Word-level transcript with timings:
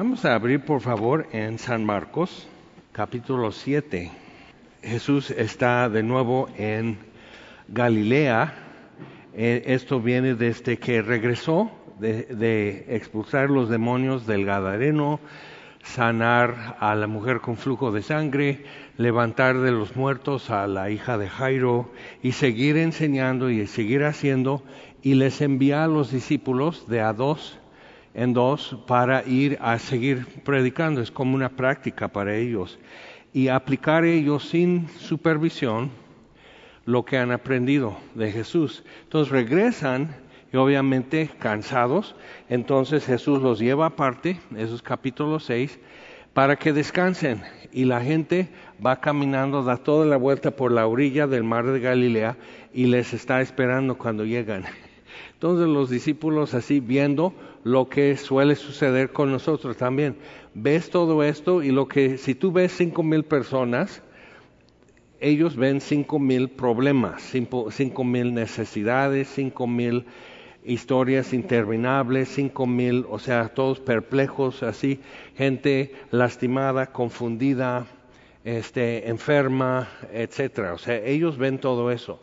Vamos 0.00 0.24
a 0.24 0.34
abrir 0.34 0.60
por 0.60 0.80
favor 0.80 1.26
en 1.30 1.58
San 1.58 1.84
Marcos, 1.84 2.48
capítulo 2.90 3.52
7. 3.52 4.10
Jesús 4.82 5.30
está 5.30 5.90
de 5.90 6.02
nuevo 6.02 6.48
en 6.56 6.96
Galilea. 7.68 8.54
Eh, 9.34 9.62
esto 9.66 10.00
viene 10.00 10.36
desde 10.36 10.78
que 10.78 11.02
regresó 11.02 11.70
de, 11.98 12.86
expulsar 12.88 13.50
los 13.50 13.68
demonios 13.68 14.26
del 14.26 14.46
Gadareno, 14.46 15.20
sanar 15.82 16.78
a 16.80 16.94
la 16.94 17.06
mujer 17.06 17.42
con 17.42 17.58
flujo 17.58 17.92
de 17.92 18.00
sangre, 18.00 18.64
levantar 18.96 19.58
de 19.58 19.70
los 19.70 19.96
muertos 19.96 20.48
a 20.48 20.66
la 20.66 20.88
hija 20.88 21.18
de 21.18 21.28
Jairo 21.28 21.92
y 22.22 22.32
seguir 22.32 22.78
enseñando 22.78 23.50
y 23.50 23.66
seguir 23.66 24.04
haciendo 24.04 24.62
y 25.02 25.12
les 25.12 25.42
envía 25.42 25.84
a 25.84 25.88
los 25.88 26.10
discípulos 26.10 26.88
de 26.88 27.02
a 27.02 27.12
dos 27.12 27.59
en 28.14 28.32
dos 28.32 28.76
para 28.86 29.24
ir 29.26 29.58
a 29.60 29.78
seguir 29.78 30.26
predicando. 30.44 31.00
Es 31.00 31.10
como 31.10 31.34
una 31.34 31.48
práctica 31.48 32.08
para 32.08 32.36
ellos. 32.36 32.78
Y 33.32 33.48
aplicar 33.48 34.04
ellos 34.04 34.48
sin 34.48 34.88
supervisión 34.88 35.90
lo 36.84 37.04
que 37.04 37.18
han 37.18 37.30
aprendido 37.30 37.96
de 38.14 38.32
Jesús. 38.32 38.84
Entonces 39.04 39.30
regresan 39.30 40.16
y 40.52 40.56
obviamente 40.56 41.30
cansados. 41.38 42.16
Entonces 42.48 43.06
Jesús 43.06 43.40
los 43.40 43.60
lleva 43.60 43.86
aparte, 43.86 44.40
esos 44.56 44.82
capítulos 44.82 45.44
6, 45.44 45.78
para 46.32 46.56
que 46.56 46.72
descansen. 46.72 47.42
Y 47.72 47.84
la 47.84 48.00
gente 48.00 48.48
va 48.84 49.00
caminando, 49.00 49.62
da 49.62 49.76
toda 49.76 50.06
la 50.06 50.16
vuelta 50.16 50.50
por 50.50 50.72
la 50.72 50.86
orilla 50.86 51.26
del 51.28 51.44
mar 51.44 51.66
de 51.66 51.78
Galilea 51.78 52.36
y 52.74 52.86
les 52.86 53.12
está 53.14 53.40
esperando 53.40 53.96
cuando 53.96 54.24
llegan. 54.24 54.64
Entonces 55.34 55.68
los 55.68 55.88
discípulos 55.88 56.54
así 56.54 56.80
viendo 56.80 57.32
lo 57.64 57.88
que 57.88 58.16
suele 58.16 58.54
suceder 58.56 59.12
con 59.12 59.30
nosotros 59.30 59.76
también. 59.76 60.16
Ves 60.54 60.90
todo 60.90 61.22
esto 61.22 61.62
y 61.62 61.70
lo 61.70 61.88
que, 61.88 62.18
si 62.18 62.34
tú 62.34 62.52
ves 62.52 62.72
cinco 62.72 63.02
mil 63.02 63.24
personas, 63.24 64.02
ellos 65.20 65.56
ven 65.56 65.80
cinco 65.80 66.18
mil 66.18 66.48
problemas, 66.48 67.22
cinco, 67.22 68.04
mil 68.04 68.32
necesidades, 68.32 69.28
cinco 69.28 69.66
mil 69.66 70.06
historias 70.64 71.32
interminables, 71.32 72.28
cinco 72.30 72.66
mil, 72.66 73.06
o 73.08 73.18
sea, 73.18 73.48
todos 73.48 73.80
perplejos, 73.80 74.62
así, 74.62 75.00
gente 75.36 75.94
lastimada, 76.10 76.86
confundida, 76.86 77.86
este, 78.44 79.08
enferma, 79.08 79.88
etcétera. 80.12 80.72
O 80.72 80.78
sea, 80.78 80.96
ellos 80.96 81.36
ven 81.36 81.58
todo 81.58 81.90
eso. 81.90 82.22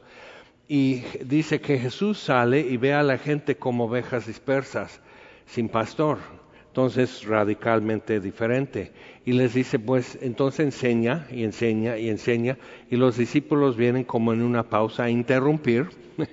Y 0.67 1.03
dice 1.23 1.61
que 1.61 1.77
Jesús 1.77 2.19
sale 2.19 2.59
y 2.59 2.77
ve 2.77 2.94
a 2.94 3.03
la 3.03 3.17
gente 3.17 3.55
como 3.55 3.85
ovejas 3.85 4.27
dispersas 4.27 4.99
sin 5.48 5.70
pastor. 5.70 6.20
Entonces, 6.67 7.26
radicalmente 7.26 8.20
diferente. 8.20 8.92
Y 9.26 9.31
les 9.31 9.56
dice, 9.56 9.80
pues, 9.80 10.20
entonces 10.22 10.59
enseña 10.59 11.26
y 11.31 11.44
enseña 11.44 11.98
y 11.98 12.09
enseña. 12.09 12.59
Y 12.92 12.98
los 12.98 13.17
discípulos 13.17 13.75
vienen 13.75 14.03
como 14.03 14.31
en 14.31 14.44
una 14.44 14.62
pausa 14.62 15.06
a 15.06 15.09
interrumpir, 15.09 15.90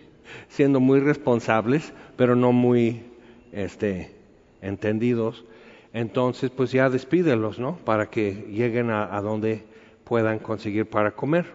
siendo 0.48 0.81
muy 0.81 1.01
responsables, 1.01 1.95
pero 2.17 2.37
no 2.37 2.53
muy 2.53 3.05
este, 3.53 4.11
entendidos. 4.61 5.47
Entonces, 5.95 6.51
pues 6.51 6.73
ya 6.73 6.91
despídelos, 6.91 7.59
¿no? 7.59 7.79
Para 7.79 8.11
que 8.11 8.47
lleguen 8.51 8.91
a, 8.91 9.17
a 9.17 9.23
donde 9.23 9.65
puedan 10.05 10.41
conseguir 10.41 10.85
para 10.85 11.12
comer. 11.12 11.47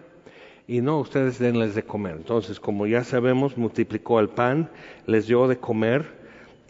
Y 0.66 0.80
no, 0.80 0.98
ustedes 0.98 1.38
denles 1.38 1.76
de 1.76 1.84
comer. 1.84 2.16
Entonces, 2.16 2.58
como 2.58 2.88
ya 2.88 3.04
sabemos, 3.04 3.56
multiplicó 3.56 4.18
el 4.18 4.30
pan, 4.30 4.68
les 5.06 5.28
dio 5.28 5.46
de 5.46 5.58
comer 5.58 6.19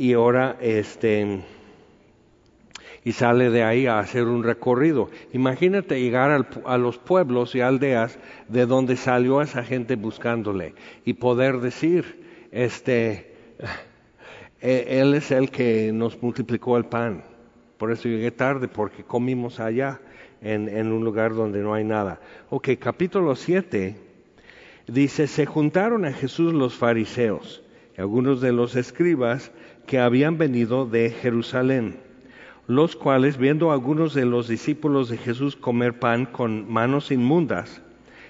y 0.01 0.15
ahora 0.15 0.57
este 0.63 1.43
y 3.05 3.13
sale 3.13 3.51
de 3.51 3.63
ahí 3.63 3.87
a 3.87 3.99
hacer 3.99 4.25
un 4.25 4.43
recorrido. 4.43 5.11
Imagínate 5.35 6.01
llegar 6.01 6.47
a 6.65 6.79
los 6.79 6.97
pueblos 6.97 7.55
y 7.55 7.61
aldeas 7.61 8.19
de 8.49 8.65
donde 8.65 8.97
salió 8.97 9.43
esa 9.43 9.63
gente 9.63 9.97
buscándole 9.97 10.75
y 11.05 11.15
poder 11.15 11.61
decir, 11.61 12.25
este, 12.51 13.35
eh, 14.63 14.87
él 14.89 15.13
es 15.13 15.31
el 15.33 15.51
que 15.51 15.93
nos 15.93 16.23
multiplicó 16.23 16.79
el 16.79 16.87
pan. 16.87 17.23
Por 17.77 17.93
eso 17.93 18.09
llegué 18.09 18.31
tarde, 18.31 18.69
porque 18.69 19.05
comimos 19.05 19.61
allá, 19.61 20.01
en, 20.41 20.71
en 20.71 20.93
un 20.93 21.05
lugar 21.05 21.35
donde 21.35 21.61
no 21.61 21.75
hay 21.75 21.85
nada. 21.85 22.21
Ok, 22.49 22.71
capítulo 22.79 23.37
7 23.37 23.97
dice, 24.87 25.27
se 25.27 25.45
juntaron 25.45 26.07
a 26.07 26.13
Jesús 26.13 26.55
los 26.55 26.75
fariseos 26.75 27.63
y 27.97 28.01
algunos 28.01 28.41
de 28.41 28.53
los 28.53 28.77
escribas 28.77 29.53
que 29.87 29.99
habían 29.99 30.39
venido 30.39 30.87
de 30.87 31.11
Jerusalén, 31.11 31.99
los 32.67 32.97
cuales, 32.97 33.37
viendo 33.37 33.71
a 33.71 33.75
algunos 33.75 34.15
de 34.15 34.25
los 34.25 34.49
discípulos 34.49 35.09
de 35.09 35.17
Jesús 35.17 35.57
comer 35.57 35.99
pan 35.99 36.27
con 36.27 36.71
manos 36.71 37.11
inmundas, 37.11 37.83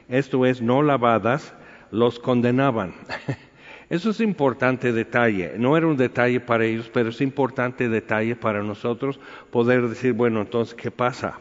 esto 0.09 0.47
es, 0.47 0.62
no 0.62 0.83
lavadas, 0.83 1.55
los 1.91 2.19
condenaban. 2.19 2.94
Eso 3.91 4.11
es 4.11 4.21
importante 4.21 4.93
detalle. 4.93 5.55
No 5.59 5.77
era 5.77 5.88
un 5.88 5.97
detalle 5.97 6.38
para 6.38 6.65
ellos, 6.65 6.88
pero 6.94 7.09
es 7.09 7.21
importante 7.21 7.88
detalle 7.88 8.37
para 8.37 8.62
nosotros 8.62 9.19
poder 9.50 9.88
decir, 9.88 10.12
bueno, 10.12 10.43
entonces, 10.43 10.75
¿qué 10.75 10.93
pasa? 10.93 11.41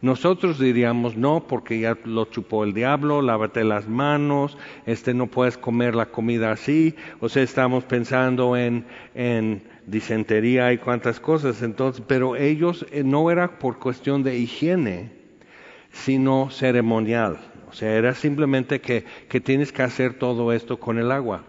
Nosotros 0.00 0.60
diríamos 0.60 1.16
no, 1.16 1.44
porque 1.48 1.80
ya 1.80 1.98
lo 2.04 2.26
chupó 2.26 2.62
el 2.62 2.72
diablo, 2.72 3.20
lávate 3.20 3.64
las 3.64 3.88
manos, 3.88 4.56
este 4.86 5.12
no 5.12 5.26
puedes 5.26 5.58
comer 5.58 5.96
la 5.96 6.06
comida 6.06 6.52
así, 6.52 6.94
o 7.18 7.28
sea, 7.28 7.42
estamos 7.42 7.82
pensando 7.82 8.56
en, 8.56 8.84
en 9.16 9.62
disentería 9.86 10.72
y 10.72 10.78
cuantas 10.78 11.18
cosas, 11.18 11.62
entonces, 11.62 12.04
pero 12.06 12.36
ellos 12.36 12.86
eh, 12.92 13.02
no 13.02 13.28
era 13.28 13.58
por 13.58 13.80
cuestión 13.80 14.22
de 14.22 14.38
higiene, 14.38 15.10
sino 15.90 16.48
ceremonial, 16.50 17.38
o 17.68 17.72
sea, 17.72 17.92
era 17.94 18.14
simplemente 18.14 18.80
que, 18.80 19.04
que 19.28 19.40
tienes 19.40 19.72
que 19.72 19.82
hacer 19.82 20.14
todo 20.14 20.52
esto 20.52 20.78
con 20.78 20.98
el 20.98 21.10
agua. 21.10 21.42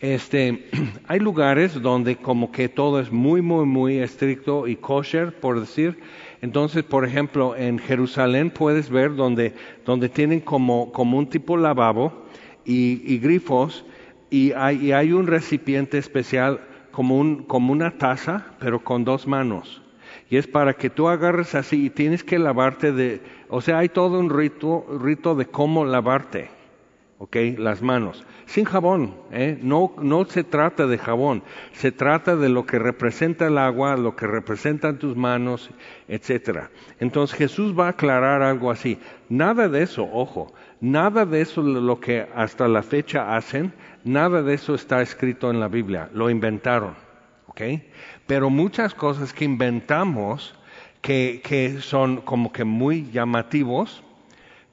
Este, 0.00 0.68
hay 1.08 1.20
lugares 1.20 1.80
donde 1.80 2.16
como 2.16 2.52
que 2.52 2.68
todo 2.68 3.00
es 3.00 3.10
muy, 3.10 3.42
muy, 3.42 3.64
muy 3.64 3.98
estricto 3.98 4.66
y 4.66 4.76
kosher, 4.76 5.32
por 5.32 5.60
decir, 5.60 5.98
entonces, 6.42 6.84
por 6.84 7.04
ejemplo, 7.04 7.56
en 7.56 7.78
Jerusalén 7.78 8.50
puedes 8.50 8.90
ver 8.90 9.14
donde, 9.14 9.54
donde 9.84 10.08
tienen 10.08 10.40
como, 10.40 10.92
como 10.92 11.18
un 11.18 11.28
tipo 11.28 11.56
lavabo 11.56 12.26
y, 12.64 13.18
grifos 13.18 13.84
y 14.30 14.52
hay, 14.52 14.86
y 14.86 14.92
hay, 14.92 15.12
un 15.12 15.26
recipiente 15.26 15.98
especial 15.98 16.60
como, 16.90 17.18
un, 17.18 17.44
como 17.44 17.72
una 17.72 17.96
taza, 17.96 18.46
pero 18.58 18.82
con 18.82 19.04
dos 19.04 19.26
manos. 19.26 19.82
Y 20.28 20.36
es 20.36 20.46
para 20.46 20.74
que 20.74 20.90
tú 20.90 21.08
agarres 21.08 21.54
así 21.54 21.86
y 21.86 21.90
tienes 21.90 22.24
que 22.24 22.38
lavarte 22.38 22.92
de, 22.92 23.20
o 23.48 23.60
sea, 23.60 23.78
hay 23.78 23.88
todo 23.88 24.18
un 24.18 24.30
rito, 24.30 24.84
rito 25.00 25.34
de 25.34 25.46
cómo 25.46 25.84
lavarte, 25.84 26.50
¿ok? 27.18 27.36
Las 27.58 27.82
manos 27.82 28.24
sin 28.46 28.64
jabón. 28.64 29.14
¿eh? 29.32 29.58
No, 29.60 29.92
no 30.00 30.24
se 30.24 30.44
trata 30.44 30.86
de 30.86 30.98
jabón, 30.98 31.42
se 31.72 31.92
trata 31.92 32.36
de 32.36 32.48
lo 32.48 32.64
que 32.64 32.78
representa 32.78 33.48
el 33.48 33.58
agua, 33.58 33.96
lo 33.96 34.16
que 34.16 34.26
representan 34.26 34.98
tus 34.98 35.16
manos, 35.16 35.70
etcétera. 36.08 36.70
Entonces 36.98 37.36
Jesús 37.36 37.78
va 37.78 37.86
a 37.86 37.90
aclarar 37.90 38.42
algo 38.42 38.70
así. 38.70 38.98
Nada 39.28 39.68
de 39.68 39.82
eso, 39.82 40.08
ojo, 40.10 40.54
nada 40.80 41.26
de 41.26 41.42
eso 41.42 41.60
lo 41.62 42.00
que 42.00 42.26
hasta 42.34 42.68
la 42.68 42.82
fecha 42.82 43.36
hacen, 43.36 43.72
nada 44.04 44.42
de 44.42 44.54
eso 44.54 44.74
está 44.74 45.02
escrito 45.02 45.50
en 45.50 45.60
la 45.60 45.68
Biblia, 45.68 46.08
lo 46.14 46.30
inventaron. 46.30 46.94
¿ok? 47.48 47.62
Pero 48.26 48.48
muchas 48.48 48.94
cosas 48.94 49.32
que 49.32 49.44
inventamos 49.44 50.54
que, 51.02 51.40
que 51.44 51.80
son 51.80 52.18
como 52.18 52.52
que 52.52 52.64
muy 52.64 53.10
llamativos, 53.10 54.02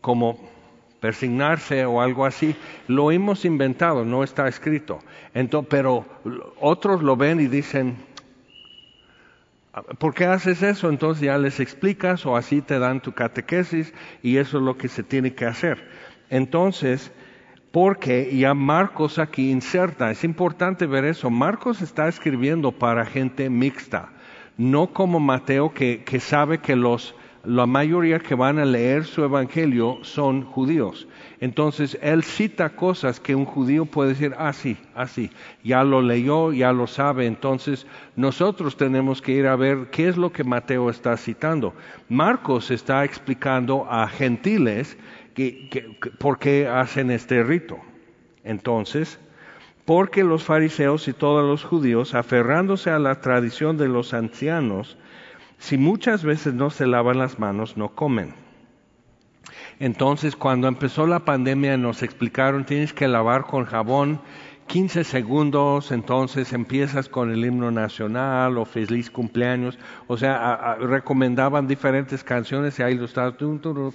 como 0.01 0.52
persignarse 1.03 1.83
o 1.83 1.99
algo 1.99 2.25
así, 2.25 2.55
lo 2.87 3.11
hemos 3.11 3.43
inventado, 3.43 4.05
no 4.05 4.23
está 4.23 4.47
escrito. 4.47 4.99
Entonces, 5.33 5.67
pero 5.69 6.05
otros 6.61 7.03
lo 7.03 7.17
ven 7.17 7.41
y 7.41 7.47
dicen, 7.47 7.97
¿por 9.99 10.13
qué 10.13 10.27
haces 10.27 10.63
eso? 10.63 10.87
Entonces 10.87 11.25
ya 11.25 11.37
les 11.37 11.59
explicas 11.59 12.25
o 12.25 12.37
así 12.37 12.61
te 12.61 12.79
dan 12.79 13.01
tu 13.01 13.11
catequesis 13.11 13.93
y 14.21 14.37
eso 14.37 14.59
es 14.59 14.63
lo 14.63 14.77
que 14.77 14.87
se 14.87 15.03
tiene 15.03 15.33
que 15.33 15.45
hacer. 15.45 15.89
Entonces, 16.29 17.11
porque 17.73 18.33
ya 18.37 18.53
Marcos 18.53 19.19
aquí 19.19 19.51
inserta, 19.51 20.09
es 20.09 20.23
importante 20.23 20.85
ver 20.85 21.03
eso, 21.03 21.29
Marcos 21.29 21.81
está 21.81 22.07
escribiendo 22.07 22.71
para 22.71 23.05
gente 23.05 23.49
mixta, 23.49 24.07
no 24.55 24.93
como 24.93 25.19
Mateo 25.19 25.73
que, 25.73 26.05
que 26.05 26.21
sabe 26.21 26.59
que 26.59 26.77
los 26.77 27.13
la 27.43 27.65
mayoría 27.65 28.19
que 28.19 28.35
van 28.35 28.57
a 28.57 28.63
leer 28.63 29.03
su 29.03 29.23
evangelio 29.23 29.99
son 30.01 30.43
judíos. 30.43 31.07
Entonces, 31.41 31.97
él 32.01 32.23
cita 32.23 32.69
cosas 32.69 33.19
que 33.19 33.35
un 33.35 33.43
judío 33.43 33.85
puede 33.85 34.11
decir, 34.11 34.33
ah, 34.37 34.53
sí, 34.53 34.77
así, 34.95 35.29
ah, 35.33 35.37
ya 35.61 35.83
lo 35.83 36.01
leyó, 36.01 36.53
ya 36.53 36.71
lo 36.71 36.87
sabe. 36.87 37.25
Entonces, 37.25 37.85
nosotros 38.15 38.77
tenemos 38.77 39.21
que 39.21 39.33
ir 39.33 39.47
a 39.47 39.57
ver 39.57 39.89
qué 39.91 40.07
es 40.07 40.15
lo 40.15 40.31
que 40.31 40.45
Mateo 40.45 40.89
está 40.89 41.17
citando. 41.17 41.73
Marcos 42.07 42.71
está 42.71 43.03
explicando 43.03 43.87
a 43.89 44.07
gentiles 44.07 44.97
que, 45.33 45.97
por 46.19 46.39
qué 46.39 46.67
hacen 46.67 47.11
este 47.11 47.43
rito. 47.43 47.77
Entonces, 48.45 49.19
porque 49.83 50.23
los 50.23 50.45
fariseos 50.45 51.09
y 51.09 51.13
todos 51.13 51.45
los 51.45 51.65
judíos, 51.65 52.15
aferrándose 52.15 52.89
a 52.89 52.99
la 52.99 53.19
tradición 53.19 53.77
de 53.77 53.89
los 53.89 54.13
ancianos, 54.13 54.97
Si 55.57 55.77
muchas 55.77 56.23
veces 56.23 56.53
no 56.53 56.69
se 56.69 56.87
lavan 56.87 57.19
las 57.19 57.39
manos, 57.39 57.77
no 57.77 57.95
comen. 57.95 58.33
Entonces, 59.79 60.35
cuando 60.35 60.67
empezó 60.67 61.07
la 61.07 61.25
pandemia, 61.25 61.77
nos 61.77 62.03
explicaron, 62.03 62.65
tienes 62.65 62.93
que 62.93 63.07
lavar 63.07 63.45
con 63.45 63.65
jabón 63.65 64.21
15 64.67 65.03
segundos, 65.03 65.91
entonces 65.91 66.53
empiezas 66.53 67.09
con 67.09 67.31
el 67.31 67.45
himno 67.45 67.69
nacional 67.69 68.57
o 68.57 68.65
feliz 68.65 69.11
cumpleaños, 69.11 69.77
o 70.07 70.17
sea, 70.17 70.75
recomendaban 70.79 71.67
diferentes 71.67 72.23
canciones 72.23 72.79
y 72.79 72.83
ahí 72.83 72.95
lo 72.95 73.05
estabas 73.05 73.35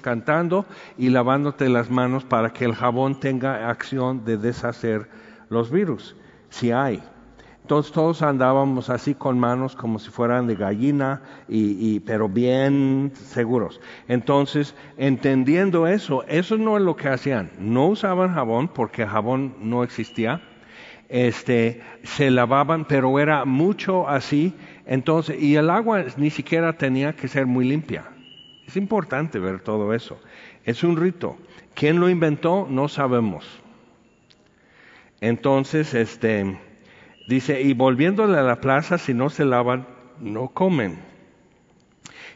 cantando 0.00 0.66
y 0.96 1.08
lavándote 1.08 1.68
las 1.68 1.90
manos 1.90 2.24
para 2.24 2.52
que 2.52 2.64
el 2.64 2.74
jabón 2.74 3.18
tenga 3.18 3.70
acción 3.70 4.24
de 4.24 4.36
deshacer 4.36 5.08
los 5.48 5.70
virus, 5.70 6.14
si 6.50 6.70
hay. 6.70 7.02
Entonces 7.68 7.92
todos 7.92 8.22
andábamos 8.22 8.88
así 8.88 9.14
con 9.14 9.38
manos 9.38 9.76
como 9.76 9.98
si 9.98 10.08
fueran 10.08 10.46
de 10.46 10.54
gallina, 10.54 11.20
y, 11.48 12.00
pero 12.00 12.26
bien 12.26 13.12
seguros. 13.12 13.78
Entonces, 14.08 14.74
entendiendo 14.96 15.86
eso, 15.86 16.24
eso 16.28 16.56
no 16.56 16.78
es 16.78 16.82
lo 16.82 16.96
que 16.96 17.08
hacían. 17.08 17.50
No 17.58 17.88
usaban 17.88 18.32
jabón 18.32 18.68
porque 18.68 19.06
jabón 19.06 19.54
no 19.60 19.84
existía. 19.84 20.40
Este, 21.10 21.82
se 22.04 22.30
lavaban, 22.30 22.86
pero 22.86 23.18
era 23.18 23.44
mucho 23.44 24.08
así. 24.08 24.54
Entonces, 24.86 25.38
y 25.38 25.56
el 25.56 25.68
agua 25.68 26.06
ni 26.16 26.30
siquiera 26.30 26.72
tenía 26.72 27.12
que 27.12 27.28
ser 27.28 27.44
muy 27.44 27.66
limpia. 27.66 28.04
Es 28.66 28.78
importante 28.78 29.38
ver 29.38 29.60
todo 29.60 29.92
eso. 29.92 30.18
Es 30.64 30.82
un 30.82 30.96
rito. 30.96 31.36
¿Quién 31.74 32.00
lo 32.00 32.08
inventó? 32.08 32.66
No 32.70 32.88
sabemos. 32.88 33.44
Entonces, 35.20 35.92
este, 35.92 36.56
Dice, 37.28 37.60
y 37.60 37.74
volviéndole 37.74 38.38
a 38.38 38.42
la 38.42 38.60
plaza, 38.60 38.96
si 38.96 39.12
no 39.12 39.28
se 39.28 39.44
lavan, 39.44 39.86
no 40.18 40.48
comen. 40.48 40.98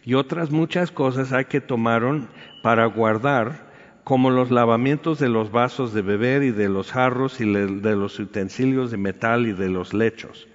Y 0.05 0.15
otras 0.15 0.51
muchas 0.51 0.91
cosas 0.91 1.33
hay 1.33 1.47
que 1.47 1.63
tomaron 1.63 2.29
para 2.63 2.85
guardar, 2.87 3.73
como 4.05 4.31
los 4.31 4.51
lavamientos 4.51 5.19
de 5.19 5.29
los 5.29 5.51
vasos 5.51 5.95
de 5.95 6.03
beber 6.03 6.43
y 6.43 6.51
de 6.51 6.69
los 6.69 6.93
jarros 6.93 7.41
y 7.41 7.47
de 7.47 7.97
los 7.97 8.19
utensilios 8.19 8.91
de 8.91 8.97
metal 8.99 9.47
y 9.47 9.53
de 9.53 9.71
los 9.71 9.95
lechos. 9.95 10.49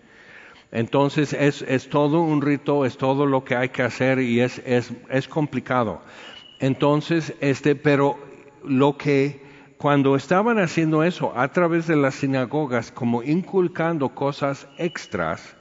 Entonces 0.72 1.33
es, 1.33 1.62
es 1.63 1.90
todo 1.90 2.22
un 2.22 2.42
rito, 2.42 2.86
es 2.86 2.98
todo 2.98 3.25
lo 3.25 3.44
que 3.44 3.56
hay 3.56 3.69
que 3.69 3.83
hacer 3.83 4.19
y 4.19 4.42
es, 4.42 4.62
es, 4.66 4.92
es 5.10 5.28
complicado. 5.28 6.01
Entonces, 6.60 7.33
este, 7.40 7.75
pero 7.75 8.19
lo 8.66 8.98
que 8.98 9.46
cuando 9.77 10.15
estaban 10.15 10.57
haciendo 10.57 11.03
eso 11.03 11.33
a 11.35 11.50
través 11.50 11.85
de 11.85 11.95
las 11.95 12.15
sinagogas, 12.15 12.91
como 12.91 13.21
inculcando 13.21 14.09
cosas 14.09 14.68
extras, 14.79 15.56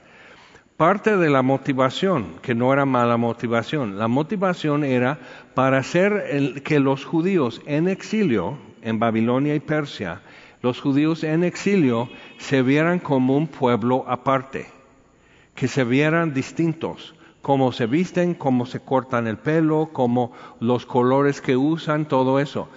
parte 0.75 1.17
de 1.17 1.29
la 1.29 1.43
motivación, 1.43 2.35
que 2.41 2.55
no 2.55 2.73
era 2.73 2.85
mala 2.85 3.17
motivación, 3.17 3.99
la 3.99 4.07
motivación 4.07 4.83
era 4.83 5.19
para 5.53 5.77
hacer 5.77 6.63
que 6.63 6.79
los 6.79 7.05
judíos 7.05 7.61
en 7.67 7.87
exilio, 7.87 8.57
en 8.81 8.97
Babilonia 8.97 9.53
y 9.53 9.59
Persia, 9.59 10.21
los 10.63 10.81
judíos 10.81 11.23
en 11.23 11.43
exilio 11.43 12.09
se 12.39 12.63
vieran 12.63 12.97
como 12.97 13.37
un 13.37 13.47
pueblo 13.47 14.03
aparte, 14.07 14.67
que 15.53 15.67
se 15.67 15.83
vieran 15.83 16.33
distintos, 16.33 17.13
cómo 17.43 17.71
se 17.71 17.85
visten, 17.85 18.33
cómo 18.33 18.65
se 18.65 18.79
cortan 18.79 19.27
el 19.27 19.37
pelo, 19.37 19.89
cómo 19.93 20.31
los 20.59 20.87
colores 20.87 21.39
que 21.39 21.55
usan, 21.55 22.07
todo 22.07 22.39
eso. 22.39 22.67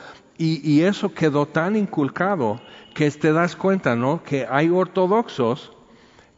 Y, 0.43 0.81
eso 0.85 1.13
quedó 1.13 1.45
tan 1.45 1.77
inculcado 1.77 2.63
que 2.95 3.11
te 3.11 3.31
das 3.31 3.57
cuenta, 3.57 3.95
¿no? 3.95 4.23
Que 4.23 4.47
hay 4.49 4.71
ortodoxos 4.71 5.71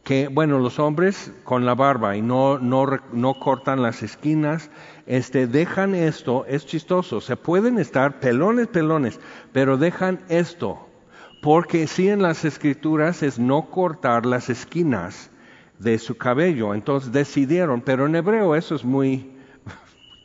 que, 0.03 0.27
bueno, 0.27 0.59
los 0.59 0.77
hombres 0.77 1.31
con 1.45 1.65
la 1.65 1.73
barba 1.73 2.17
y 2.17 2.21
no, 2.21 2.59
no, 2.59 2.85
no 3.13 3.39
cortan 3.39 3.81
las 3.81 4.03
esquinas, 4.03 4.69
este, 5.05 5.47
dejan 5.47 5.95
esto, 5.95 6.43
es 6.49 6.65
chistoso, 6.65 7.21
se 7.21 7.37
pueden 7.37 7.79
estar 7.79 8.19
pelones, 8.19 8.67
pelones, 8.67 9.21
pero 9.53 9.77
dejan 9.77 10.19
esto, 10.27 10.85
porque 11.41 11.87
sí 11.87 12.09
en 12.09 12.21
las 12.21 12.43
escrituras 12.43 13.23
es 13.23 13.39
no 13.39 13.69
cortar 13.69 14.25
las 14.25 14.49
esquinas 14.49 15.29
de 15.79 15.97
su 15.97 16.17
cabello, 16.17 16.73
entonces 16.73 17.13
decidieron, 17.13 17.79
pero 17.79 18.05
en 18.05 18.17
hebreo 18.17 18.53
eso 18.55 18.75
es 18.75 18.83
muy, 18.83 19.31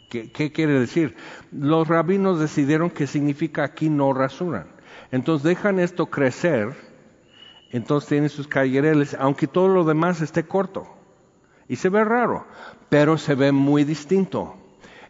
¿Qué, 0.08 0.52
quiere 0.52 0.80
decir? 0.80 1.16
Los 1.52 1.86
rabinos 1.86 2.40
decidieron 2.40 2.90
que 2.90 3.06
significa 3.06 3.64
aquí 3.64 3.90
no 3.90 4.14
rasuran. 4.14 4.66
Entonces 5.12 5.44
dejan 5.44 5.78
esto 5.78 6.06
crecer, 6.06 6.74
entonces 7.70 8.08
tienen 8.08 8.30
sus 8.30 8.48
callereles, 8.48 9.14
aunque 9.18 9.46
todo 9.46 9.68
lo 9.68 9.84
demás 9.84 10.20
esté 10.22 10.44
corto. 10.44 10.86
Y 11.68 11.76
se 11.76 11.90
ve 11.90 12.04
raro, 12.04 12.46
pero 12.88 13.18
se 13.18 13.34
ve 13.34 13.52
muy 13.52 13.84
distinto. 13.84 14.54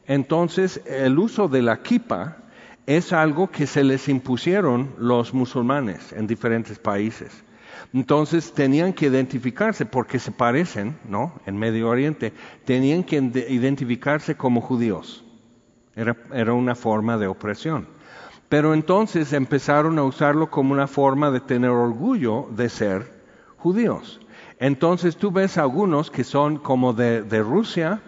Entonces 0.07 0.83
el 0.87 1.19
uso 1.19 1.49
de 1.49 1.63
la 1.63 1.83
kipa 1.83 2.39
es 2.87 3.13
algo 3.13 3.51
que 3.51 3.67
se 3.67 3.85
les 3.85 4.09
impusieron 4.09 4.95
los 4.99 5.33
musulmanes 5.33 6.13
en 6.13 6.27
diferentes 6.27 6.79
países. 6.79 7.45
Entonces 7.95 8.53
tenían 8.53 8.93
que 8.93 9.07
identificarse 9.07 9.87
porque 9.87 10.19
se 10.19 10.31
parecen, 10.31 10.99
¿no? 11.09 11.33
En 11.47 11.57
Medio 11.57 11.89
Oriente, 11.89 12.33
tenían 12.65 13.03
que 13.03 13.17
identificarse 13.49 14.37
como 14.37 14.61
judíos. 14.61 15.25
Era, 15.97 16.17
era 16.33 16.53
una 16.53 16.75
forma 16.75 17.17
de 17.17 17.27
opresión. 17.27 17.89
Pero 18.49 18.73
entonces 18.73 19.33
empezaron 19.33 19.99
a 19.99 20.05
usarlo 20.05 20.51
como 20.51 20.73
una 20.73 20.87
forma 20.87 21.31
de 21.31 21.41
tener 21.41 21.71
orgullo 21.71 22.49
de 22.51 22.69
ser 22.69 23.13
judíos. 23.59 24.21
Entonces 24.59 25.17
tú 25.17 25.31
ves 25.31 25.59
algunos 25.59 26.11
que 26.11 26.25
son 26.25 26.59
como 26.59 26.93
de, 26.93 27.23
Rusia 27.43 28.01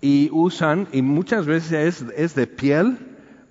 y 0.00 0.28
usan, 0.32 0.88
y 0.92 1.02
muchas 1.02 1.46
veces 1.46 2.02
es, 2.02 2.04
es 2.16 2.34
de 2.34 2.46
piel 2.46 2.98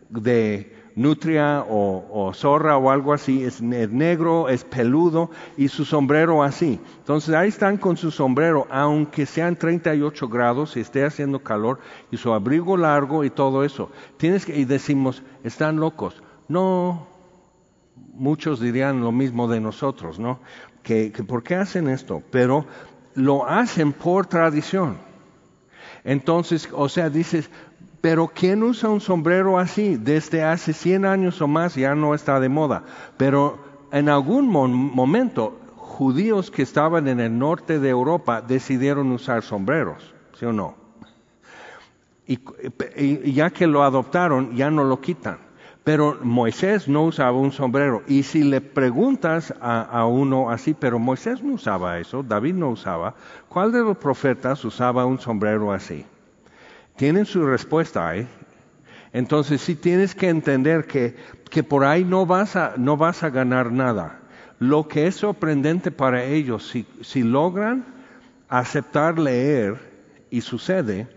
de 0.10 0.73
nutria 0.96 1.64
o, 1.68 2.32
zorra 2.34 2.78
o 2.78 2.90
algo 2.90 3.14
así, 3.14 3.44
es 3.44 3.62
negro, 3.62 4.50
es 4.50 4.64
peludo 4.64 5.30
y 5.58 5.68
su 5.68 5.86
sombrero 5.86 6.44
así. 6.44 6.80
Entonces 7.00 7.34
ahí 7.36 7.50
están 7.50 7.78
con 7.78 7.98
su 7.98 8.12
sombrero, 8.12 8.68
aunque 8.70 9.26
sean 9.26 9.56
38 9.56 10.28
grados 10.28 10.78
y 10.78 10.82
esté 10.82 11.06
haciendo 11.06 11.40
calor 11.40 11.80
y 12.12 12.18
su 12.18 12.34
abrigo 12.34 12.78
largo 12.78 13.24
y 13.24 13.30
todo 13.30 13.64
eso. 13.64 13.92
Tienes 14.18 14.46
que, 14.46 14.58
y 14.58 14.66
decimos, 14.66 15.24
están 15.44 15.78
locos. 15.78 16.22
No, 16.48 17.08
muchos 18.14 18.60
dirían 18.60 19.02
lo 19.02 19.12
mismo 19.12 19.48
de 19.48 19.60
nosotros, 19.60 20.20
¿no? 20.20 20.40
Que, 20.84 21.12
que 21.12 21.24
¿por 21.24 21.44
qué 21.44 21.56
hacen 21.56 21.88
esto? 21.90 22.22
Pero 22.30 22.66
lo 23.16 23.48
hacen 23.48 23.94
por 23.94 24.26
tradición. 24.28 24.98
Entonces, 26.04 26.68
o 26.74 26.90
sea, 26.90 27.10
dices, 27.10 27.50
pero 28.04 28.28
¿quién 28.28 28.64
usa 28.64 28.90
un 28.90 29.00
sombrero 29.00 29.58
así? 29.58 29.96
Desde 29.96 30.44
hace 30.44 30.74
100 30.74 31.06
años 31.06 31.42
o 31.42 31.48
más 31.48 31.76
ya 31.76 31.96
no 31.96 32.14
está 32.14 32.42
de 32.42 32.50
moda. 32.50 32.84
Pero 33.16 33.60
en 33.94 34.10
algún 34.10 34.50
momento, 34.50 35.58
judíos 35.78 36.52
que 36.52 36.64
estaban 36.64 37.08
en 37.08 37.22
el 37.22 37.40
norte 37.40 37.80
de 37.80 37.88
Europa 37.88 38.42
decidieron 38.42 39.10
usar 39.14 39.42
sombreros, 39.42 40.14
¿sí 40.38 40.44
o 40.44 40.52
no? 40.52 40.76
Y, 42.28 43.32
ya 43.32 43.52
que 43.52 43.68
lo 43.68 43.84
adoptaron, 43.84 44.54
ya 44.54 44.70
no 44.70 44.84
lo 44.84 45.00
quitan. 45.00 45.38
Pero 45.86 46.18
Moisés 46.24 46.90
no 46.90 47.04
usaba 47.06 47.38
un 47.38 47.54
sombrero. 47.54 48.04
Y 48.06 48.24
si 48.24 48.44
le 48.44 48.60
preguntas 48.60 49.54
a, 49.62 49.82
a, 49.82 50.06
uno 50.08 50.50
así, 50.50 50.74
pero 50.74 51.00
Moisés 51.00 51.42
no 51.42 51.54
usaba 51.54 51.98
eso, 52.00 52.22
David 52.22 52.56
no 52.56 52.68
usaba, 52.68 53.16
¿cuál 53.48 53.72
de 53.72 53.80
los 53.80 53.96
profetas 53.96 54.66
usaba 54.66 55.06
un 55.06 55.22
sombrero 55.22 55.72
así? 55.72 56.06
Tienen 56.96 57.26
su 57.26 57.46
respuesta 57.46 58.08
ahí. 58.08 58.28
Entonces 59.12 59.62
sí 59.62 59.76
tienes 59.76 60.16
que 60.16 60.30
entender 60.30 60.86
que, 60.88 61.16
que 61.50 61.64
por 61.64 61.86
ahí 61.86 62.04
no 62.04 62.26
vas, 62.26 62.56
a, 62.56 62.74
no 62.78 62.98
vas 62.98 63.24
a 63.24 63.30
ganar 63.30 63.72
nada. 63.72 64.20
Lo 64.60 64.88
que 64.88 65.08
es 65.08 65.16
sorprendente 65.16 65.92
para 65.92 66.24
ellos, 66.24 66.68
si, 66.68 66.88
si 67.02 67.24
logran 67.24 67.86
aceptar 68.50 69.20
leer, 69.20 69.94
y 70.34 70.42
sucede, 70.42 71.08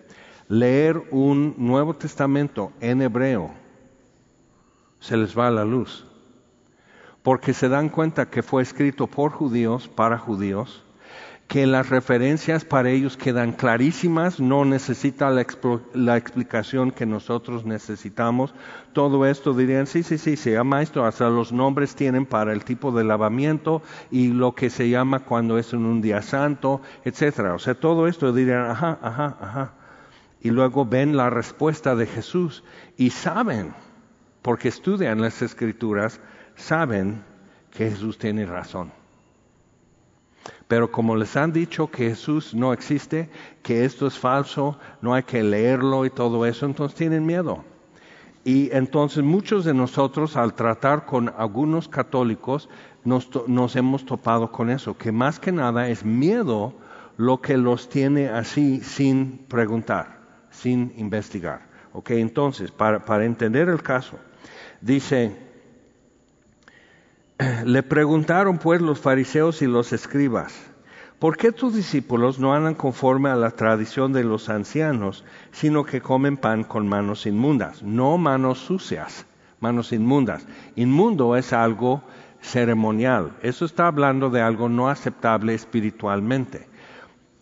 leer 0.47 1.03
un 1.11 1.55
Nuevo 1.57 1.97
Testamento 1.97 2.71
en 2.81 3.01
hebreo, 3.01 3.51
se 5.01 5.17
les 5.17 5.37
va 5.37 5.51
la 5.51 5.65
luz. 5.65 6.07
Porque 7.23 7.55
se 7.55 7.71
dan 7.71 7.89
cuenta 7.89 8.29
que 8.29 8.43
fue 8.43 8.63
escrito 8.63 9.07
por 9.07 9.33
judíos, 9.33 9.89
para 9.89 10.19
judíos, 10.19 10.85
que 11.49 11.65
las 11.67 11.91
referencias 11.91 12.65
para 12.65 12.91
ellos 12.91 13.17
quedan 13.17 13.53
clarísimas, 13.53 14.41
no 14.41 14.65
necesita 14.65 15.31
la, 15.31 16.17
explicación 16.17 16.91
que 16.91 17.07
nosotros 17.07 17.65
necesitamos. 17.65 18.53
Todo 18.93 19.25
esto 19.27 19.55
dirían, 19.55 19.87
sí, 19.87 20.03
sí, 20.03 20.19
sí, 20.19 20.37
se 20.37 20.53
llama 20.53 20.83
esto, 20.83 21.05
hasta 21.05 21.29
los 21.31 21.53
nombres 21.53 21.95
tienen 21.95 22.27
para 22.27 22.53
el 22.53 22.65
tipo 22.65 22.91
de 22.91 23.05
lavamiento 23.05 23.83
y 24.11 24.29
lo 24.29 24.57
que 24.57 24.71
se 24.71 24.91
llama 24.91 25.21
cuando 25.21 25.57
es 25.57 25.73
en 25.73 25.87
un 25.87 26.01
día 26.01 26.21
santo, 26.21 26.81
etcétera. 27.05 27.55
O 27.55 27.61
sea, 27.61 27.75
todo 27.75 28.09
esto 28.09 28.33
dirían, 28.33 28.67
ajá, 28.71 28.99
ajá, 29.01 29.37
ajá. 29.41 29.75
Y 30.41 30.51
luego 30.51 30.85
ven 30.85 31.17
la 31.17 31.31
respuesta 31.31 31.95
de 31.95 32.07
Jesús 32.07 32.65
y 32.97 33.11
saben, 33.11 33.73
porque 34.43 34.69
estudian 34.69 35.21
las 35.21 35.43
escrituras, 35.43 36.21
saben 36.57 37.23
que 37.71 37.89
Jesús 37.91 38.19
tiene 38.19 38.47
razón. 38.47 38.91
Pero 40.69 40.91
como 40.91 41.17
les 41.17 41.37
han 41.37 41.53
dicho 41.53 41.91
que 41.91 42.11
Jesús 42.11 42.55
no 42.55 42.73
existe, 42.73 43.31
que 43.63 43.85
esto 43.85 44.07
es 44.07 44.19
falso, 44.19 44.79
no 45.01 45.15
hay 45.15 45.23
que 45.23 45.43
leerlo 45.43 46.05
y 46.05 46.11
todo 46.11 46.45
eso, 46.47 46.67
entonces 46.67 46.97
tienen 46.97 47.25
miedo. 47.25 47.65
Y 48.45 48.71
entonces 48.73 49.25
muchos 49.25 49.65
de 49.65 49.75
nosotros 49.75 50.37
al 50.37 50.55
tratar 50.55 51.05
con 51.05 51.33
algunos 51.37 51.89
católicos 51.89 52.69
nos, 53.05 53.77
hemos 53.77 54.05
topado 54.05 54.51
con 54.51 54.71
eso, 54.71 54.97
que 54.97 55.13
más 55.13 55.39
que 55.39 55.53
nada 55.53 55.89
es 55.89 56.05
miedo 56.05 56.75
lo 57.17 57.41
que 57.41 57.57
los 57.57 57.89
tiene 57.89 58.29
así 58.29 58.81
sin 58.81 59.39
preguntar, 59.49 60.21
sin 60.51 60.93
investigar. 60.97 61.67
Ok, 61.93 62.11
entonces, 62.11 62.71
para, 62.71 63.05
para 63.05 63.25
entender 63.25 63.69
el 63.69 63.83
caso, 63.83 64.19
dice, 64.81 65.46
le 67.65 67.83
preguntaron 67.83 68.59
pues 68.59 68.81
los 68.81 68.99
fariseos 69.01 69.61
y 69.61 69.67
los 69.67 69.93
escribas, 69.93 70.55
¿por 71.19 71.37
qué 71.37 71.53
tus 71.53 71.75
discípulos 71.75 72.39
no 72.39 72.55
andan 72.55 72.75
conforme 72.75 73.29
a 73.29 73.37
la 73.37 73.51
tradición 73.51 74.13
de 74.13 74.25
los 74.25 74.49
ancianos, 74.49 75.25
sino 75.53 75.85
que 75.85 76.01
comen 76.01 76.39
pan 76.39 76.65
con 76.65 76.89
manos 76.89 77.27
inmundas? 77.27 77.83
No 77.83 78.17
manos 78.17 78.59
sucias, 78.59 79.27
manos 79.61 79.93
inmundas. 79.93 80.47
Inmundo 80.77 81.37
es 81.37 81.53
algo 81.53 82.03
ceremonial. 82.41 83.33
Eso 83.43 83.67
está 83.67 83.87
hablando 83.87 84.31
de 84.31 84.41
algo 84.41 84.71
no 84.71 84.89
aceptable 84.89 85.53
espiritualmente. 85.53 86.69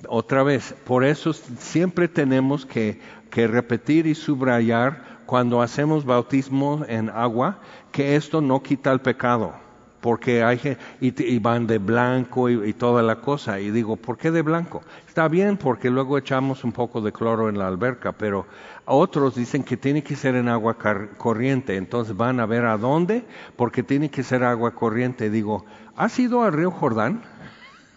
Otra 0.09 0.43
vez, 0.43 0.75
por 0.85 1.05
eso 1.05 1.33
siempre 1.33 2.09
tenemos 2.09 2.67
que, 2.67 3.01
repetir 3.33 4.07
y 4.07 4.15
subrayar 4.15 5.23
cuando 5.27 5.61
hacemos 5.61 6.05
bautismo 6.05 6.85
en 6.87 7.11
agua 7.11 7.59
que 7.91 8.15
esto 8.15 8.41
no 8.41 8.63
quita 8.63 8.93
el 8.93 9.01
pecado 9.01 9.64
porque 10.05 10.45
hay 10.45 10.77
y, 11.01 11.39
van 11.39 11.67
de 11.67 11.79
blanco 11.79 12.51
y, 12.51 12.75
toda 12.75 13.03
la 13.03 13.23
cosa. 13.23 13.59
Y 13.59 13.71
digo, 13.71 13.97
¿por 13.97 14.19
qué 14.19 14.31
de 14.31 14.43
blanco? 14.43 14.83
Está 15.09 15.29
bien 15.29 15.57
porque 15.57 15.89
luego 15.89 16.19
echamos 16.19 16.63
un 16.63 16.73
poco 16.73 17.01
de 17.01 17.11
cloro 17.11 17.49
en 17.49 17.57
la 17.57 17.69
alberca, 17.69 18.13
pero 18.13 18.45
otros 18.85 19.35
dicen 19.35 19.63
que 19.63 19.79
tiene 19.79 20.03
que 20.03 20.15
ser 20.15 20.35
en 20.35 20.51
agua 20.51 20.77
corriente. 21.17 21.77
Entonces 21.77 22.15
van 22.15 22.39
a 22.39 22.45
ver 22.45 22.67
a 22.67 22.77
dónde, 22.77 23.25
porque 23.57 23.83
tiene 23.83 24.11
que 24.11 24.23
ser 24.23 24.45
agua 24.45 24.73
corriente. 24.73 25.31
Digo, 25.31 25.65
¿has 25.97 26.19
ido 26.19 26.43
al 26.43 26.53
río 26.53 26.71
Jordán? 26.71 27.23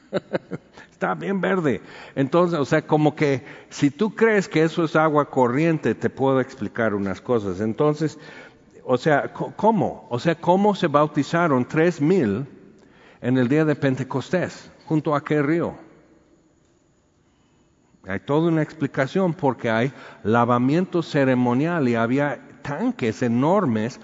Está 0.93 1.13
bien 1.13 1.41
verde. 1.41 1.81
Entonces, 2.15 2.57
o 2.57 2.63
sea, 2.63 2.87
como 2.87 3.15
que 3.15 3.43
si 3.69 3.91
tú 3.91 4.15
crees 4.15 4.47
que 4.47 4.63
eso 4.63 4.85
es 4.85 4.95
agua 4.95 5.29
corriente, 5.29 5.93
te 5.93 6.09
puedo 6.09 6.39
explicar 6.39 6.95
unas 6.95 7.19
cosas. 7.19 7.59
Entonces, 7.59 8.17
o 8.89 8.97
sea, 8.97 9.33
¿cómo? 9.33 10.07
O 10.09 10.17
sea, 10.17 10.35
¿cómo 10.35 10.73
se 10.73 10.87
bautizaron 10.87 11.65
tres 11.65 11.99
mil 11.99 12.45
en 13.19 13.37
el 13.37 13.49
día 13.49 13.65
de 13.65 13.75
Pentecostés? 13.75 14.71
¿Junto 14.85 15.13
a 15.13 15.21
qué 15.21 15.41
río? 15.41 15.75
Hay 18.07 18.21
toda 18.21 18.47
una 18.47 18.61
explicación 18.61 19.33
porque 19.33 19.69
hay 19.69 19.91
lavamiento 20.23 21.03
ceremonial 21.03 21.89
y 21.89 21.95
había 21.95 22.39
tanques 22.61 23.21
enormes 23.21 23.99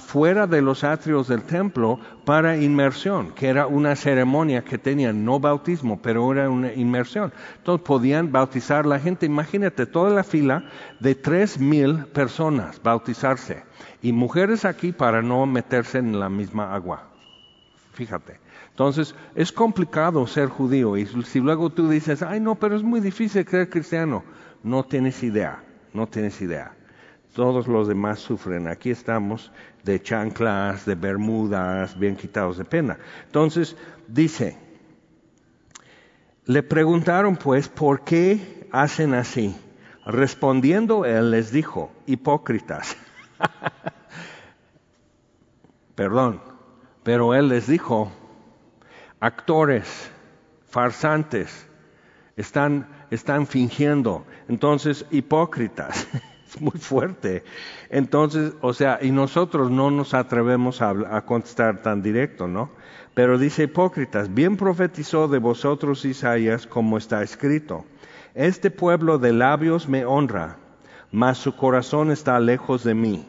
fuera 0.00 0.46
de 0.46 0.60
los 0.60 0.82
atrios 0.82 1.28
del 1.28 1.42
templo 1.42 2.00
para 2.24 2.56
inmersión, 2.56 3.32
que 3.32 3.48
era 3.48 3.66
una 3.66 3.94
ceremonia 3.94 4.64
que 4.64 4.78
tenían, 4.78 5.24
no 5.24 5.38
bautismo, 5.38 6.00
pero 6.02 6.32
era 6.32 6.50
una 6.50 6.72
inmersión. 6.72 7.32
Entonces 7.58 7.86
podían 7.86 8.32
bautizar 8.32 8.86
la 8.86 8.98
gente. 8.98 9.26
Imagínate 9.26 9.86
toda 9.86 10.10
la 10.10 10.24
fila 10.24 10.64
de 10.98 11.14
tres 11.14 11.58
mil 11.58 12.06
personas 12.06 12.82
bautizarse 12.82 13.62
y 14.02 14.12
mujeres 14.12 14.64
aquí 14.64 14.92
para 14.92 15.22
no 15.22 15.46
meterse 15.46 15.98
en 15.98 16.18
la 16.18 16.28
misma 16.28 16.74
agua. 16.74 17.04
Fíjate. 17.92 18.40
Entonces, 18.70 19.14
es 19.34 19.50
complicado 19.50 20.24
ser 20.28 20.48
judío 20.48 20.96
y 20.96 21.06
si 21.06 21.40
luego 21.40 21.70
tú 21.70 21.88
dices, 21.88 22.22
ay 22.22 22.38
no, 22.38 22.54
pero 22.54 22.76
es 22.76 22.82
muy 22.84 23.00
difícil 23.00 23.44
ser 23.44 23.68
cristiano, 23.68 24.22
no 24.62 24.84
tienes 24.84 25.20
idea, 25.24 25.64
no 25.92 26.06
tienes 26.06 26.40
idea. 26.40 26.77
Todos 27.34 27.68
los 27.68 27.88
demás 27.88 28.18
sufren. 28.18 28.68
Aquí 28.68 28.90
estamos 28.90 29.52
de 29.84 30.02
chanclas, 30.02 30.84
de 30.84 30.94
bermudas, 30.94 31.98
bien 31.98 32.16
quitados 32.16 32.58
de 32.58 32.64
pena. 32.64 32.98
Entonces, 33.26 33.76
dice, 34.06 34.58
le 36.44 36.62
preguntaron 36.62 37.36
pues, 37.36 37.68
¿por 37.68 38.04
qué 38.04 38.68
hacen 38.72 39.14
así? 39.14 39.56
Respondiendo 40.04 41.04
él 41.04 41.30
les 41.30 41.52
dijo, 41.52 41.92
hipócritas. 42.06 42.96
Perdón, 45.94 46.40
pero 47.02 47.34
él 47.34 47.48
les 47.48 47.66
dijo, 47.66 48.10
actores, 49.20 50.10
farsantes, 50.68 51.66
están, 52.36 52.88
están 53.10 53.46
fingiendo, 53.46 54.24
entonces 54.48 55.04
hipócritas. 55.10 56.06
muy 56.60 56.78
fuerte. 56.78 57.44
Entonces, 57.90 58.52
o 58.60 58.72
sea, 58.72 58.98
y 59.02 59.10
nosotros 59.10 59.70
no 59.70 59.90
nos 59.90 60.14
atrevemos 60.14 60.82
a, 60.82 60.90
a, 60.90 61.24
contestar 61.24 61.82
tan 61.82 62.02
directo, 62.02 62.48
¿no? 62.48 62.70
Pero 63.14 63.38
dice 63.38 63.64
hipócritas, 63.64 64.32
bien 64.32 64.56
profetizó 64.56 65.28
de 65.28 65.38
vosotros 65.38 66.04
Isaías 66.04 66.66
como 66.66 66.98
está 66.98 67.22
escrito. 67.22 67.84
Este 68.34 68.70
pueblo 68.70 69.18
de 69.18 69.32
labios 69.32 69.88
me 69.88 70.04
honra, 70.04 70.58
mas 71.10 71.38
su 71.38 71.56
corazón 71.56 72.10
está 72.10 72.38
lejos 72.38 72.84
de 72.84 72.94
mí, 72.94 73.26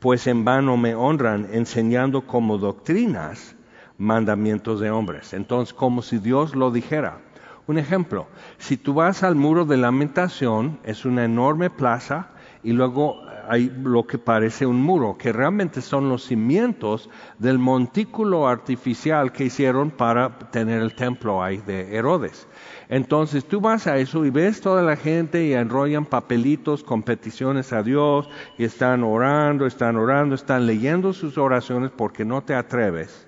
pues 0.00 0.26
en 0.26 0.44
vano 0.44 0.76
me 0.76 0.94
honran 0.94 1.48
enseñando 1.52 2.22
como 2.22 2.58
doctrinas 2.58 3.54
mandamientos 3.98 4.80
de 4.80 4.90
hombres. 4.90 5.34
Entonces, 5.34 5.74
como 5.74 6.02
si 6.02 6.18
Dios 6.18 6.54
lo 6.54 6.70
dijera. 6.70 7.18
Un 7.66 7.76
ejemplo, 7.76 8.26
si 8.56 8.78
tú 8.78 8.94
vas 8.94 9.22
al 9.22 9.34
muro 9.34 9.66
de 9.66 9.76
lamentación, 9.76 10.80
es 10.84 11.04
una 11.04 11.24
enorme 11.24 11.68
plaza 11.68 12.30
y 12.62 12.72
luego 12.72 13.22
hay 13.48 13.72
lo 13.82 14.06
que 14.06 14.18
parece 14.18 14.66
un 14.66 14.82
muro, 14.82 15.16
que 15.16 15.32
realmente 15.32 15.80
son 15.80 16.10
los 16.10 16.24
cimientos 16.24 17.08
del 17.38 17.58
montículo 17.58 18.46
artificial 18.46 19.32
que 19.32 19.44
hicieron 19.44 19.90
para 19.90 20.38
tener 20.50 20.82
el 20.82 20.94
templo 20.94 21.42
ahí 21.42 21.56
de 21.58 21.96
Herodes. 21.96 22.46
Entonces 22.90 23.46
tú 23.46 23.60
vas 23.60 23.86
a 23.86 23.96
eso 23.96 24.24
y 24.26 24.30
ves 24.30 24.60
toda 24.60 24.82
la 24.82 24.96
gente 24.96 25.44
y 25.44 25.54
enrollan 25.54 26.04
papelitos 26.04 26.84
con 26.84 27.02
peticiones 27.02 27.72
a 27.72 27.82
Dios 27.82 28.28
y 28.58 28.64
están 28.64 29.02
orando, 29.02 29.66
están 29.66 29.96
orando, 29.96 30.34
están 30.34 30.66
leyendo 30.66 31.14
sus 31.14 31.38
oraciones 31.38 31.90
porque 31.90 32.26
no 32.26 32.42
te 32.42 32.54
atreves 32.54 33.26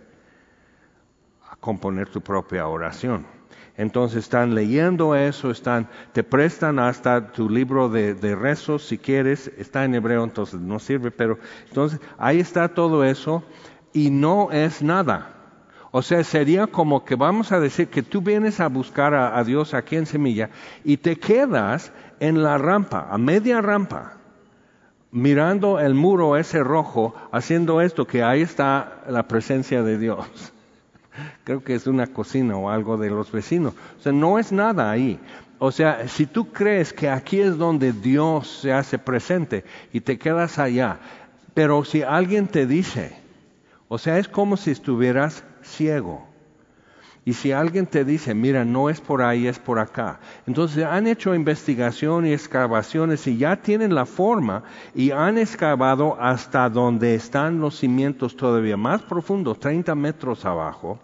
a 1.51 1.57
componer 1.57 2.09
tu 2.11 2.21
propia 2.21 2.67
oración. 2.69 3.40
Entonces 3.77 4.25
están 4.25 4.55
leyendo 4.55 5.15
eso, 5.15 5.51
están, 5.51 5.89
te 6.13 6.23
prestan 6.23 6.79
hasta 6.79 7.33
tu 7.33 7.49
libro 7.49 7.89
de, 7.89 8.15
rezos 8.35 8.85
si 8.85 8.99
quieres, 8.99 9.51
está 9.57 9.85
en 9.85 9.95
hebreo 9.95 10.25
entonces 10.25 10.61
no 10.61 10.79
sirve, 10.79 11.11
pero 11.11 11.39
entonces 11.69 12.01
ahí 12.19 12.41
está 12.41 12.69
todo 12.69 13.05
eso 13.05 13.43
y 13.93 14.11
no 14.11 14.51
es 14.53 14.83
nada. 14.83 15.35
O 15.93 16.03
sea, 16.03 16.23
sería 16.23 16.69
como 16.69 17.05
que 17.05 17.17
vamos 17.17 17.51
a 17.53 17.59
decir 17.59 17.89
que 17.89 18.03
tú 18.03 18.21
vienes 18.23 18.61
a 18.61 18.69
buscar 18.69 19.15
a, 19.15 19.43
Dios 19.43 19.75
aquí 19.75 19.97
en 19.97 20.07
Semilla 20.07 20.51
y 20.85 20.99
te 20.99 21.17
quedas 21.17 21.93
en 22.21 22.43
la 22.43 22.59
rampa, 22.59 23.09
a 23.11 23.19
media 23.19 23.61
rampa, 23.61 24.19
mirando 25.11 25.81
el 25.81 25.95
muro 25.95 26.37
ese 26.37 26.63
rojo, 26.63 27.15
haciendo 27.33 27.81
esto, 27.81 28.07
que 28.07 28.23
ahí 28.23 28.43
está 28.43 29.03
la 29.09 29.27
presencia 29.27 29.83
de 29.83 29.99
Dios. 29.99 30.53
Creo 31.45 31.63
que 31.63 31.75
es 31.75 31.87
una 31.87 32.07
cocina 32.07 32.57
o 32.57 32.71
algo 32.71 32.97
de 32.97 33.11
los 33.11 33.33
vecinos. 33.33 33.75
O 33.99 34.03
sea, 34.03 34.13
no 34.13 34.39
es 34.39 34.53
nada 34.53 34.91
ahí. 34.91 35.19
O 35.59 35.73
sea, 35.73 36.09
si 36.09 36.27
tú 36.27 36.53
crees 36.53 36.93
que 36.93 37.11
aquí 37.11 37.41
es 37.41 37.59
donde 37.59 37.93
Dios 37.93 38.61
se 38.63 38.73
hace 38.73 38.99
presente 38.99 39.65
y 39.93 40.01
te 40.01 40.19
quedas 40.19 40.59
allá, 40.59 40.99
pero 41.53 41.85
si 41.85 42.03
alguien 42.03 42.47
te 42.47 42.67
dice, 42.67 43.17
o 43.89 43.99
sea, 43.99 44.19
es 44.19 44.29
como 44.29 44.57
si 44.57 44.71
estuvieras 44.71 45.45
ciego. 45.63 46.30
Y 47.25 47.35
si 47.35 47.53
alguien 47.53 47.87
te 47.87 48.05
dice, 48.05 48.35
mira, 48.35 48.65
no 48.65 48.89
es 48.89 49.01
por 49.01 49.23
ahí, 49.23 49.47
es 49.47 49.59
por 49.59 49.79
acá. 49.79 50.21
Entonces 50.47 50.85
han 50.85 51.07
hecho 51.07 51.35
investigación 51.35 52.27
y 52.27 52.33
excavaciones 52.33 53.27
y 53.27 53.37
ya 53.37 53.57
tienen 53.57 53.95
la 53.95 54.07
forma 54.07 54.65
y 54.95 55.11
han 55.11 55.37
excavado 55.37 56.17
hasta 56.19 56.69
donde 56.71 57.15
están 57.15 57.61
los 57.61 57.79
cimientos 57.79 58.37
todavía 58.37 58.79
más 58.79 59.03
profundos, 59.03 59.61
30 59.61 59.95
metros 59.95 60.47
abajo, 60.47 60.99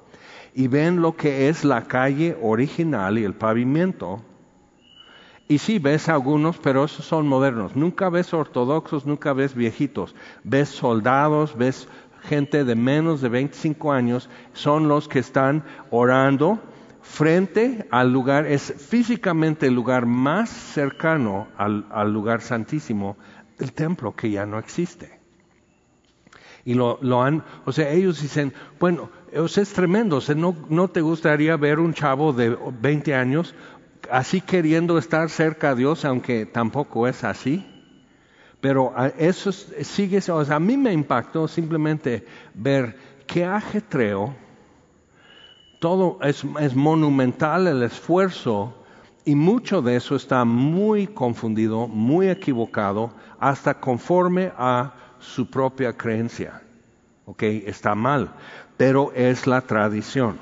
y 0.55 0.69
ven 0.69 1.03
lo 1.03 1.15
que 1.15 1.51
es 1.51 1.65
la 1.65 1.83
calle 1.85 2.37
original 2.41 3.19
y 3.19 3.25
el 3.25 3.35
pavimento. 3.35 4.23
Y 5.49 5.59
sí 5.59 5.79
ves 5.79 6.09
algunos, 6.09 6.59
pero 6.59 6.85
esos 6.85 7.05
son 7.05 7.29
modernos. 7.29 7.77
Nunca 7.77 8.09
ves 8.09 8.35
ortodoxos, 8.35 9.07
nunca 9.07 9.33
ves 9.33 9.55
viejitos. 9.55 10.17
Ves 10.43 10.71
soldados, 10.71 11.57
ves 11.57 11.89
gente 12.27 12.65
de 12.65 12.75
menos 12.75 13.21
de 13.21 13.29
25 13.29 13.93
años, 13.93 14.29
son 14.53 14.89
los 14.89 15.09
que 15.09 15.21
están 15.21 15.65
orando 15.91 16.61
frente 17.03 17.87
al 17.91 18.13
lugar, 18.13 18.47
es 18.47 18.75
físicamente 18.77 19.69
el 19.69 19.75
lugar 19.75 20.07
más 20.07 20.51
cercano 20.51 21.49
al, 21.57 22.13
lugar 22.13 22.41
santísimo 22.43 23.17
del 23.59 23.73
templo 23.73 24.15
que 24.15 24.31
ya 24.31 24.45
no 24.45 24.59
existe. 24.59 25.17
Y 26.65 26.75
lo, 26.75 26.99
lo, 27.01 27.23
han, 27.23 27.45
o 27.65 27.71
sea, 27.71 27.91
ellos 27.93 28.21
dicen, 28.21 28.53
bueno, 28.81 29.09
o 29.37 29.45
es 29.45 29.73
tremendo. 29.73 30.21
No 30.69 30.89
te 30.89 31.01
gustaría 31.01 31.57
ver 31.57 31.79
un 31.79 31.95
chavo 31.95 32.33
de 32.33 32.59
20 32.81 33.15
años 33.15 33.55
así 34.11 34.41
queriendo 34.41 34.99
estar 34.99 35.31
cerca 35.31 35.71
a 35.71 35.75
Dios, 35.75 36.05
aunque 36.05 36.47
tampoco 36.47 37.07
es 37.07 37.25
así. 37.25 37.65
Pero 38.67 38.93
eso 39.17 39.53
sigue, 39.53 40.19
o 40.19 40.45
sea, 40.45 40.57
a 40.57 40.59
mí 40.59 40.77
me 40.77 40.93
impactó 40.93 41.47
simplemente 41.47 42.27
ver 42.53 42.99
qué 43.25 43.45
ajetreo, 43.45 44.35
todo 45.79 46.19
es, 46.21 46.43
es 46.59 46.75
monumental 46.75 47.69
el 47.69 47.85
esfuerzo 47.85 48.75
y 49.25 49.37
mucho 49.37 49.83
de 49.83 49.95
eso 49.95 50.17
está 50.17 50.45
muy 50.45 51.07
confundido, 51.07 51.87
muy 51.87 52.29
equivocado, 52.29 53.13
hasta 53.39 53.79
conforme 53.79 54.51
a 54.59 54.95
su 55.21 55.49
propia 55.49 55.93
creencia. 55.93 56.61
¿Ok? 57.25 57.45
Está 57.45 57.95
mal, 57.95 58.31
pero 58.77 59.13
es 59.13 59.47
la 59.47 59.61
tradición. 59.61 60.39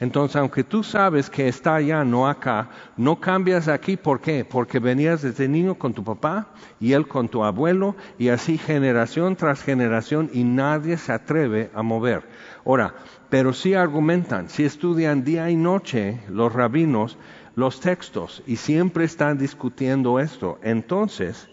Entonces, 0.00 0.36
aunque 0.36 0.64
tú 0.64 0.82
sabes 0.82 1.28
que 1.30 1.48
está 1.48 1.76
allá, 1.76 2.04
no 2.04 2.28
acá, 2.28 2.70
no 2.96 3.20
cambias 3.20 3.68
aquí. 3.68 3.96
¿Por 3.96 4.20
qué? 4.20 4.44
Porque 4.44 4.78
venías 4.78 5.22
desde 5.22 5.48
niño 5.48 5.74
con 5.74 5.92
tu 5.92 6.04
papá 6.04 6.48
y 6.80 6.92
él 6.92 7.08
con 7.08 7.28
tu 7.28 7.44
abuelo 7.44 7.96
y 8.18 8.28
así 8.28 8.58
generación 8.58 9.36
tras 9.36 9.62
generación 9.62 10.30
y 10.32 10.44
nadie 10.44 10.96
se 10.96 11.12
atreve 11.12 11.70
a 11.74 11.82
mover. 11.82 12.22
Ahora, 12.64 12.94
pero 13.28 13.52
sí 13.52 13.74
argumentan, 13.74 14.48
si 14.48 14.64
estudian 14.64 15.24
día 15.24 15.50
y 15.50 15.56
noche 15.56 16.20
los 16.28 16.52
rabinos 16.52 17.18
los 17.58 17.80
textos 17.80 18.40
y 18.46 18.54
siempre 18.54 19.04
están 19.04 19.36
discutiendo 19.36 20.20
esto. 20.20 20.60
Entonces, 20.62 21.48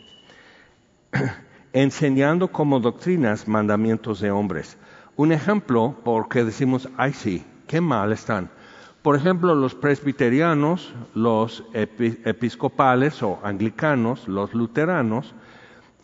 enseñando 1.74 2.52
como 2.52 2.80
doctrinas 2.80 3.48
mandamientos 3.48 4.20
de 4.20 4.30
hombres. 4.30 4.78
Un 5.16 5.32
ejemplo, 5.32 5.96
porque 6.04 6.44
decimos, 6.44 6.90
ay 6.96 7.14
sí, 7.14 7.44
qué 7.68 7.82
mal 7.82 8.12
están. 8.12 8.50
Por 9.02 9.16
ejemplo, 9.16 9.54
los 9.54 9.76
presbiterianos, 9.76 10.94
los 11.14 11.64
episcopales 11.74 13.22
o 13.22 13.40
anglicanos, 13.44 14.28
los 14.28 14.54
luteranos, 14.54 15.36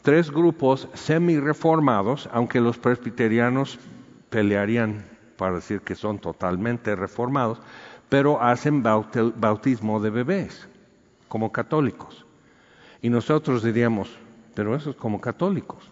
tres 0.03 0.29
grupos 0.29 0.87
semi-reformados, 0.93 2.29
aunque 2.31 2.61
los 2.61 2.77
presbiterianos 2.77 3.79
pelearían 4.29 5.03
para 5.35 5.55
decir 5.55 5.81
que 5.81 5.95
son 5.95 6.19
totalmente 6.19 6.95
reformados, 6.95 7.59
pero 8.07 8.39
hacen 8.39 8.83
bautismo 8.83 9.99
de 9.99 10.09
bebés, 10.11 10.67
como 11.27 11.51
católicos. 11.51 12.25
Y 13.01 13.09
nosotros 13.09 13.63
diríamos, 13.63 14.15
pero 14.53 14.75
eso 14.75 14.91
es 14.91 14.95
como 14.95 15.19
católicos. 15.19 15.91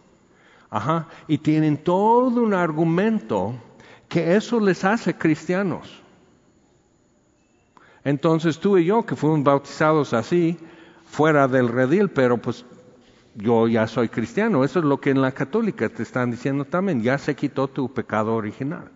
Ajá, 0.70 1.08
y 1.28 1.40
tienen 1.40 1.78
todo 1.78 2.44
un 2.44 2.54
argumento 2.54 3.56
que 4.10 4.36
eso 4.36 4.60
les 4.60 4.84
hace 4.84 5.16
cristianos. 5.16 6.02
Entonces 8.04 8.60
tú 8.60 8.78
y 8.78 8.86
yo, 8.86 9.06
que 9.06 9.16
fuimos 9.16 9.44
bautizados 9.44 10.14
así, 10.14 10.58
fuera 11.06 11.48
del 11.48 11.68
redil, 11.68 12.10
pero 12.10 12.38
pues 12.38 12.66
yo 13.36 13.68
ya 13.68 13.88
soy 13.88 14.10
cristiano. 14.10 14.64
Eso 14.64 14.80
es 14.80 14.86
lo 14.86 15.00
que 15.00 15.12
en 15.12 15.22
la 15.22 15.32
católica 15.32 15.88
te 15.90 16.04
están 16.04 16.32
diciendo 16.32 16.66
también. 16.66 17.04
Ya 17.04 17.18
se 17.18 17.36
quitó 17.36 17.68
tu 17.68 17.94
pecado 17.94 18.36
original. 18.36 18.90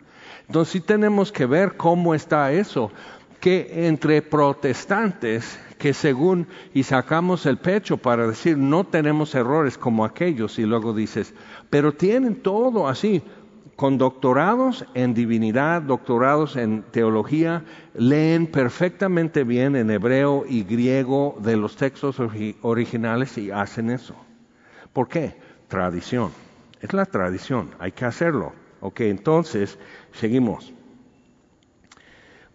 Entonces 0.48 0.72
sí 0.74 0.80
tenemos 0.82 1.32
que 1.32 1.46
ver 1.46 1.78
cómo 1.78 2.16
está 2.16 2.52
eso. 2.52 2.92
Que 3.40 3.88
entre 3.88 4.22
protestantes, 4.22 5.60
que 5.78 5.94
según 5.94 6.48
y 6.74 6.84
sacamos 6.84 7.46
el 7.46 7.58
pecho 7.58 7.98
para 7.98 8.26
decir 8.26 8.58
no 8.58 8.86
tenemos 8.86 9.36
errores 9.36 9.78
como 9.78 10.06
aquellos, 10.06 10.58
y 10.58 10.64
luego 10.64 10.94
dices, 10.94 11.34
pero 11.70 11.92
tienen 11.92 12.36
todo 12.36 12.88
así 12.88 13.22
con 13.84 13.98
doctorados 13.98 14.86
en 14.94 15.14
divinidad, 15.14 15.82
doctorados 15.82 16.56
en 16.56 16.84
teología, 16.84 17.66
leen 17.94 18.48
perfectamente 18.48 19.44
bien 19.44 19.76
en 19.76 19.92
hebreo 19.92 20.46
y 20.48 20.64
griego 20.64 21.36
de 21.42 21.58
los 21.58 21.76
textos 21.76 22.16
originales 22.62 23.38
y 23.38 23.52
hacen 23.52 23.90
eso. 23.90 24.16
¿Por 24.94 25.10
qué? 25.10 25.36
Tradición. 25.68 26.32
Es 26.80 26.94
la 26.94 27.06
tradición, 27.06 27.72
hay 27.78 27.92
que 27.92 28.06
hacerlo. 28.06 28.54
Ok, 28.80 29.02
entonces, 29.02 29.78
seguimos. 30.14 30.72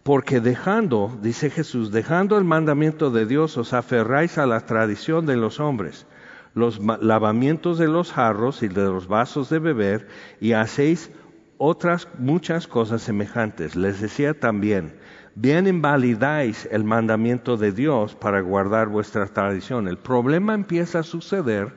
Porque 0.01 0.39
dejando, 0.39 1.15
dice 1.21 1.51
Jesús, 1.51 1.91
dejando 1.91 2.39
el 2.39 2.43
mandamiento 2.43 3.11
de 3.11 3.27
Dios, 3.27 3.55
os 3.55 3.73
aferráis 3.73 4.39
a 4.39 4.47
la 4.47 4.61
tradición 4.61 5.27
de 5.27 5.37
los 5.37 5.59
hombres 5.59 6.07
los 6.53 6.79
lavamientos 6.79 7.77
de 7.77 7.87
los 7.87 8.11
jarros 8.11 8.63
y 8.63 8.67
de 8.67 8.83
los 8.83 9.07
vasos 9.07 9.49
de 9.49 9.59
beber 9.59 10.07
y 10.39 10.53
hacéis 10.53 11.11
otras 11.59 12.07
muchas 12.17 12.67
cosas 12.67 13.03
semejantes. 13.03 13.75
Les 13.75 14.01
decía 14.01 14.33
también, 14.33 14.97
bien 15.35 15.67
invalidáis 15.67 16.67
el 16.71 16.83
mandamiento 16.83 17.57
de 17.57 17.71
Dios 17.73 18.15
para 18.15 18.41
guardar 18.41 18.87
vuestra 18.87 19.27
tradición. 19.27 19.87
El 19.87 19.97
problema 19.97 20.55
empieza 20.55 20.99
a 20.99 21.03
suceder, 21.03 21.73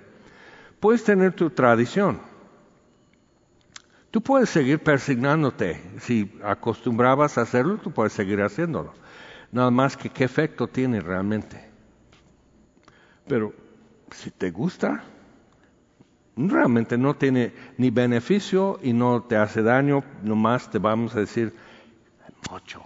puedes 0.81 1.05
tener 1.05 1.35
tu 1.35 1.51
tradición. 1.51 2.21
Tú 4.13 4.23
puedes 4.23 4.51
seguir 4.51 4.79
persignándote. 4.79 5.83
Si 5.99 6.39
acostumbrabas 6.45 7.37
a 7.37 7.43
hacerlo, 7.43 7.79
tú 7.79 7.91
puedes 7.91 8.13
seguir 8.13 8.41
haciéndolo. 8.41 8.93
Nada 9.51 9.71
más 9.71 9.97
que 9.97 10.11
qué 10.11 10.25
efecto 10.25 10.69
tiene 10.69 11.01
realmente. 11.01 11.69
Pero 13.27 13.53
si 14.11 14.31
te 14.31 14.51
gusta, 14.51 15.03
realmente 16.37 16.97
no 16.97 17.15
tiene 17.15 17.53
ni 17.79 17.91
beneficio 17.91 18.79
y 18.83 18.93
no 18.93 19.23
te 19.23 19.37
hace 19.37 19.63
daño, 19.63 20.03
nomás 20.23 20.71
te 20.71 20.79
vamos 20.79 21.15
a 21.15 21.21
decir 21.21 21.53
mucho. 22.51 22.83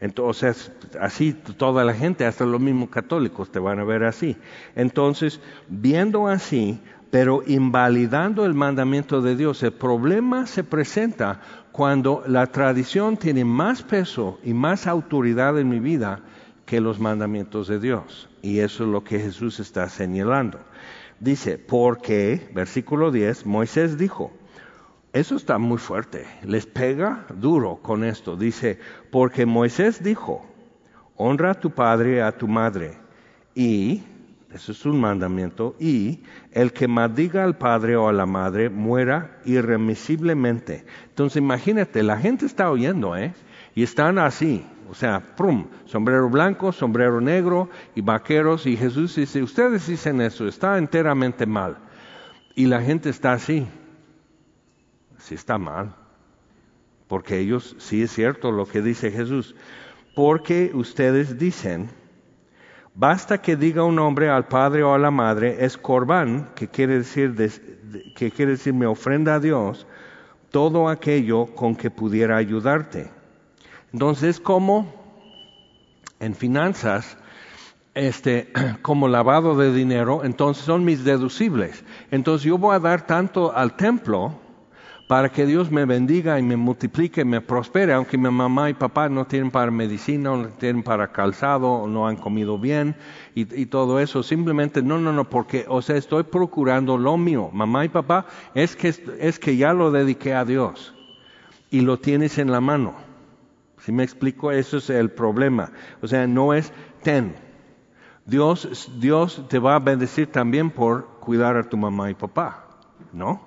Entonces, 0.00 0.72
así 1.00 1.32
toda 1.32 1.84
la 1.84 1.94
gente, 1.94 2.26
hasta 2.26 2.44
los 2.44 2.60
mismos 2.60 2.88
católicos 2.88 3.52
te 3.52 3.60
van 3.60 3.78
a 3.78 3.84
ver 3.84 4.02
así. 4.02 4.36
Entonces, 4.74 5.40
viendo 5.68 6.26
así, 6.26 6.80
pero 7.12 7.42
invalidando 7.46 8.44
el 8.44 8.54
mandamiento 8.54 9.22
de 9.22 9.36
Dios, 9.36 9.62
el 9.62 9.72
problema 9.72 10.46
se 10.46 10.64
presenta 10.64 11.40
cuando 11.70 12.24
la 12.26 12.48
tradición 12.48 13.16
tiene 13.16 13.44
más 13.44 13.82
peso 13.82 14.40
y 14.42 14.54
más 14.54 14.88
autoridad 14.88 15.56
en 15.58 15.68
mi 15.68 15.78
vida 15.78 16.20
que 16.66 16.80
los 16.80 16.98
mandamientos 16.98 17.68
de 17.68 17.78
Dios. 17.78 18.28
Y 18.42 18.58
eso 18.58 18.84
es 18.84 18.90
lo 18.90 19.04
que 19.04 19.20
Jesús 19.20 19.60
está 19.60 19.88
señalando. 19.88 20.58
Dice, 21.22 21.56
porque, 21.56 22.50
versículo 22.52 23.12
10, 23.12 23.46
Moisés 23.46 23.96
dijo, 23.96 24.32
eso 25.12 25.36
está 25.36 25.56
muy 25.56 25.78
fuerte, 25.78 26.26
les 26.42 26.66
pega 26.66 27.26
duro 27.32 27.78
con 27.80 28.02
esto. 28.02 28.36
Dice, 28.36 28.80
porque 29.12 29.46
Moisés 29.46 30.02
dijo, 30.02 30.44
honra 31.14 31.52
a 31.52 31.60
tu 31.60 31.70
padre 31.70 32.16
y 32.16 32.18
a 32.18 32.32
tu 32.32 32.48
madre. 32.48 32.98
Y, 33.54 34.02
eso 34.52 34.72
es 34.72 34.84
un 34.84 35.00
mandamiento, 35.00 35.76
y 35.78 36.24
el 36.50 36.72
que 36.72 36.88
maldiga 36.88 37.44
al 37.44 37.56
padre 37.56 37.94
o 37.94 38.08
a 38.08 38.12
la 38.12 38.26
madre 38.26 38.68
muera 38.68 39.38
irremisiblemente. 39.44 40.84
Entonces 41.10 41.36
imagínate, 41.36 42.02
la 42.02 42.18
gente 42.18 42.46
está 42.46 42.68
oyendo, 42.68 43.16
¿eh? 43.16 43.32
Y 43.76 43.84
están 43.84 44.18
así, 44.18 44.66
o 44.92 44.94
sea, 44.94 45.20
prum, 45.20 45.68
sombrero 45.86 46.28
blanco, 46.28 46.70
sombrero 46.70 47.18
negro 47.18 47.70
y 47.94 48.02
vaqueros. 48.02 48.66
Y 48.66 48.76
Jesús 48.76 49.16
dice, 49.16 49.42
ustedes 49.42 49.86
dicen 49.86 50.20
eso, 50.20 50.46
está 50.46 50.76
enteramente 50.76 51.46
mal. 51.46 51.78
Y 52.54 52.66
la 52.66 52.82
gente 52.82 53.08
está 53.08 53.32
así. 53.32 53.66
Sí 55.16 55.34
está 55.34 55.56
mal. 55.56 55.94
Porque 57.08 57.38
ellos, 57.38 57.74
sí 57.78 58.02
es 58.02 58.10
cierto 58.10 58.52
lo 58.52 58.66
que 58.66 58.82
dice 58.82 59.10
Jesús. 59.10 59.56
Porque 60.14 60.72
ustedes 60.74 61.38
dicen, 61.38 61.88
basta 62.94 63.40
que 63.40 63.56
diga 63.56 63.84
un 63.84 63.98
hombre 63.98 64.28
al 64.28 64.46
padre 64.46 64.82
o 64.82 64.92
a 64.92 64.98
la 64.98 65.10
madre, 65.10 65.64
es 65.64 65.78
corbán, 65.78 66.50
que 66.54 66.68
quiere 66.68 66.98
decir, 66.98 67.34
que 68.14 68.30
quiere 68.30 68.52
decir 68.52 68.74
me 68.74 68.84
ofrenda 68.84 69.36
a 69.36 69.40
Dios, 69.40 69.86
todo 70.50 70.90
aquello 70.90 71.46
con 71.46 71.76
que 71.76 71.90
pudiera 71.90 72.36
ayudarte 72.36 73.21
entonces, 73.92 74.40
como 74.40 74.86
en 76.20 76.34
finanzas, 76.34 77.18
este, 77.94 78.52
como 78.82 79.08
lavado 79.08 79.56
de 79.56 79.72
dinero, 79.72 80.24
entonces 80.24 80.64
son 80.64 80.84
mis 80.84 81.04
deducibles. 81.04 81.84
Entonces 82.10 82.46
yo 82.46 82.58
voy 82.58 82.74
a 82.74 82.78
dar 82.78 83.06
tanto 83.06 83.54
al 83.54 83.76
templo 83.76 84.40
para 85.08 85.28
que 85.28 85.44
Dios 85.44 85.70
me 85.70 85.84
bendiga 85.84 86.38
y 86.38 86.42
me 86.42 86.56
multiplique 86.56 87.20
y 87.20 87.24
me 87.26 87.42
prospere, 87.42 87.92
aunque 87.92 88.16
mi 88.16 88.30
mamá 88.30 88.70
y 88.70 88.74
papá 88.74 89.10
no 89.10 89.26
tienen 89.26 89.50
para 89.50 89.70
medicina, 89.70 90.30
no 90.30 90.48
tienen 90.48 90.82
para 90.82 91.12
calzado, 91.12 91.86
no 91.86 92.06
han 92.06 92.16
comido 92.16 92.58
bien 92.58 92.96
y, 93.34 93.42
y, 93.60 93.66
todo 93.66 94.00
eso. 94.00 94.22
Simplemente, 94.22 94.80
no, 94.80 94.98
no, 94.98 95.12
no, 95.12 95.28
porque, 95.28 95.66
o 95.68 95.82
sea, 95.82 95.96
estoy 95.96 96.22
procurando 96.22 96.96
lo 96.96 97.18
mío. 97.18 97.50
Mamá 97.52 97.84
y 97.84 97.90
papá, 97.90 98.24
es 98.54 98.74
que, 98.74 98.94
es 99.18 99.38
que 99.38 99.56
ya 99.58 99.74
lo 99.74 99.90
dediqué 99.90 100.32
a 100.32 100.46
Dios 100.46 100.94
y 101.70 101.82
lo 101.82 101.98
tienes 101.98 102.38
en 102.38 102.50
la 102.50 102.62
mano. 102.62 103.11
Si 103.84 103.90
me 103.90 104.04
explico, 104.04 104.52
eso 104.52 104.76
es 104.76 104.90
el 104.90 105.10
problema. 105.10 105.72
O 106.00 106.06
sea, 106.06 106.26
no 106.26 106.54
es 106.54 106.72
ten. 107.02 107.34
Dios, 108.24 108.90
Dios 109.00 109.44
te 109.48 109.58
va 109.58 109.74
a 109.74 109.80
bendecir 109.80 110.28
también 110.28 110.70
por 110.70 111.18
cuidar 111.18 111.56
a 111.56 111.68
tu 111.68 111.76
mamá 111.76 112.08
y 112.08 112.14
papá, 112.14 112.64
¿no? 113.12 113.42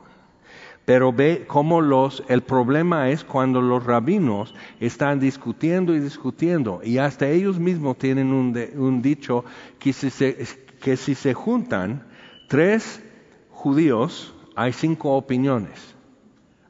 Pero 0.84 1.14
ve 1.14 1.46
cómo 1.48 1.80
los, 1.80 2.22
el 2.28 2.42
problema 2.42 3.10
es 3.10 3.24
cuando 3.24 3.62
los 3.62 3.86
rabinos 3.86 4.54
están 4.82 5.22
discutiendo 5.22 5.96
y 5.96 6.00
discutiendo, 6.00 6.82
y 6.84 6.98
hasta 6.98 7.30
ellos 7.30 7.58
mismos 7.58 7.98
tienen 7.98 8.34
un, 8.34 8.56
un 8.76 9.02
dicho 9.02 9.46
que 9.80 9.94
si, 9.94 10.10
se, 10.10 10.46
que 10.82 10.98
si 10.98 11.16
se 11.16 11.34
juntan 11.34 12.06
tres 12.50 13.02
judíos, 13.50 14.36
hay 14.56 14.74
cinco 14.74 15.14
opiniones. 15.16 15.95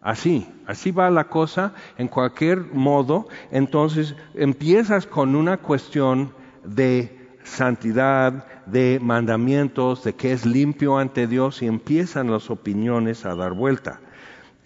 Así, 0.06 0.48
así 0.68 0.92
va 0.92 1.10
la 1.10 1.24
cosa 1.24 1.74
en 1.98 2.08
cualquier 2.10 2.60
modo. 2.60 3.28
Entonces 3.50 4.14
empiezas 4.36 5.08
con 5.08 5.36
una 5.36 5.58
cuestión 5.58 6.32
de 6.64 7.38
santidad, 7.44 8.46
de 8.68 9.00
mandamientos, 9.02 10.04
de 10.04 10.14
que 10.14 10.32
es 10.32 10.46
limpio 10.46 11.00
ante 11.00 11.26
Dios 11.26 11.64
y 11.64 11.66
empiezan 11.66 12.30
las 12.30 12.52
opiniones 12.52 13.26
a 13.26 13.34
dar 13.34 13.54
vuelta. 13.54 14.00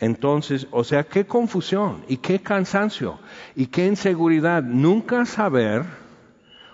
Entonces, 0.02 0.68
o 0.72 0.84
sea, 0.84 1.06
qué 1.06 1.26
confusión 1.26 2.04
y 2.10 2.18
qué 2.18 2.40
cansancio 2.40 3.18
y 3.56 3.68
qué 3.68 3.88
inseguridad. 3.88 4.62
Nunca 4.62 5.26
saber, 5.26 5.86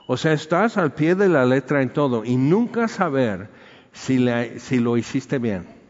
o 0.08 0.18
sea, 0.18 0.34
estás 0.34 0.78
al 0.78 0.92
pie 0.92 1.14
de 1.14 1.30
la 1.30 1.46
letra 1.46 1.84
en 1.84 1.94
todo 1.94 2.26
y 2.26 2.36
nunca 2.36 2.88
saber 2.88 3.48
si, 3.92 4.26
si 4.58 4.80
lo 4.80 4.98
hiciste 4.98 5.38
bien. 5.38 5.85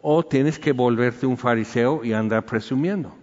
O 0.00 0.24
tienes 0.24 0.58
que 0.58 0.72
volverte 0.72 1.26
un 1.26 1.36
fariseo 1.36 2.04
y 2.04 2.12
andar 2.12 2.44
presumiendo. 2.46 3.14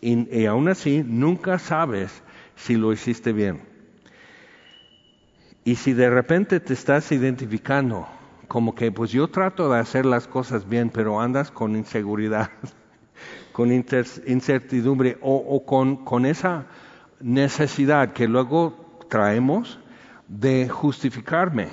Y, 0.00 0.28
y 0.36 0.46
aún 0.46 0.68
así, 0.68 1.04
nunca 1.06 1.58
sabes 1.58 2.22
si 2.56 2.76
lo 2.76 2.92
hiciste 2.92 3.32
bien. 3.32 3.62
Y 5.64 5.76
si 5.76 5.92
de 5.92 6.10
repente 6.10 6.60
te 6.60 6.72
estás 6.72 7.12
identificando 7.12 8.06
como 8.48 8.74
que 8.74 8.92
pues 8.92 9.10
yo 9.10 9.28
trato 9.28 9.72
de 9.72 9.78
hacer 9.78 10.04
las 10.04 10.26
cosas 10.26 10.68
bien, 10.68 10.90
pero 10.90 11.18
andas 11.18 11.50
con 11.50 11.74
inseguridad 11.74 12.50
con 13.52 13.72
incertidumbre 13.72 15.16
o, 15.20 15.64
con, 15.64 16.04
con 16.04 16.26
esa 16.26 16.66
necesidad 17.20 18.12
que 18.12 18.28
luego 18.28 18.98
traemos 19.08 19.78
de 20.28 20.68
justificarme. 20.68 21.68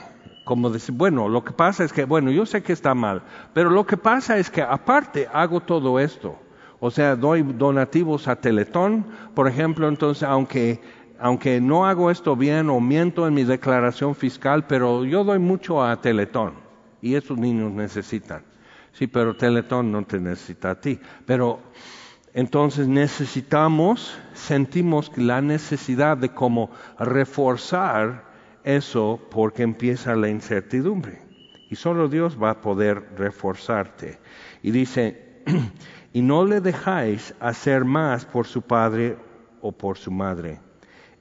Como 0.50 0.72
decir, 0.72 0.96
bueno, 0.96 1.30
lo 1.30 1.44
que 1.44 1.52
pasa 1.52 1.84
es 1.84 1.94
que, 1.94 2.06
bueno, 2.06 2.32
yo 2.32 2.44
sé 2.44 2.64
que 2.64 2.74
está 2.74 2.96
mal, 2.96 3.22
pero 3.54 3.70
lo 3.70 3.86
que 3.86 3.98
pasa 3.98 4.40
es 4.40 4.50
que 4.50 4.64
aparte 4.64 5.28
hago 5.32 5.60
todo 5.60 6.00
esto. 6.00 6.40
O 6.80 6.90
sea, 6.90 7.16
doy 7.16 7.44
donativos 7.44 8.28
a 8.28 8.36
Teletón, 8.36 9.06
por 9.36 9.48
ejemplo, 9.48 9.88
entonces, 9.88 10.24
aunque, 10.24 10.82
aunque 11.20 11.62
no 11.62 11.86
hago 11.86 12.10
esto 12.10 12.36
bien 12.36 12.72
o 12.72 12.80
miento 12.80 13.28
en 13.28 13.36
mi 13.36 13.44
declaración 13.44 14.16
fiscal, 14.16 14.66
pero 14.66 15.06
yo 15.06 15.24
doy 15.24 15.38
mucho 15.38 15.84
a 15.84 16.02
Teletón 16.02 16.54
y 17.00 17.14
esos 17.14 17.38
niños 17.38 17.72
necesitan. 17.72 18.42
Sí, 18.92 19.06
pero 19.06 19.36
Teletón 19.36 19.92
no 19.92 20.04
te 20.04 20.20
necesita 20.20 20.72
a 20.72 20.82
ti. 20.82 21.00
Pero 21.28 21.60
entonces 22.34 22.88
necesitamos, 22.88 24.18
sentimos 24.34 25.16
la 25.16 25.44
necesidad 25.44 26.18
de 26.18 26.30
como 26.30 26.72
reforzar 26.98 28.29
eso 28.64 29.20
porque 29.32 29.64
empieza 29.64 30.16
la 30.16 30.30
incertidumbre. 30.30 31.22
Y 31.70 31.76
solo 31.76 32.08
Dios 32.08 32.38
va 32.42 32.52
a 32.52 32.62
poder 32.62 33.04
reforzarte. 33.18 34.20
Y 34.64 34.72
dice, 34.72 35.44
y 36.14 36.22
no 36.22 36.46
le 36.46 36.62
dejáis 36.62 37.34
hacer 37.40 37.86
más 37.86 38.26
por 38.26 38.48
su 38.48 38.62
padre 38.62 39.18
o 39.62 39.72
por 39.72 39.98
su 39.98 40.12
madre, 40.12 40.60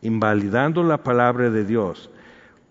invalidando 0.00 0.82
la 0.82 1.02
palabra 1.02 1.50
de 1.50 1.64
Dios 1.64 2.10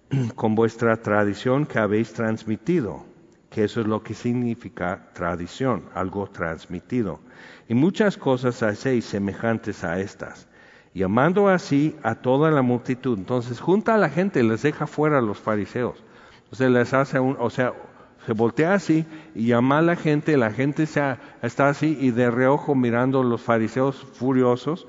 con 0.35 0.55
vuestra 0.55 1.01
tradición 1.01 1.65
que 1.65 1.79
habéis 1.79 2.13
transmitido 2.13 3.05
que 3.49 3.63
eso 3.63 3.81
es 3.81 3.87
lo 3.87 4.03
que 4.03 4.13
significa 4.13 5.09
tradición, 5.13 5.83
algo 5.93 6.27
transmitido. 6.27 7.19
Y 7.67 7.73
muchas 7.73 8.17
cosas 8.17 8.61
hacéis 8.63 9.05
semejantes 9.05 9.83
a 9.83 9.99
estas, 9.99 10.46
llamando 10.97 11.47
así 11.47 11.95
a 12.03 12.15
toda 12.15 12.51
la 12.51 12.61
multitud. 12.61 13.17
Entonces 13.17 13.59
junta 13.59 13.95
a 13.95 13.97
la 13.97 14.09
gente 14.09 14.43
les 14.43 14.63
deja 14.63 14.87
fuera 14.87 15.19
a 15.19 15.21
los 15.21 15.37
fariseos. 15.37 16.03
Sea, 16.51 16.69
les 16.69 16.93
hace 16.93 17.19
un, 17.19 17.37
o 17.39 17.49
sea, 17.49 17.73
se 18.25 18.33
voltea 18.33 18.73
así 18.73 19.05
y 19.35 19.47
llama 19.47 19.77
a 19.77 19.81
la 19.81 19.95
gente, 19.95 20.35
la 20.37 20.51
gente 20.51 20.85
se, 20.85 21.01
está 21.41 21.69
así 21.69 21.97
y 22.01 22.11
de 22.11 22.31
reojo 22.31 22.73
mirando 22.73 23.21
a 23.21 23.23
los 23.23 23.41
fariseos 23.41 23.95
furiosos. 24.13 24.87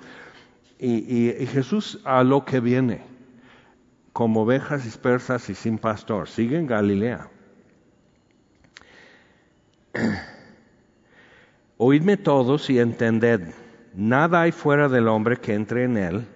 Y, 0.78 1.30
y 1.30 1.46
Jesús 1.46 2.00
a 2.04 2.22
lo 2.22 2.44
que 2.44 2.60
viene, 2.60 3.02
como 4.12 4.42
ovejas 4.42 4.84
dispersas 4.84 5.50
y 5.50 5.54
sin 5.54 5.78
pastor, 5.78 6.28
sigue 6.28 6.56
en 6.56 6.68
Galilea. 6.68 7.28
Oídme 11.76 12.16
todos 12.16 12.70
y 12.70 12.78
entended, 12.78 13.52
nada 13.98 14.42
hay 14.42 14.52
fuera 14.52 14.88
del 14.88 15.08
hombre 15.08 15.38
que 15.38 15.54
entre 15.54 15.84
en 15.84 15.96
él 15.96 16.26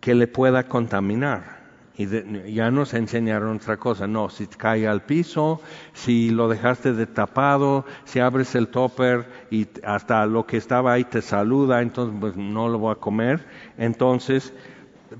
que 0.00 0.14
le 0.14 0.28
pueda 0.28 0.68
contaminar. 0.68 1.60
Y 1.96 2.54
ya 2.54 2.70
nos 2.70 2.94
enseñaron 2.94 3.56
otra 3.56 3.76
cosa, 3.76 4.06
no, 4.06 4.30
si 4.30 4.46
cae 4.46 4.88
al 4.88 5.02
piso, 5.02 5.60
si 5.92 6.30
lo 6.30 6.48
dejaste 6.48 6.94
de 6.94 7.06
tapado, 7.06 7.84
si 8.04 8.20
abres 8.20 8.54
el 8.54 8.68
topper 8.68 9.28
y 9.50 9.68
hasta 9.84 10.24
lo 10.24 10.46
que 10.46 10.56
estaba 10.56 10.94
ahí 10.94 11.04
te 11.04 11.20
saluda, 11.20 11.82
entonces 11.82 12.16
pues 12.18 12.36
no 12.36 12.68
lo 12.68 12.78
voy 12.78 12.92
a 12.92 12.94
comer. 12.94 13.44
Entonces, 13.76 14.54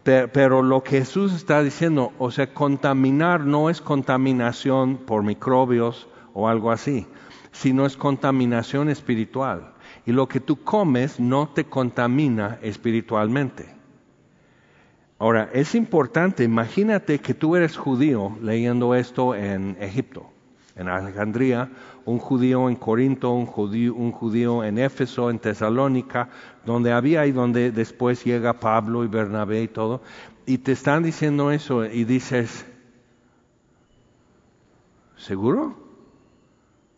pero 0.05 0.63
lo 0.63 0.83
que 0.83 1.01
Jesús 1.01 1.35
está 1.35 1.63
diciendo, 1.63 2.13
o 2.19 2.31
sea, 2.31 2.55
contaminar 2.55 3.41
no 3.41 3.69
es 3.69 3.83
contaminación 3.83 4.97
por 4.97 5.23
microbios, 5.23 6.09
o 6.35 6.49
algo 6.49 6.71
así, 6.71 7.07
sino 7.53 7.87
es 7.87 7.97
contaminación 7.97 8.89
espiritual. 8.89 9.75
Y 10.11 10.13
lo 10.13 10.27
que 10.27 10.41
tú 10.41 10.65
comes 10.65 11.21
no 11.21 11.51
te 11.51 11.67
contamina 11.67 12.59
espiritualmente. 12.63 13.73
Ahora, 15.21 15.51
es 15.53 15.77
importante, 15.77 16.43
imagínate 16.43 17.21
que 17.21 17.33
tú 17.33 17.55
eres 17.55 17.77
judío 17.77 18.37
leyendo 18.43 18.97
esto 18.97 19.37
en 19.37 19.77
Egipto, 19.79 20.27
en 20.75 20.89
Alejandría, 20.89 21.71
un 22.07 22.19
judío 22.19 22.69
en 22.69 22.75
Corinto, 22.75 23.31
un 23.31 23.47
judío, 23.47 23.95
un 23.95 24.11
judío 24.11 24.65
en 24.65 24.79
Éfeso, 24.79 25.31
en 25.31 25.39
Tesalónica, 25.39 26.29
donde 26.67 26.91
había 26.91 27.25
y 27.27 27.31
donde 27.31 27.71
después 27.71 28.25
llega 28.25 28.59
Pablo 28.59 29.05
y 29.05 29.07
Bernabé 29.07 29.63
y 29.63 29.69
todo, 29.69 30.03
y 30.45 30.59
te 30.59 30.73
están 30.73 31.05
diciendo 31.05 31.53
eso 31.53 31.85
y 31.85 32.03
dices, 32.03 32.67
¿seguro? 35.17 35.80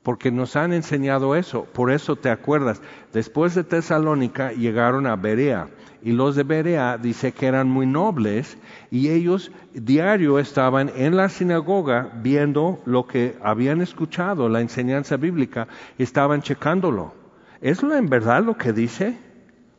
Porque 0.02 0.30
nos 0.30 0.56
han 0.56 0.72
enseñado 0.72 1.36
eso. 1.36 1.64
Por 1.64 1.90
eso 1.90 2.16
te 2.16 2.30
acuerdas, 2.30 2.82
después 3.12 3.54
de 3.54 3.64
Tesalónica 3.64 4.52
llegaron 4.52 5.06
a 5.06 5.16
Berea 5.16 5.68
y 6.02 6.12
los 6.12 6.34
de 6.34 6.42
Berea 6.42 6.98
dice 6.98 7.32
que 7.32 7.46
eran 7.46 7.68
muy 7.68 7.86
nobles 7.86 8.58
y 8.90 9.10
ellos 9.10 9.52
diario 9.72 10.38
estaban 10.38 10.90
en 10.96 11.16
la 11.16 11.28
sinagoga 11.28 12.10
viendo 12.22 12.80
lo 12.84 13.06
que 13.06 13.36
habían 13.42 13.80
escuchado, 13.80 14.48
la 14.48 14.60
enseñanza 14.60 15.16
bíblica, 15.16 15.68
estaban 15.98 16.42
checándolo. 16.42 17.14
¿Es 17.60 17.82
en 17.82 18.08
verdad 18.08 18.42
lo 18.42 18.56
que 18.56 18.72
dice? 18.72 19.16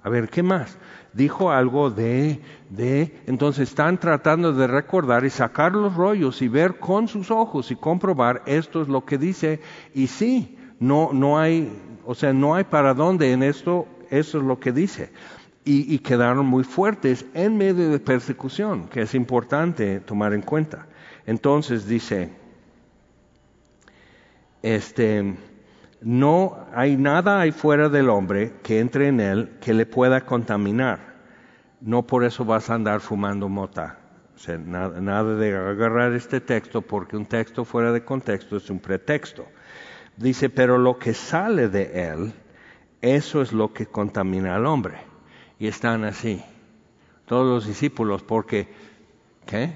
A 0.01 0.09
ver, 0.09 0.29
¿qué 0.29 0.43
más? 0.43 0.77
Dijo 1.13 1.51
algo 1.51 1.89
de, 1.89 2.41
de, 2.69 3.21
entonces 3.27 3.69
están 3.69 3.99
tratando 3.99 4.51
de 4.51 4.67
recordar 4.67 5.25
y 5.25 5.29
sacar 5.29 5.73
los 5.73 5.95
rollos 5.95 6.41
y 6.41 6.47
ver 6.47 6.79
con 6.79 7.07
sus 7.07 7.31
ojos 7.31 7.71
y 7.71 7.75
comprobar 7.75 8.41
esto 8.45 8.81
es 8.81 8.87
lo 8.87 9.05
que 9.05 9.17
dice 9.17 9.61
y 9.93 10.07
sí, 10.07 10.57
no, 10.79 11.11
no 11.13 11.39
hay, 11.39 11.71
o 12.05 12.15
sea, 12.15 12.33
no 12.33 12.55
hay 12.55 12.63
para 12.65 12.93
dónde 12.93 13.31
en 13.31 13.43
esto, 13.43 13.87
eso 14.09 14.39
es 14.39 14.43
lo 14.43 14.59
que 14.59 14.71
dice. 14.71 15.11
Y, 15.65 15.93
y 15.93 15.99
quedaron 15.99 16.45
muy 16.45 16.65
fuertes 16.65 17.25
en 17.33 17.57
medio 17.57 17.89
de 17.89 17.99
persecución, 17.99 18.89
que 18.89 19.03
es 19.03 19.15
importante 19.15 20.01
tomar 20.01 20.33
en 20.33 20.41
cuenta. 20.41 20.87
Entonces 21.25 21.87
dice, 21.87 22.31
este, 24.61 25.35
no 26.03 26.67
hay 26.73 26.97
nada 26.97 27.39
ahí 27.39 27.51
fuera 27.51 27.89
del 27.89 28.09
hombre 28.09 28.53
que 28.61 28.79
entre 28.79 29.07
en 29.07 29.19
él 29.19 29.57
que 29.61 29.73
le 29.73 29.85
pueda 29.85 30.21
contaminar. 30.21 31.13
No 31.81 32.03
por 32.03 32.23
eso 32.23 32.45
vas 32.45 32.69
a 32.69 32.75
andar 32.75 32.99
fumando 33.01 33.49
mota. 33.49 33.99
nada, 34.65 35.35
de 35.35 35.55
agarrar 35.55 36.13
este 36.13 36.41
texto 36.41 36.81
porque 36.81 37.15
un 37.15 37.25
texto 37.25 37.65
fuera 37.65 37.91
de 37.91 38.03
contexto 38.03 38.57
es 38.57 38.69
un 38.69 38.79
pretexto. 38.79 39.45
Dice, 40.17 40.49
pero 40.49 40.77
lo 40.77 40.99
que 40.99 41.13
sale 41.13 41.69
de 41.69 42.09
él, 42.09 42.33
eso 43.01 43.41
es 43.41 43.51
lo 43.51 43.73
que 43.73 43.85
contamina 43.85 44.55
al 44.55 44.65
hombre. 44.65 44.97
Y 45.59 45.67
están 45.67 46.03
así, 46.03 46.43
todos 47.25 47.47
los 47.47 47.67
discípulos, 47.67 48.23
porque, 48.23 48.67
¿qué? 49.45 49.73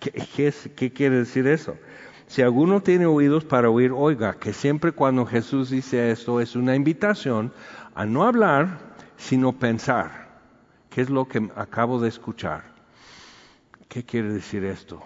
qué 0.74 0.92
quiere 0.92 1.18
decir 1.18 1.46
eso? 1.46 1.76
Si 2.34 2.42
alguno 2.42 2.82
tiene 2.82 3.06
oídos 3.06 3.44
para 3.44 3.70
oír, 3.70 3.92
oiga, 3.92 4.34
que 4.34 4.52
siempre 4.52 4.90
cuando 4.90 5.24
Jesús 5.24 5.70
dice 5.70 6.10
esto 6.10 6.40
es 6.40 6.56
una 6.56 6.74
invitación 6.74 7.52
a 7.94 8.06
no 8.06 8.24
hablar, 8.24 8.96
sino 9.16 9.52
pensar. 9.52 10.40
¿Qué 10.90 11.02
es 11.02 11.10
lo 11.10 11.28
que 11.28 11.48
acabo 11.54 12.00
de 12.00 12.08
escuchar? 12.08 12.64
¿Qué 13.86 14.04
quiere 14.04 14.32
decir 14.32 14.64
esto? 14.64 15.00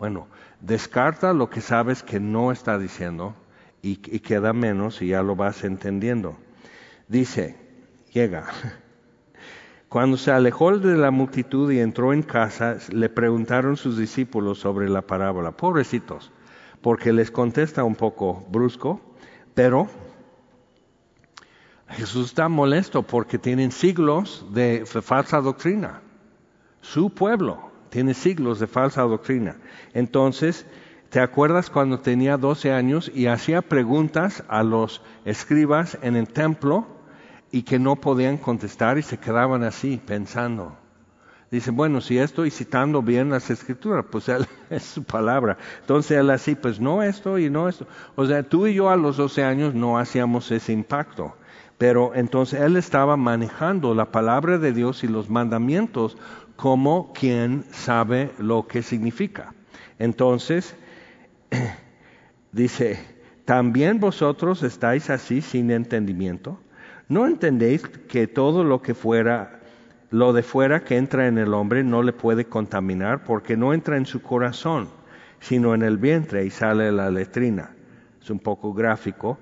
Bueno, 0.00 0.26
descarta 0.60 1.32
lo 1.32 1.48
que 1.50 1.60
sabes 1.60 2.02
que 2.02 2.18
no 2.18 2.50
está 2.50 2.80
diciendo 2.80 3.36
y, 3.80 3.94
queda 3.94 4.52
menos 4.52 5.02
y 5.02 5.10
ya 5.10 5.22
lo 5.22 5.36
vas 5.36 5.62
entendiendo. 5.62 6.36
Dice, 7.06 7.56
llega. 8.12 8.46
Cuando 9.94 10.16
se 10.16 10.32
alejó 10.32 10.76
de 10.76 10.96
la 10.96 11.12
multitud 11.12 11.70
y 11.70 11.78
entró 11.78 12.12
en 12.12 12.24
casa, 12.24 12.78
le 12.90 13.08
preguntaron 13.08 13.76
sus 13.76 13.96
discípulos 13.96 14.58
sobre 14.58 14.88
la 14.88 15.02
parábola. 15.02 15.52
Pobrecitos, 15.52 16.32
porque 16.80 17.12
les 17.12 17.30
contesta 17.30 17.84
un 17.84 17.94
poco 17.94 18.44
brusco, 18.50 19.00
pero 19.54 19.86
Jesús 21.90 22.26
está 22.26 22.48
molesto 22.48 23.04
porque 23.04 23.38
tienen 23.38 23.70
siglos 23.70 24.44
de 24.52 24.84
falsa 24.84 25.40
doctrina. 25.40 26.02
Su 26.80 27.10
pueblo 27.10 27.70
tiene 27.88 28.14
siglos 28.14 28.58
de 28.58 28.66
falsa 28.66 29.02
doctrina. 29.02 29.58
Entonces, 29.92 30.66
¿te 31.08 31.20
acuerdas 31.20 31.70
cuando 31.70 32.00
tenía 32.00 32.36
12 32.36 32.72
años 32.72 33.12
y 33.14 33.28
hacía 33.28 33.62
preguntas 33.62 34.42
a 34.48 34.64
los 34.64 35.02
escribas 35.24 35.96
en 36.02 36.16
el 36.16 36.26
templo 36.26 36.93
y 37.54 37.62
que 37.62 37.78
no 37.78 37.94
podían 37.94 38.36
contestar 38.36 38.98
y 38.98 39.02
se 39.02 39.18
quedaban 39.18 39.62
así 39.62 40.00
pensando? 40.04 40.76
Dice, 41.52 41.70
bueno, 41.70 42.00
si 42.00 42.18
estoy 42.18 42.50
citando 42.50 43.00
bien 43.00 43.30
las 43.30 43.48
escrituras, 43.48 44.04
pues 44.10 44.28
él, 44.28 44.44
es 44.70 44.82
su 44.82 45.04
palabra. 45.04 45.56
Entonces 45.82 46.18
él 46.18 46.30
así, 46.30 46.56
pues 46.56 46.80
no 46.80 47.00
esto 47.00 47.38
y 47.38 47.50
no 47.50 47.68
esto. 47.68 47.86
O 48.16 48.26
sea, 48.26 48.42
tú 48.42 48.66
y 48.66 48.74
yo 48.74 48.90
a 48.90 48.96
los 48.96 49.18
12 49.18 49.44
años 49.44 49.72
no 49.72 50.00
hacíamos 50.00 50.50
ese 50.50 50.72
impacto. 50.72 51.36
Pero 51.78 52.12
entonces 52.16 52.60
él 52.60 52.76
estaba 52.76 53.16
manejando 53.16 53.94
la 53.94 54.10
palabra 54.10 54.58
de 54.58 54.72
Dios 54.72 55.04
y 55.04 55.06
los 55.06 55.30
mandamientos 55.30 56.16
como 56.56 57.12
quien 57.12 57.64
sabe 57.70 58.32
lo 58.38 58.66
que 58.66 58.82
significa. 58.82 59.54
Entonces, 60.00 60.74
dice, 62.50 62.98
¿también 63.44 64.00
vosotros 64.00 64.64
estáis 64.64 65.08
así 65.08 65.40
sin 65.40 65.70
entendimiento? 65.70 66.58
¿No 67.08 67.26
entendéis 67.26 67.86
que 68.08 68.26
todo 68.26 68.64
lo 68.64 68.80
que 68.80 68.94
fuera, 68.94 69.60
lo 70.10 70.32
de 70.32 70.42
fuera 70.42 70.84
que 70.84 70.96
entra 70.96 71.26
en 71.26 71.36
el 71.36 71.52
hombre 71.52 71.84
no 71.84 72.02
le 72.02 72.12
puede 72.12 72.46
contaminar 72.46 73.24
porque 73.24 73.56
no 73.56 73.74
entra 73.74 73.96
en 73.98 74.06
su 74.06 74.22
corazón, 74.22 74.88
sino 75.38 75.74
en 75.74 75.82
el 75.82 75.98
vientre 75.98 76.46
y 76.46 76.50
sale 76.50 76.90
la 76.90 77.10
letrina? 77.10 77.70
Es 78.22 78.30
un 78.30 78.38
poco 78.38 78.72
gráfico, 78.72 79.38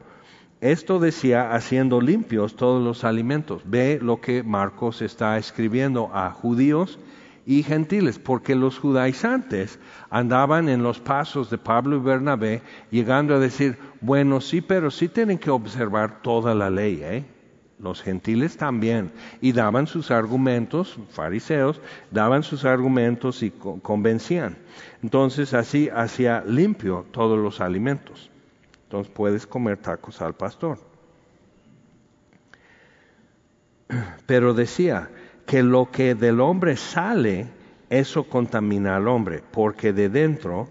esto 0.61 0.99
decía 0.99 1.55
haciendo 1.55 2.01
limpios 2.01 2.55
todos 2.55 2.83
los 2.83 3.03
alimentos. 3.03 3.63
Ve 3.65 3.99
lo 4.03 4.21
que 4.21 4.43
Marcos 4.43 5.03
está 5.03 5.37
escribiendo 5.37 6.11
a 6.15 6.31
judíos 6.31 6.99
y 7.45 7.65
gentiles, 7.65 8.21
porque 8.21 8.55
los 8.55 8.79
judaizantes 8.79 9.81
andaban 10.11 10.69
en 10.69 10.83
los 10.83 11.01
pasos 11.01 11.51
de 11.51 11.59
Pablo 11.59 11.97
y 11.97 12.01
Bernabé, 12.01 12.63
llegando 12.91 13.35
a 13.35 13.41
decir, 13.41 13.77
bueno, 14.01 14.41
sí, 14.41 14.61
pero 14.61 14.93
sí 14.93 15.09
tienen 15.09 15.39
que 15.39 15.51
observar 15.51 16.23
toda 16.23 16.55
la 16.55 16.71
ley, 16.71 17.01
¿eh? 17.03 17.25
Los 17.83 18.01
gentiles 18.01 18.57
también. 18.57 19.11
Y 19.41 19.53
daban 19.53 19.89
sus 19.89 20.11
argumentos, 20.13 20.99
fariseos, 21.11 21.81
daban 22.13 22.45
sus 22.45 22.65
argumentos 22.65 23.43
y 23.43 23.51
convencían. 23.51 24.57
Entonces 25.03 25.53
así 25.53 25.89
hacía 25.89 26.45
limpio 26.47 27.05
todos 27.11 27.39
los 27.39 27.61
alimentos. 27.61 28.31
Entonces 28.85 29.13
puedes 29.13 29.47
comer 29.47 29.79
tacos 29.79 30.23
al 30.23 30.35
pastor. 30.35 30.79
Pero 34.27 34.55
decía 34.55 35.11
que 35.45 35.63
lo 35.63 35.91
que 35.91 36.15
del 36.15 36.41
hombre 36.41 36.77
sale, 36.77 37.49
eso 37.91 38.25
contamina 38.25 38.97
al 38.97 39.09
hombre, 39.09 39.43
porque 39.51 39.93
de 39.93 40.09
dentro 40.09 40.69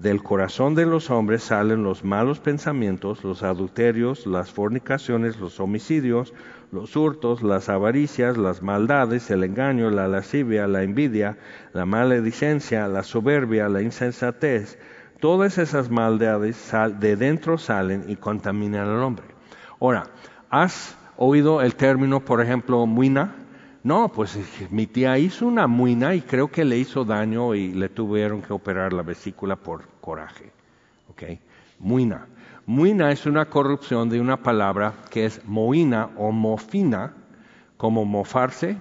del 0.00 0.22
corazón 0.22 0.74
de 0.74 0.86
los 0.86 1.10
hombres 1.10 1.42
salen 1.42 1.82
los 1.82 2.04
malos 2.04 2.38
pensamientos, 2.38 3.24
los 3.24 3.42
adulterios, 3.42 4.26
las 4.26 4.50
fornicaciones, 4.50 5.38
los 5.40 5.58
homicidios, 5.58 6.32
los 6.70 6.94
hurtos, 6.94 7.42
las 7.42 7.68
avaricias, 7.68 8.36
las 8.36 8.62
maldades, 8.62 9.30
el 9.30 9.42
engaño, 9.42 9.90
la 9.90 10.06
lascivia, 10.06 10.68
la 10.68 10.82
envidia, 10.82 11.36
la 11.72 11.84
maledicencia, 11.84 12.86
la 12.86 13.02
soberbia, 13.02 13.68
la 13.68 13.82
insensatez 13.82 14.78
Todas 15.20 15.58
esas 15.58 15.90
maldades 15.90 16.70
de 17.00 17.16
dentro 17.16 17.58
salen 17.58 18.04
y 18.06 18.14
contaminan 18.14 18.88
al 18.88 19.02
hombre. 19.02 19.24
Ahora, 19.80 20.04
¿has 20.48 20.96
oído 21.16 21.60
el 21.60 21.74
término, 21.74 22.20
por 22.20 22.40
ejemplo, 22.40 22.86
muina? 22.86 23.34
No, 23.88 24.10
pues 24.10 24.38
mi 24.70 24.86
tía 24.86 25.16
hizo 25.16 25.46
una 25.46 25.66
muina 25.66 26.14
y 26.14 26.20
creo 26.20 26.48
que 26.48 26.62
le 26.66 26.76
hizo 26.76 27.06
daño 27.06 27.54
y 27.54 27.72
le 27.72 27.88
tuvieron 27.88 28.42
que 28.42 28.52
operar 28.52 28.92
la 28.92 29.00
vesícula 29.00 29.56
por 29.56 29.88
coraje. 30.02 30.52
¿Ok? 31.08 31.22
Muina. 31.78 32.26
Muina 32.66 33.10
es 33.12 33.24
una 33.24 33.46
corrupción 33.46 34.10
de 34.10 34.20
una 34.20 34.42
palabra 34.42 34.92
que 35.08 35.24
es 35.24 35.40
moina 35.46 36.10
o 36.18 36.32
mofina, 36.32 37.14
como 37.78 38.04
mofarse, 38.04 38.76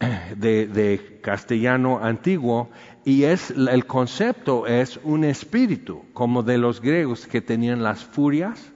de, 0.36 1.20
castellano 1.22 2.00
antiguo 2.02 2.70
y 3.04 3.22
es 3.22 3.52
el 3.52 3.86
concepto 3.86 4.66
es 4.66 4.98
un 5.04 5.22
espíritu 5.22 6.02
como 6.12 6.42
de 6.42 6.58
los 6.58 6.80
griegos 6.80 7.28
que 7.28 7.40
tenían 7.40 7.84
las 7.84 8.04
furias 8.04 8.72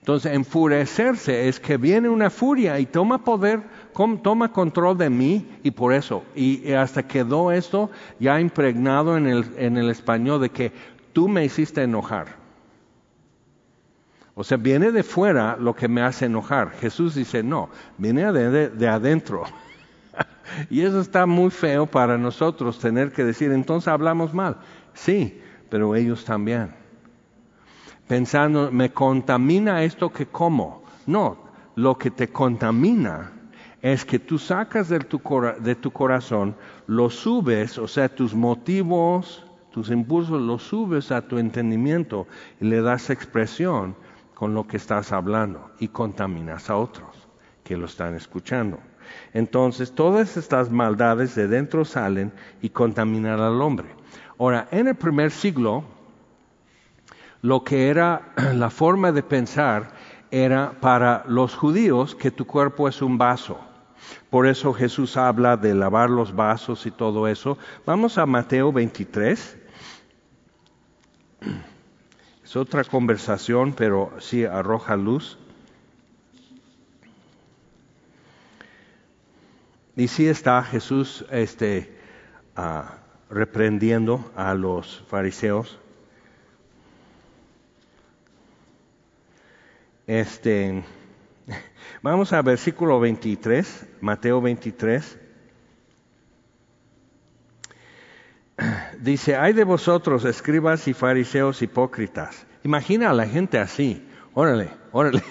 entonces 0.00 0.32
enfurecerse 0.32 1.48
es 1.48 1.60
que 1.60 1.76
viene 1.76 2.08
una 2.08 2.30
furia 2.30 2.78
y 2.78 2.86
toma 2.86 3.24
poder 3.24 3.62
toma 4.22 4.52
control 4.52 4.96
de 4.96 5.10
mí 5.10 5.46
y 5.62 5.70
por 5.70 5.92
eso 5.92 6.24
y 6.34 6.72
hasta 6.72 7.02
quedó 7.02 7.52
esto 7.52 7.90
ya 8.18 8.40
impregnado 8.40 9.16
en 9.16 9.26
el, 9.26 9.44
en 9.56 9.76
el 9.76 9.90
español 9.90 10.40
de 10.40 10.50
que 10.50 10.72
tú 11.12 11.28
me 11.28 11.44
hiciste 11.44 11.82
enojar 11.82 12.38
o 14.40 14.44
sea, 14.44 14.56
viene 14.56 14.92
de 14.92 15.02
fuera 15.02 15.56
lo 15.58 15.74
que 15.74 15.88
me 15.88 16.00
hace 16.00 16.26
enojar. 16.26 16.70
Jesús 16.78 17.16
dice, 17.16 17.42
no, 17.42 17.70
viene 17.96 18.30
de 18.30 18.88
adentro. 18.88 19.42
y 20.70 20.82
eso 20.82 21.00
está 21.00 21.26
muy 21.26 21.50
feo 21.50 21.86
para 21.86 22.16
nosotros 22.16 22.78
tener 22.78 23.10
que 23.10 23.24
decir, 23.24 23.50
entonces 23.50 23.88
hablamos 23.88 24.32
mal. 24.32 24.58
Sí, 24.94 25.42
pero 25.68 25.96
ellos 25.96 26.24
también. 26.24 26.72
Pensando, 28.08 28.72
me 28.72 28.90
contamina 28.90 29.84
esto 29.84 30.10
que 30.10 30.26
como. 30.26 30.82
No, 31.06 31.36
lo 31.76 31.96
que 31.98 32.10
te 32.10 32.28
contamina 32.28 33.32
es 33.82 34.04
que 34.04 34.18
tú 34.18 34.38
sacas 34.38 34.88
de 34.88 34.98
tu, 34.98 35.20
de 35.60 35.74
tu 35.74 35.90
corazón, 35.90 36.56
lo 36.86 37.10
subes, 37.10 37.78
o 37.78 37.86
sea, 37.86 38.08
tus 38.08 38.34
motivos, 38.34 39.44
tus 39.70 39.90
impulsos, 39.90 40.40
los 40.40 40.62
subes 40.62 41.12
a 41.12 41.22
tu 41.22 41.38
entendimiento 41.38 42.26
y 42.60 42.64
le 42.64 42.80
das 42.80 43.10
expresión 43.10 43.94
con 44.34 44.54
lo 44.54 44.66
que 44.66 44.78
estás 44.78 45.12
hablando 45.12 45.70
y 45.78 45.88
contaminas 45.88 46.70
a 46.70 46.76
otros 46.76 47.28
que 47.62 47.76
lo 47.76 47.86
están 47.86 48.14
escuchando. 48.14 48.78
Entonces 49.32 49.92
todas 49.92 50.36
estas 50.36 50.70
maldades 50.70 51.34
de 51.34 51.46
dentro 51.46 51.84
salen 51.84 52.32
y 52.62 52.70
contaminan 52.70 53.40
al 53.40 53.60
hombre. 53.60 53.88
Ahora, 54.38 54.68
en 54.70 54.88
el 54.88 54.94
primer 54.94 55.30
siglo, 55.30 55.84
lo 57.42 57.64
que 57.64 57.88
era 57.88 58.32
la 58.54 58.70
forma 58.70 59.12
de 59.12 59.22
pensar 59.22 59.92
era 60.30 60.72
para 60.80 61.24
los 61.26 61.54
judíos 61.54 62.14
que 62.14 62.30
tu 62.30 62.46
cuerpo 62.46 62.88
es 62.88 63.00
un 63.02 63.18
vaso. 63.18 63.58
Por 64.30 64.46
eso 64.46 64.72
Jesús 64.72 65.16
habla 65.16 65.56
de 65.56 65.74
lavar 65.74 66.10
los 66.10 66.34
vasos 66.34 66.86
y 66.86 66.90
todo 66.90 67.26
eso. 67.28 67.58
Vamos 67.86 68.18
a 68.18 68.26
Mateo 68.26 68.72
23. 68.72 69.56
Es 72.44 72.56
otra 72.56 72.82
conversación, 72.82 73.74
pero 73.74 74.10
sí 74.20 74.46
arroja 74.46 74.96
luz. 74.96 75.36
Y 79.94 80.08
sí 80.08 80.26
está 80.26 80.62
Jesús 80.62 81.26
este, 81.30 81.94
ah, 82.56 83.00
reprendiendo 83.28 84.32
a 84.34 84.54
los 84.54 85.04
fariseos. 85.08 85.78
Este, 90.08 90.82
vamos 92.00 92.32
al 92.32 92.42
versículo 92.42 92.98
23, 92.98 93.86
Mateo 94.00 94.40
23. 94.40 95.18
Dice, 99.00 99.36
hay 99.36 99.52
de 99.52 99.64
vosotros, 99.64 100.24
escribas 100.24 100.88
y 100.88 100.94
fariseos 100.94 101.60
hipócritas. 101.60 102.46
Imagina 102.64 103.10
a 103.10 103.12
la 103.12 103.26
gente 103.26 103.58
así. 103.58 104.02
Órale, 104.32 104.70
órale. 104.92 105.22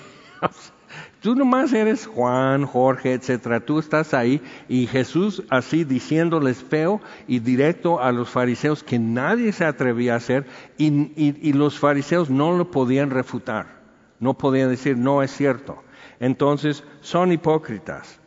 Tú 1.22 1.34
nomás 1.34 1.74
eres 1.74 2.06
Juan, 2.06 2.68
Jorge, 2.68 3.13
etcétera. 3.13 3.62
Tú 3.62 3.80
estás 3.80 4.13
ahí 4.13 4.44
y 4.70 4.86
Jesús 4.86 5.44
así 5.50 5.86
diciéndoles 5.86 6.63
feo 6.63 7.02
y 7.28 7.40
directo 7.40 8.00
a 8.00 8.12
los 8.12 8.30
fariseos 8.30 8.84
que 8.84 9.00
nadie 9.00 9.54
se 9.54 9.66
atrevía 9.66 10.13
a 10.13 10.18
hacer 10.18 10.46
y, 10.78 11.52
los 11.54 11.80
fariseos 11.80 12.30
no 12.30 12.56
lo 12.56 12.70
podían 12.70 13.10
refutar. 13.10 13.77
No 14.20 14.38
podían 14.38 14.70
decir 14.70 14.98
no 14.98 15.22
es 15.24 15.32
cierto. 15.32 15.84
Entonces 16.20 16.84
son 17.02 17.32
hipócritas. 17.32 18.20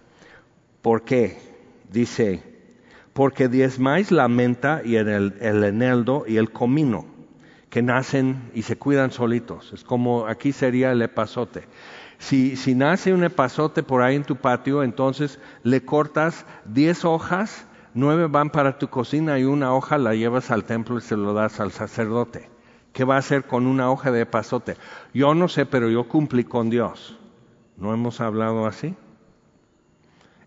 ¿Por 0.83 1.03
qué? 1.03 1.39
Dice, 1.91 2.43
porque 3.13 3.49
diezmáis 3.49 4.11
la 4.11 4.29
menta 4.29 4.83
y 4.85 4.97
el, 4.97 5.09
el 5.41 5.65
eneldo 5.65 6.25
y 6.27 6.37
el 6.37 6.53
comino, 6.53 7.07
que 7.69 7.83
nacen 7.83 8.51
y 8.55 8.63
se 8.63 8.77
cuidan 8.77 9.11
solitos. 9.11 9.73
Es 9.73 9.85
como 9.85 10.27
aquí 10.27 10.53
sería 10.53 10.93
el 10.93 11.03
epazote. 11.03 11.65
Si, 12.19 12.55
si 12.57 12.75
nace 12.75 13.15
un 13.15 13.25
epazote 13.25 13.83
por 13.83 14.03
ahí 14.03 14.15
en 14.15 14.25
tu 14.25 14.37
patio, 14.37 14.83
entonces 14.83 15.41
le 15.63 15.85
cortas 15.85 16.45
10 16.67 17.07
hojas, 17.07 17.67
nueve 17.95 18.27
van 18.27 18.51
para 18.51 18.79
tu 18.79 18.89
cocina 18.89 19.39
y 19.39 19.45
una 19.45 19.75
hoja 19.75 19.97
la 19.97 20.15
llevas 20.15 20.51
al 20.51 20.65
templo 20.65 20.99
y 20.99 21.01
se 21.01 21.17
lo 21.17 21.33
das 21.33 21.61
al 21.61 21.73
sacerdote. 21.73 22.50
¿Qué 22.93 23.05
va 23.05 23.17
a 23.17 23.19
hacer 23.19 23.45
con 23.45 23.67
una 23.67 23.91
hoja 23.91 24.11
de 24.11 24.23
epazote? 24.23 24.77
Yo 25.15 25.35
no 25.35 25.49
sé, 25.49 25.67
pero 25.67 25.89
yo 25.91 26.09
cumplí 26.09 26.45
con 26.45 26.71
Dios. 26.71 27.19
¿No 27.77 27.95
hemos 27.95 28.21
hablado 28.21 28.67
así? 28.67 28.95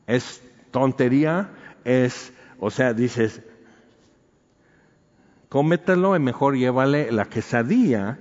Es 0.08 0.42
tontería, 0.72 1.50
es, 1.86 2.34
o 2.60 2.70
sea, 2.70 2.94
dices, 2.94 3.42
cómetelo 5.50 6.16
y 6.16 6.20
mejor 6.20 6.56
llévale 6.58 7.12
la 7.12 7.26
quesadilla 7.26 8.20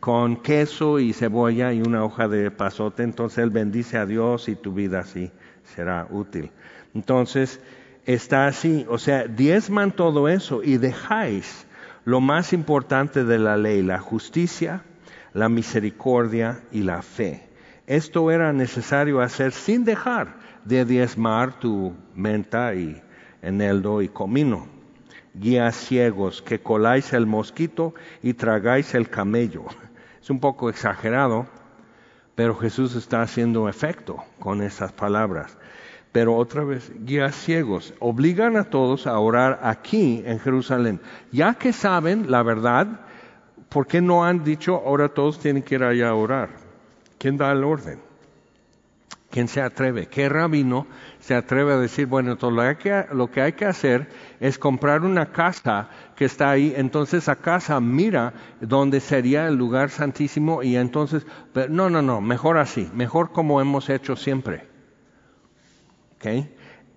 con 0.00 0.36
queso 0.36 0.98
y 0.98 1.12
cebolla 1.12 1.72
y 1.72 1.82
una 1.82 2.04
hoja 2.04 2.26
de 2.26 2.50
pasote, 2.50 3.02
entonces 3.02 3.38
Él 3.38 3.50
bendice 3.50 3.98
a 3.98 4.06
Dios 4.06 4.48
y 4.48 4.56
tu 4.56 4.72
vida 4.72 5.00
así 5.00 5.30
será 5.62 6.08
útil. 6.10 6.50
Entonces, 6.94 7.60
está 8.06 8.46
así, 8.46 8.86
o 8.88 8.98
sea, 8.98 9.24
diezman 9.24 9.92
todo 9.92 10.28
eso 10.28 10.62
y 10.62 10.78
dejáis 10.78 11.66
lo 12.04 12.20
más 12.20 12.52
importante 12.52 13.24
de 13.24 13.38
la 13.38 13.56
ley, 13.56 13.82
la 13.82 13.98
justicia, 13.98 14.82
la 15.32 15.48
misericordia 15.48 16.60
y 16.72 16.82
la 16.82 17.02
fe. 17.02 17.48
Esto 17.86 18.30
era 18.30 18.52
necesario 18.52 19.20
hacer 19.20 19.52
sin 19.52 19.84
dejar 19.84 20.36
de 20.64 20.84
diezmar 20.84 21.58
tu 21.58 21.94
menta 22.14 22.74
y 22.74 23.00
eneldo 23.42 24.02
y 24.02 24.08
comino 24.08 24.80
guías 25.34 25.76
ciegos, 25.76 26.42
que 26.42 26.60
coláis 26.60 27.12
el 27.12 27.26
mosquito 27.26 27.94
y 28.22 28.34
tragáis 28.34 28.94
el 28.94 29.08
camello. 29.08 29.64
Es 30.20 30.30
un 30.30 30.40
poco 30.40 30.68
exagerado, 30.68 31.46
pero 32.34 32.54
Jesús 32.56 32.94
está 32.94 33.22
haciendo 33.22 33.68
efecto 33.68 34.22
con 34.38 34.62
esas 34.62 34.92
palabras. 34.92 35.56
Pero 36.12 36.36
otra 36.36 36.64
vez, 36.64 36.90
guías 37.04 37.36
ciegos, 37.36 37.94
obligan 38.00 38.56
a 38.56 38.64
todos 38.64 39.06
a 39.06 39.18
orar 39.18 39.60
aquí 39.62 40.22
en 40.26 40.40
Jerusalén. 40.40 41.00
Ya 41.30 41.54
que 41.54 41.72
saben 41.72 42.30
la 42.30 42.42
verdad, 42.42 42.88
¿por 43.68 43.86
qué 43.86 44.00
no 44.00 44.24
han 44.24 44.42
dicho 44.42 44.82
ahora 44.84 45.08
todos 45.08 45.38
tienen 45.38 45.62
que 45.62 45.76
ir 45.76 45.84
allá 45.84 46.08
a 46.08 46.14
orar? 46.14 46.50
¿Quién 47.18 47.36
da 47.36 47.52
el 47.52 47.62
orden? 47.62 48.00
¿Quién 49.30 49.46
se 49.46 49.62
atreve? 49.62 50.06
¿Qué 50.06 50.28
rabino 50.28 50.88
se 51.20 51.36
atreve 51.36 51.74
a 51.74 51.76
decir, 51.76 52.06
bueno, 52.06 52.36
todo 52.36 52.50
lo, 52.50 52.76
que, 52.76 53.04
lo 53.12 53.30
que 53.30 53.42
hay 53.42 53.52
que 53.52 53.66
hacer 53.66 54.08
es 54.40 54.58
comprar 54.58 55.02
una 55.02 55.26
casa 55.26 55.88
que 56.16 56.24
está 56.24 56.50
ahí, 56.50 56.74
entonces 56.76 57.28
a 57.28 57.36
casa 57.36 57.78
mira 57.78 58.32
dónde 58.60 58.98
sería 58.98 59.46
el 59.46 59.54
lugar 59.54 59.90
santísimo 59.90 60.64
y 60.64 60.76
entonces, 60.76 61.24
no, 61.68 61.88
no, 61.88 62.02
no, 62.02 62.20
mejor 62.20 62.58
así, 62.58 62.90
mejor 62.92 63.30
como 63.30 63.60
hemos 63.60 63.88
hecho 63.88 64.16
siempre. 64.16 64.69
¿Ok? 66.20 66.46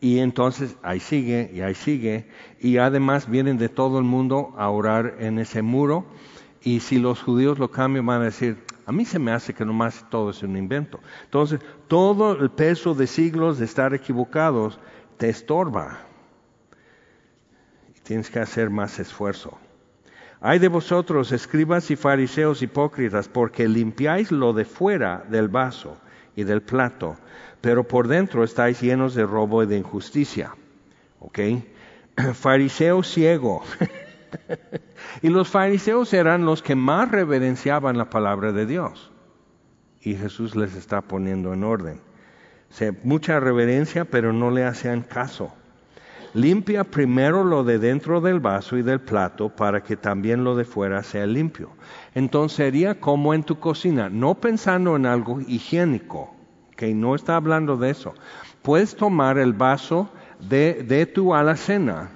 Y 0.01 0.19
entonces 0.19 0.75
ahí 0.83 0.99
sigue 0.99 1.49
y 1.53 1.61
ahí 1.61 1.75
sigue 1.75 2.27
y 2.59 2.77
además 2.77 3.29
vienen 3.29 3.57
de 3.57 3.69
todo 3.69 3.99
el 3.99 4.03
mundo 4.03 4.53
a 4.57 4.69
orar 4.69 5.15
en 5.19 5.39
ese 5.39 5.61
muro 5.61 6.05
y 6.61 6.81
si 6.81 6.99
los 6.99 7.21
judíos 7.21 7.57
lo 7.57 7.71
cambian 7.71 8.05
van 8.05 8.21
a 8.21 8.25
decir, 8.25 8.57
a 8.85 8.91
mí 8.91 9.05
se 9.05 9.19
me 9.19 9.31
hace 9.31 9.53
que 9.53 9.63
nomás 9.63 10.05
todo 10.09 10.31
es 10.31 10.43
un 10.43 10.57
invento. 10.57 10.99
Entonces, 11.23 11.61
todo 11.87 12.33
el 12.33 12.49
peso 12.51 12.93
de 12.93 13.07
siglos 13.07 13.59
de 13.59 13.65
estar 13.65 13.93
equivocados 13.93 14.79
te 15.17 15.29
estorba. 15.29 15.99
Y 17.95 17.99
tienes 18.01 18.29
que 18.29 18.39
hacer 18.39 18.69
más 18.69 18.99
esfuerzo. 18.99 19.57
Hay 20.41 20.59
de 20.59 20.67
vosotros, 20.67 21.31
escribas 21.31 21.89
y 21.91 21.95
fariseos 21.95 22.61
hipócritas, 22.61 23.29
porque 23.29 23.69
limpiáis 23.69 24.31
lo 24.31 24.51
de 24.51 24.65
fuera 24.65 25.23
del 25.29 25.47
vaso 25.47 25.97
y 26.35 26.43
del 26.43 26.61
plato, 26.61 27.15
pero 27.63 27.87
por 27.87 28.09
dentro 28.09 28.43
estáis 28.43 28.81
llenos 28.81 29.15
de 29.15 29.25
robo 29.25 29.63
y 29.63 29.65
de 29.65 29.77
injusticia. 29.77 30.53
¿Ok? 31.21 31.39
Fariseo 32.33 33.03
ciego. 33.03 33.63
y 35.21 35.29
los 35.29 35.47
fariseos 35.47 36.13
eran 36.13 36.45
los 36.45 36.61
que 36.61 36.75
más 36.75 37.09
reverenciaban 37.09 37.97
la 37.97 38.09
palabra 38.09 38.51
de 38.51 38.65
Dios. 38.65 39.13
Y 40.01 40.15
Jesús 40.15 40.57
les 40.57 40.75
está 40.75 41.03
poniendo 41.03 41.53
en 41.53 41.63
orden. 41.63 42.01
mucha 43.01 43.39
reverencia, 43.39 44.03
pero 44.03 44.33
no 44.33 44.51
le 44.51 44.65
hacían 44.65 45.01
caso. 45.01 45.53
Limpia 46.33 46.83
primero 46.83 47.45
lo 47.45 47.63
de 47.63 47.79
dentro 47.79 48.19
del 48.19 48.41
vaso 48.41 48.75
y 48.75 48.81
del 48.81 48.99
plato 48.99 49.47
para 49.47 49.83
que 49.83 49.95
también 49.95 50.43
lo 50.43 50.57
de 50.57 50.65
fuera 50.65 51.01
sea 51.01 51.25
limpio. 51.25 51.69
Entonces 52.13 52.57
sería 52.57 52.99
como 52.99 53.33
en 53.33 53.43
tu 53.43 53.61
cocina, 53.61 54.09
no 54.09 54.35
pensando 54.35 54.97
en 54.97 55.05
algo 55.05 55.39
higiénico, 55.39 56.32
que 56.75 56.93
no 56.93 57.15
está 57.15 57.35
hablando 57.35 57.77
de 57.77 57.89
eso. 57.89 58.13
Puedes 58.61 58.95
tomar 58.95 59.37
el 59.37 59.53
vaso 59.53 60.09
de, 60.39 60.83
de 60.83 61.05
tu 61.05 61.33
alacena 61.33 62.11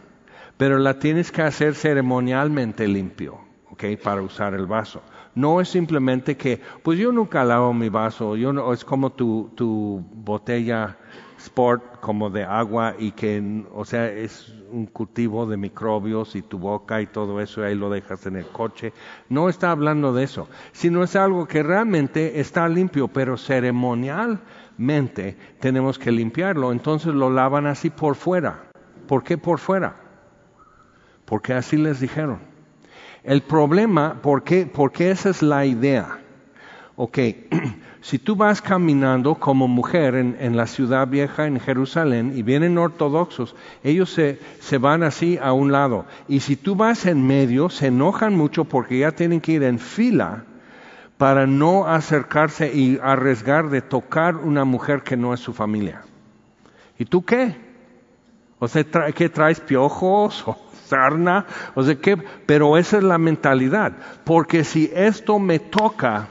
pero 0.58 0.80
la 0.80 0.98
tienes 0.98 1.32
que 1.32 1.44
hacer 1.44 1.76
ceremonialmente 1.76 2.88
limpio, 2.88 3.40
¿ok? 3.70 3.84
Para 4.04 4.22
usar 4.22 4.56
el 4.56 4.66
vaso. 4.66 5.02
No 5.36 5.62
es 5.62 5.70
simplemente 5.70 6.36
que, 6.36 6.60
pues 6.82 6.98
yo 6.98 7.12
nunca 7.12 7.44
lavo 7.44 7.74
mi 7.74 7.90
vaso, 7.90 8.36
yo 8.36 8.52
no, 8.52 8.74
es 8.74 8.84
como 8.84 9.12
tu, 9.12 9.52
tu 9.56 10.04
botella 10.12 10.98
sport 11.38 12.00
como 12.00 12.30
de 12.30 12.44
agua 12.44 12.96
y 12.98 13.12
que, 13.12 13.66
o 13.74 13.86
sea, 13.86 14.12
es 14.12 14.54
un 14.72 14.88
cultivo 14.88 15.46
de 15.46 15.58
microbios 15.58 16.36
y 16.36 16.42
tu 16.42 16.60
boca 16.60 17.02
y 17.02 17.08
todo 17.08 17.40
eso, 17.42 17.62
y 17.62 17.66
ahí 17.66 17.76
lo 17.76 17.90
dejas 17.90 18.26
en 18.26 18.36
el 18.36 18.48
coche. 18.48 18.94
No 19.30 19.50
está 19.50 19.72
hablando 19.72 20.14
de 20.14 20.24
eso, 20.24 20.48
sino 20.72 21.04
es 21.04 21.16
algo 21.16 21.48
que 21.48 21.64
realmente 21.64 22.40
está 22.40 22.68
limpio, 22.68 23.08
pero 23.08 23.38
ceremonialmente 23.38 25.38
tenemos 25.60 26.00
que 26.00 26.12
limpiarlo. 26.12 26.72
Entonces 26.72 27.14
lo 27.14 27.30
lavan 27.30 27.68
así 27.68 27.90
por 27.90 28.16
fuera. 28.16 28.64
¿Por 29.08 29.24
qué 29.24 29.38
por 29.38 29.60
fuera? 29.60 30.08
porque 31.28 31.54
así 31.54 31.78
les 31.78 32.00
dijeron. 32.00 32.40
El 33.24 33.42
problema, 33.42 34.22
¿por 34.22 34.44
qué? 34.44 34.66
Porque 34.66 35.12
esa 35.12 35.30
es 35.30 35.42
la 35.42 35.66
idea. 35.66 36.20
Ok, 37.00 37.20
si 38.02 38.18
tú 38.18 38.36
vas 38.36 38.60
caminando 38.60 39.36
como 39.36 39.68
mujer 39.68 40.16
en, 40.16 40.58
la 40.58 40.66
ciudad 40.66 41.08
vieja, 41.08 41.46
en 41.46 41.60
Jerusalén, 41.60 42.34
y 42.36 42.42
vienen 42.42 42.80
ortodoxos, 42.80 43.56
ellos 43.84 44.10
se, 44.10 44.78
van 44.80 45.04
así 45.04 45.38
a 45.40 45.54
un 45.54 45.72
lado. 45.72 46.08
Y 46.28 46.40
si 46.40 46.56
tú 46.56 46.76
vas 46.76 47.06
en 47.06 47.26
medio, 47.28 47.70
se 47.70 47.88
enojan 47.88 48.36
mucho 48.36 48.66
porque 48.66 48.98
ya 48.98 49.12
tienen 49.12 49.42
que 49.42 49.52
ir 49.52 49.64
en 49.64 49.78
fila 49.78 50.46
para 51.20 51.46
no 51.46 51.86
acercarse 51.86 52.74
y 52.74 53.00
arriesgar 53.04 53.70
de 53.70 53.84
tocar 53.84 54.36
una 54.36 54.66
mujer 54.66 55.04
que 55.04 55.16
no 55.16 55.36
es 55.36 55.40
su 55.40 55.54
familia. 55.54 56.02
¿Y 56.98 57.06
tú 57.06 57.24
qué? 57.24 57.56
O 58.58 58.68
sea, 58.68 58.84
¿qué 59.14 59.30
traes 59.30 59.60
piojos? 59.60 60.44
sarna, 60.88 61.46
o 61.76 61.84
sea 61.84 61.96
que, 61.96 62.18
pero 62.18 62.78
esa 62.78 62.98
es 62.98 63.04
la 63.04 63.18
mentalidad, 63.18 63.92
porque 64.24 64.64
si 64.64 64.90
esto 64.96 65.38
me 65.38 65.60
toca, 65.60 66.30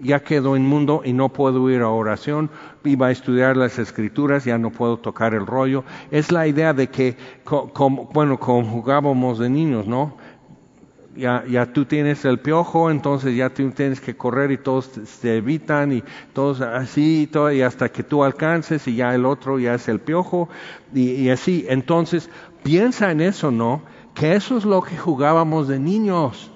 ya 0.00 0.20
quedo 0.20 0.56
inmundo 0.56 1.02
y 1.04 1.12
no 1.12 1.28
puedo 1.28 1.70
ir 1.70 1.82
a 1.82 1.88
oración, 1.88 2.50
iba 2.84 3.08
a 3.08 3.10
estudiar 3.10 3.56
las 3.56 3.78
escrituras, 3.78 4.44
ya 4.44 4.58
no 4.58 4.70
puedo 4.70 4.96
tocar 4.96 5.34
el 5.34 5.46
rollo. 5.46 5.84
Es 6.10 6.32
la 6.32 6.46
idea 6.46 6.72
de 6.72 6.88
que, 6.88 7.16
como, 7.44 8.06
bueno, 8.12 8.38
como 8.38 8.64
jugábamos 8.64 9.38
de 9.38 9.50
niños, 9.50 9.86
¿no? 9.86 10.16
Ya, 11.16 11.44
ya, 11.46 11.72
tú 11.72 11.84
tienes 11.84 12.24
el 12.24 12.38
piojo, 12.38 12.90
entonces 12.90 13.36
ya 13.36 13.50
tú 13.50 13.68
tienes 13.72 14.00
que 14.00 14.16
correr 14.16 14.52
y 14.52 14.58
todos 14.58 14.92
te 15.20 15.36
evitan 15.36 15.92
y 15.92 16.04
todos 16.32 16.60
así 16.60 17.22
y, 17.22 17.26
todo, 17.26 17.52
y 17.52 17.62
hasta 17.62 17.90
que 17.90 18.04
tú 18.04 18.22
alcances 18.22 18.86
y 18.86 18.94
ya 18.94 19.12
el 19.14 19.26
otro 19.26 19.58
ya 19.58 19.74
es 19.74 19.88
el 19.88 19.98
piojo 19.98 20.48
y 20.94 21.28
así. 21.28 21.66
Entonces, 21.68 22.30
Piensa 22.62 23.10
en 23.10 23.20
eso, 23.20 23.50
¿no? 23.50 23.82
Que 24.14 24.34
eso 24.34 24.58
es 24.58 24.64
lo 24.64 24.82
que 24.82 24.96
jugábamos 24.96 25.68
de 25.68 25.78
niños. 25.78 26.50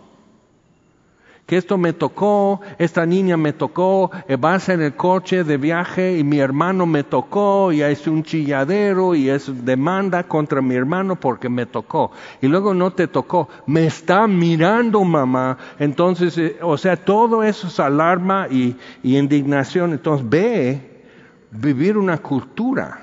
Que 1.46 1.58
esto 1.58 1.76
me 1.76 1.92
tocó, 1.92 2.62
esta 2.78 3.04
niña 3.04 3.36
me 3.36 3.52
tocó, 3.52 4.10
eh, 4.28 4.36
vas 4.36 4.70
en 4.70 4.80
el 4.80 4.96
coche 4.96 5.44
de 5.44 5.58
viaje 5.58 6.16
y 6.16 6.24
mi 6.24 6.38
hermano 6.38 6.86
me 6.86 7.04
tocó 7.04 7.70
y 7.70 7.82
es 7.82 8.06
un 8.06 8.22
chilladero 8.22 9.14
y 9.14 9.28
es 9.28 9.64
demanda 9.64 10.22
contra 10.22 10.62
mi 10.62 10.74
hermano 10.74 11.16
porque 11.20 11.50
me 11.50 11.66
tocó. 11.66 12.12
Y 12.40 12.48
luego 12.48 12.72
no 12.72 12.92
te 12.92 13.08
tocó, 13.08 13.48
me 13.66 13.86
está 13.86 14.26
mirando 14.26 15.04
mamá. 15.04 15.58
Entonces, 15.78 16.38
eh, 16.38 16.56
o 16.62 16.78
sea, 16.78 16.96
todo 16.96 17.42
eso 17.42 17.66
es 17.66 17.78
alarma 17.78 18.46
y, 18.50 18.76
y 19.02 19.18
indignación. 19.18 19.92
Entonces 19.92 20.26
ve 20.26 21.04
vivir 21.50 21.98
una 21.98 22.18
cultura 22.18 23.02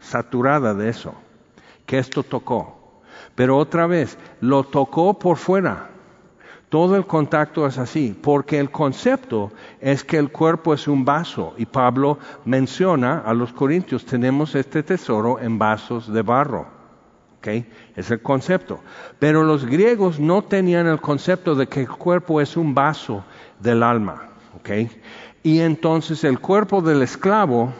saturada 0.00 0.74
de 0.74 0.88
eso 0.88 1.14
que 1.86 1.98
esto 1.98 2.22
tocó. 2.22 3.02
Pero 3.34 3.56
otra 3.56 3.86
vez, 3.86 4.18
lo 4.40 4.64
tocó 4.64 5.18
por 5.18 5.36
fuera. 5.36 5.90
Todo 6.76 6.94
el 6.94 7.06
contacto 7.06 7.66
es 7.66 7.78
así, 7.78 8.14
porque 8.20 8.58
el 8.58 8.70
concepto 8.70 9.50
es 9.80 10.04
que 10.04 10.18
el 10.18 10.30
cuerpo 10.30 10.74
es 10.74 10.86
un 10.86 11.06
vaso. 11.06 11.54
Y 11.56 11.64
Pablo 11.64 12.18
menciona 12.44 13.20
a 13.20 13.32
los 13.32 13.50
corintios, 13.54 14.04
tenemos 14.04 14.54
este 14.54 14.82
tesoro 14.82 15.40
en 15.40 15.58
vasos 15.58 16.12
de 16.12 16.20
barro. 16.20 16.66
Es 17.94 18.10
el 18.10 18.20
concepto. 18.20 18.80
Pero 19.18 19.42
los 19.42 19.64
griegos 19.64 20.20
no 20.20 20.42
tenían 20.42 20.86
el 20.86 21.00
concepto 21.00 21.54
de 21.54 21.66
que 21.66 21.80
el 21.80 21.88
cuerpo 21.88 22.42
es 22.42 22.58
un 22.58 22.74
vaso 22.74 23.24
del 23.58 23.82
alma. 23.82 24.28
Y 25.42 25.60
entonces 25.60 26.24
el 26.24 26.40
cuerpo 26.40 26.82
del 26.82 27.00
esclavo, 27.00 27.72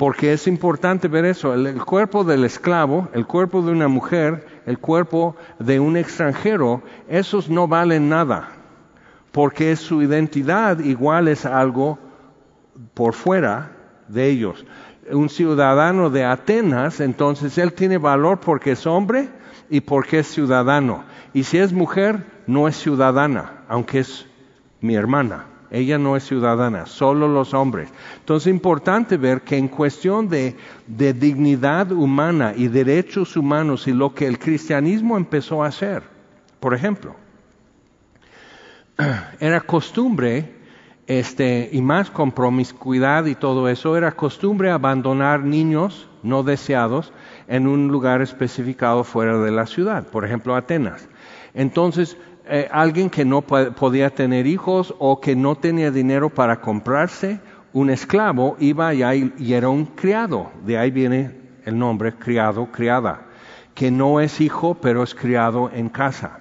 porque 0.00 0.32
es 0.32 0.46
importante 0.46 1.08
ver 1.08 1.26
eso, 1.26 1.52
el, 1.52 1.84
cuerpo 1.84 2.24
del 2.24 2.44
esclavo, 2.44 3.10
el 3.12 3.26
cuerpo 3.26 3.60
de 3.60 3.70
una 3.70 3.86
mujer, 3.86 4.62
el 4.64 4.78
cuerpo 4.78 5.36
de 5.58 5.78
un 5.78 5.94
extranjero, 5.98 6.80
esos 7.06 7.50
no 7.50 7.68
valen 7.68 8.08
nada, 8.08 8.48
porque 9.30 9.76
su 9.76 10.00
identidad 10.00 10.78
igual 10.78 11.28
es 11.28 11.44
algo 11.44 11.98
por 12.94 13.12
fuera 13.12 13.72
de 14.08 14.30
ellos 14.30 14.64
un 15.12 15.28
ciudadano 15.28 16.08
de 16.08 16.24
Atenas, 16.24 17.00
entonces 17.00 17.58
él 17.58 17.74
tiene 17.74 17.98
valor 17.98 18.40
porque 18.40 18.72
es 18.72 18.86
hombre 18.86 19.28
y 19.68 19.82
porque 19.82 20.20
es 20.20 20.28
ciudadano. 20.28 21.04
Y 21.34 21.42
si 21.42 21.58
es 21.58 21.74
mujer, 21.74 22.24
no 22.46 22.68
es 22.68 22.76
ciudadana, 22.76 23.64
aunque 23.68 23.98
es 23.98 24.26
mi 24.80 24.94
hermana. 24.94 25.46
Ella 25.70 25.98
no 25.98 26.16
es 26.16 26.24
ciudadana, 26.24 26.86
solo 26.86 27.28
los 27.28 27.54
hombres. 27.54 27.88
Entonces 28.18 28.48
es 28.48 28.54
importante 28.54 29.16
ver 29.16 29.42
que 29.42 29.56
en 29.56 29.68
cuestión 29.68 30.28
de, 30.28 30.56
dignidad 30.86 31.92
humana 31.92 32.52
y 32.56 32.68
derechos 32.68 33.36
humanos 33.36 33.86
y 33.86 33.92
lo 33.92 34.14
que 34.14 34.26
el 34.26 34.38
cristianismo 34.38 35.16
empezó 35.16 35.62
a 35.62 35.68
hacer, 35.68 36.02
por 36.58 36.74
ejemplo, 36.74 37.14
era 39.40 39.60
costumbre 39.60 40.60
este, 41.06 41.68
y 41.72 41.80
más 41.82 42.10
con 42.10 42.32
promiscuidad 42.32 43.26
y 43.26 43.34
todo 43.34 43.68
eso, 43.68 43.96
era 43.96 44.12
costumbre 44.12 44.70
abandonar 44.70 45.44
niños 45.44 46.08
no 46.22 46.42
deseados 46.42 47.12
en 47.48 47.66
un 47.66 47.88
lugar 47.88 48.22
especificado 48.22 49.04
fuera 49.04 49.38
de 49.38 49.50
la 49.50 49.66
ciudad, 49.66 50.06
por 50.06 50.24
ejemplo 50.24 50.54
Atenas. 50.54 51.08
Entonces, 51.54 52.16
eh, 52.50 52.68
alguien 52.70 53.08
que 53.08 53.24
no 53.24 53.42
podía 53.42 54.10
tener 54.10 54.46
hijos 54.46 54.94
o 54.98 55.20
que 55.20 55.36
no 55.36 55.54
tenía 55.54 55.90
dinero 55.90 56.30
para 56.30 56.60
comprarse 56.60 57.40
un 57.72 57.90
esclavo 57.90 58.56
iba 58.58 58.92
y, 58.92 59.32
y 59.38 59.52
era 59.52 59.68
un 59.68 59.86
criado, 59.86 60.50
de 60.64 60.76
ahí 60.76 60.90
viene 60.90 61.30
el 61.64 61.78
nombre 61.78 62.14
criado, 62.14 62.66
criada, 62.66 63.22
que 63.74 63.90
no 63.90 64.20
es 64.20 64.40
hijo, 64.40 64.74
pero 64.74 65.02
es 65.02 65.14
criado 65.14 65.70
en 65.72 65.88
casa. 65.88 66.40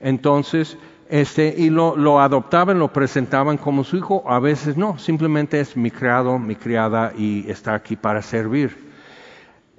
Entonces, 0.00 0.78
este, 1.08 1.54
y 1.56 1.70
lo, 1.70 1.96
lo, 1.96 2.20
adoptaban, 2.20 2.78
lo 2.78 2.92
presentaban 2.92 3.58
como 3.58 3.84
su 3.84 3.96
hijo, 3.96 4.24
a 4.26 4.38
veces 4.38 4.76
no, 4.76 4.98
simplemente 4.98 5.60
es 5.60 5.76
mi 5.76 5.90
criado, 5.90 6.38
mi 6.38 6.56
criada 6.56 7.12
y 7.16 7.48
está 7.50 7.74
aquí 7.74 7.96
para 7.96 8.22
servir. 8.22 8.92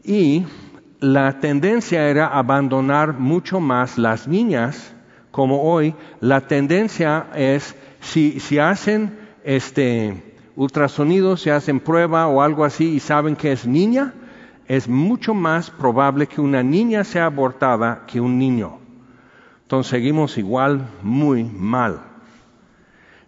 Y 0.04 0.46
la 1.00 1.40
tendencia 1.40 2.08
era 2.08 2.28
abandonar 2.28 3.14
mucho 3.14 3.60
más 3.60 3.98
las 3.98 4.28
niñas, 4.28 4.95
como 5.36 5.64
hoy, 5.64 5.94
la 6.22 6.48
tendencia 6.48 7.28
es, 7.36 7.76
si, 8.00 8.40
si 8.40 8.58
hacen 8.58 9.20
este 9.44 10.24
ultrasonido, 10.56 11.36
si 11.36 11.50
hacen 11.50 11.82
prueba 11.82 12.28
o 12.28 12.42
algo 12.42 12.64
así 12.64 12.94
y 12.94 13.02
saben 13.02 13.36
que 13.36 13.52
es 13.52 13.68
niña, 13.68 14.14
es 14.66 14.88
mucho 14.88 15.34
más 15.34 15.72
probable 15.72 16.28
que 16.28 16.40
una 16.40 16.64
niña 16.64 17.04
sea 17.04 17.26
abortada 17.26 18.06
que 18.08 18.22
un 18.22 18.40
niño. 18.40 18.78
Entonces 19.64 19.90
seguimos 19.90 20.38
igual 20.38 20.88
muy 21.04 21.44
mal. 21.44 22.00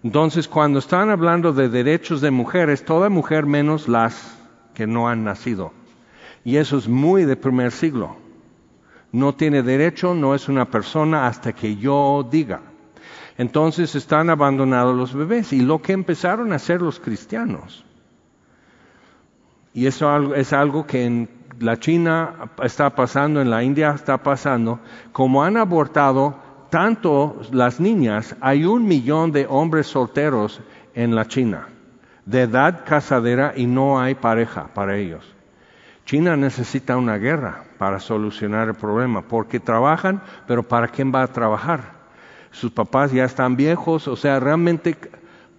Entonces 0.01 0.47
cuando 0.47 0.79
están 0.79 1.09
hablando 1.09 1.51
de 1.51 1.67
derechos 1.67 2.21
de 2.21 2.31
mujeres, 2.31 2.85
toda 2.85 3.09
mujer 3.09 3.45
menos 3.45 3.89
las 3.89 4.33
que 4.73 4.87
no 4.87 5.09
han 5.09 5.25
nacido. 5.25 5.73
Y 6.45 6.55
eso 6.55 6.77
es 6.77 6.87
muy 6.87 7.25
de 7.25 7.35
primer 7.35 7.73
siglo. 7.73 8.26
No 9.11 9.35
tiene 9.35 9.63
derecho, 9.63 10.13
no 10.13 10.35
es 10.35 10.49
una 10.49 10.65
persona 10.65 11.27
hasta 11.27 11.53
que 11.53 11.75
yo 11.75 12.27
diga. 12.29 12.61
Entonces 13.37 13.95
están 13.95 14.29
abandonados 14.29 14.95
los 14.95 15.13
bebés 15.13 15.53
y 15.53 15.61
lo 15.61 15.81
que 15.81 15.93
empezaron 15.93 16.51
a 16.51 16.55
hacer 16.55 16.81
los 16.81 16.99
cristianos. 16.99 17.85
Y 19.73 19.85
eso 19.85 20.33
es 20.33 20.53
algo 20.53 20.87
que 20.87 21.05
en 21.05 21.29
la 21.59 21.77
China 21.77 22.49
está 22.63 22.95
pasando, 22.95 23.41
en 23.41 23.49
la 23.49 23.63
India 23.63 23.91
está 23.91 24.17
pasando, 24.23 24.79
como 25.11 25.43
han 25.43 25.57
abortado 25.57 26.35
tanto 26.69 27.41
las 27.51 27.79
niñas, 27.79 28.35
hay 28.41 28.65
un 28.65 28.87
millón 28.87 29.31
de 29.31 29.45
hombres 29.47 29.87
solteros 29.87 30.61
en 30.93 31.15
la 31.15 31.27
China, 31.27 31.67
de 32.25 32.41
edad 32.41 32.83
casadera 32.85 33.53
y 33.55 33.67
no 33.67 33.99
hay 33.99 34.15
pareja 34.15 34.67
para 34.73 34.97
ellos. 34.97 35.36
China 36.07 36.37
necesita 36.37 36.95
una 36.95 37.17
guerra 37.17 37.65
para 37.77 37.99
solucionar 37.99 38.69
el 38.69 38.75
problema, 38.75 39.23
porque 39.23 39.59
trabajan, 39.59 40.21
pero 40.47 40.63
¿para 40.63 40.87
quién 40.87 41.13
va 41.13 41.21
a 41.21 41.27
trabajar? 41.27 41.81
Sus 42.49 42.71
papás 42.71 43.11
ya 43.11 43.25
están 43.25 43.57
viejos, 43.57 44.07
o 44.07 44.15
sea, 44.15 44.39
realmente, 44.39 44.95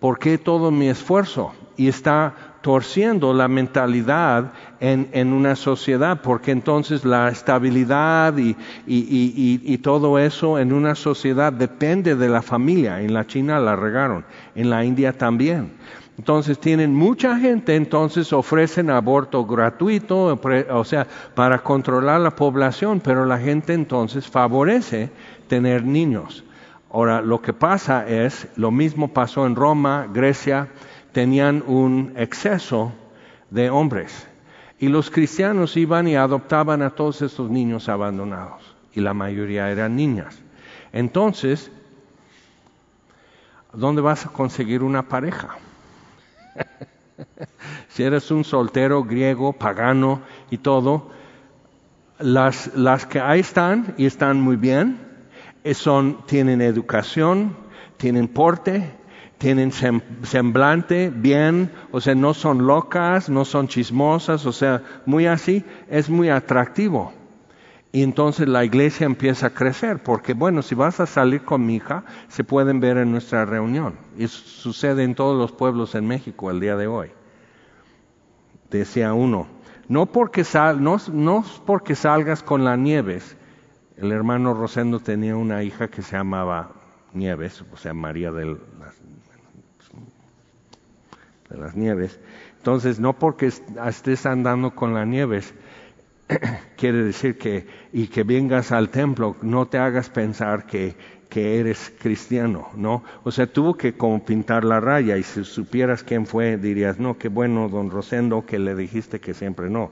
¿por 0.01 0.19
qué 0.19 0.39
todo 0.39 0.71
mi 0.71 0.89
esfuerzo? 0.89 1.53
Y 1.77 1.89
está 1.89 2.35
torciendo 2.63 3.35
la 3.35 3.47
mentalidad 3.47 4.53
en, 4.81 5.35
una 5.35 5.55
sociedad, 5.55 6.23
porque 6.23 6.51
entonces 6.51 7.05
la 7.05 7.29
estabilidad 7.29 8.35
y, 8.39 8.57
y, 8.87 9.79
todo 9.79 10.19
eso 10.19 10.59
en 10.59 10.73
una 10.73 10.95
sociedad 10.95 11.53
depende 11.53 12.17
de 12.17 12.29
la 12.31 12.41
familia. 12.41 13.03
En 13.03 13.13
la 13.13 13.27
China 13.27 13.61
la 13.61 13.77
regaron, 13.77 14.25
en 14.55 14.71
la 14.71 14.83
India 14.83 15.13
también. 15.13 15.73
Entonces 16.19 16.59
tienen 16.59 16.95
mucha 16.95 17.39
gente, 17.39 17.77
entonces 17.77 18.33
ofrecen 18.33 18.91
aborto 18.91 19.47
gratuito, 19.47 20.37
o 20.71 20.85
sea, 20.85 21.07
para 21.35 21.61
controlar 21.61 22.21
la 22.21 22.35
población, 22.35 23.01
pero 23.01 23.25
la 23.25 23.39
gente 23.39 23.73
entonces 23.73 24.27
favorece 24.27 25.11
tener 25.47 25.85
niños. 25.85 26.45
Ahora, 26.91 27.23
lo 27.23 27.41
que 27.41 27.53
pasa 27.53 28.09
es, 28.09 28.49
lo 28.57 28.73
mismo 28.73 29.13
pasó 29.13 29.47
en 29.47 29.55
Roma, 29.55 30.09
Grecia, 30.13 30.69
tenían 31.13 31.63
un 31.67 32.13
exceso 32.17 32.93
de 33.51 33.71
hombres. 33.71 34.27
Y 34.81 34.89
los 34.89 35.11
cristianos 35.11 35.77
iban 35.77 36.09
y 36.09 36.17
adoptaban 36.17 36.83
a 36.83 36.91
todos 36.91 37.23
estos 37.23 37.49
niños 37.49 37.89
abandonados. 37.89 38.75
Y 38.93 39.01
la 39.01 39.15
mayoría 39.15 39.71
eran 39.71 39.95
niñas. 39.95 40.41
Entonces, 40.93 41.71
¿dónde 43.73 44.03
vas 44.03 44.27
a 44.27 44.31
conseguir 44.31 44.83
una 44.83 45.03
pareja? 45.09 45.57
si 47.89 48.03
eres 48.03 48.31
un 48.31 48.45
soltero 48.45 49.05
griego, 49.05 49.53
pagano 49.53 50.23
y 50.51 50.59
todo, 50.59 51.11
las, 52.19 52.75
las 52.75 53.07
que 53.07 53.21
ahí 53.21 53.41
están 53.41 53.95
y 53.97 54.07
están 54.07 54.41
muy 54.41 54.57
bien, 54.57 54.99
eh, 55.65 55.75
son, 55.75 56.25
tienen 56.27 56.61
educación, 56.61 57.57
tienen 57.97 58.29
porte, 58.29 58.93
tienen 59.39 59.71
semblante 59.73 61.13
bien, 61.15 61.71
o 61.93 62.01
sea, 62.01 62.15
no 62.15 62.35
son 62.35 62.67
locas, 62.67 63.29
no 63.29 63.45
son 63.45 63.69
chismosas, 63.69 64.45
o 64.47 64.53
sea, 64.53 64.83
muy 65.07 65.27
así, 65.27 65.65
es 65.89 66.11
muy 66.11 66.29
atractivo. 66.29 67.13
Y 67.99 68.05
entonces 68.05 68.47
la 68.47 68.65
iglesia 68.65 69.07
empieza 69.07 69.49
a 69.49 69.51
crecer, 69.51 70.01
porque 70.01 70.33
bueno, 70.33 70.63
si 70.63 70.77
vas 70.77 71.01
a 71.01 71.07
salir 71.07 71.43
con 71.43 71.67
mi 71.67 71.75
hija, 71.75 72.05
se 72.29 72.45
pueden 72.45 72.79
ver 72.79 72.97
en 72.97 73.11
nuestra 73.11 73.45
reunión. 73.45 73.97
Y 74.17 74.29
sucede 74.29 75.03
en 75.03 75.17
todos 75.17 75.37
los 75.37 75.51
pueblos 75.51 75.97
en 75.97 76.07
México 76.07 76.49
el 76.53 76.61
día 76.61 76.77
de 76.77 76.87
hoy. 76.87 77.11
Decía 78.71 79.15
uno, 79.15 79.49
no 79.89 80.07
porque, 80.07 80.45
sal, 80.45 80.81
no, 80.81 80.99
no 81.13 81.45
porque 81.67 81.97
salgas 81.97 82.45
con 82.45 82.63
la 82.63 82.77
Nieves. 82.77 83.37
El 83.97 84.13
hermano 84.13 84.55
Rosendo 84.55 85.01
tenía 85.01 85.35
una 85.35 85.65
hija 85.65 85.89
que 85.89 86.03
se 86.03 86.17
llamaba 86.17 86.71
Nieves, 87.15 87.65
o 87.73 87.77
sea, 87.77 87.95
María 87.95 88.31
del 88.31 88.59
de 91.51 91.57
las 91.57 91.75
nieves. 91.75 92.21
Entonces, 92.59 93.01
no 93.01 93.19
porque 93.19 93.47
estés 93.47 94.27
andando 94.27 94.75
con 94.75 94.95
las 94.95 95.07
nieves, 95.07 95.55
quiere 96.77 97.03
decir 97.05 97.39
que, 97.39 97.67
y 97.93 98.09
que 98.09 98.23
vengas 98.23 98.73
al 98.73 98.91
templo, 98.91 99.37
no 99.43 99.67
te 99.67 99.79
hagas 99.79 100.11
pensar 100.11 100.67
que, 100.67 100.95
que 101.29 101.61
eres 101.61 101.93
cristiano, 101.99 102.69
¿no? 102.75 103.03
O 103.25 103.31
sea, 103.31 103.47
tuvo 103.47 103.75
que 103.77 103.95
como 103.95 104.25
pintar 104.25 104.65
la 104.65 104.81
raya 104.81 105.17
y 105.17 105.23
si 105.23 105.45
supieras 105.45 106.03
quién 106.03 106.27
fue, 106.27 106.57
dirías, 106.57 106.99
no, 106.99 107.19
qué 107.19 107.29
bueno, 107.29 107.69
don 107.69 107.91
Rosendo, 107.91 108.45
que 108.47 108.59
le 108.59 108.75
dijiste 108.75 109.21
que 109.21 109.35
siempre 109.35 109.69
no. 109.69 109.91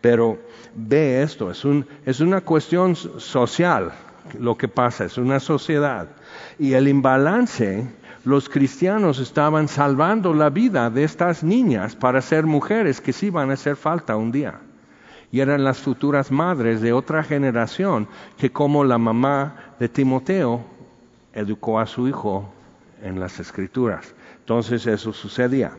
Pero 0.00 0.38
ve 0.74 1.22
esto, 1.22 1.50
es, 1.50 1.64
un, 1.64 1.86
es 2.06 2.20
una 2.20 2.40
cuestión 2.40 2.96
social 2.96 3.92
lo 4.38 4.56
que 4.56 4.68
pasa, 4.68 5.04
es 5.04 5.16
una 5.18 5.40
sociedad. 5.40 6.08
Y 6.58 6.74
el 6.74 6.88
imbalance 6.88 7.86
los 8.24 8.48
cristianos 8.48 9.20
estaban 9.20 9.68
salvando 9.68 10.34
la 10.34 10.50
vida 10.50 10.90
de 10.90 11.04
estas 11.04 11.42
niñas 11.42 11.96
para 11.96 12.20
ser 12.20 12.44
mujeres 12.44 13.00
que 13.00 13.12
sí 13.12 13.30
van 13.30 13.50
a 13.50 13.54
hacer 13.54 13.76
falta 13.76 14.16
un 14.16 14.32
día. 14.32 14.60
Y 15.30 15.40
eran 15.40 15.64
las 15.64 15.78
futuras 15.78 16.30
madres 16.30 16.80
de 16.80 16.92
otra 16.92 17.22
generación 17.22 18.08
que 18.38 18.50
como 18.50 18.84
la 18.84 18.98
mamá 18.98 19.74
de 19.78 19.88
Timoteo 19.88 20.64
educó 21.32 21.78
a 21.78 21.86
su 21.86 22.08
hijo 22.08 22.50
en 23.02 23.20
las 23.20 23.38
escrituras. 23.38 24.14
Entonces 24.40 24.86
eso 24.86 25.12
sucedía. 25.12 25.76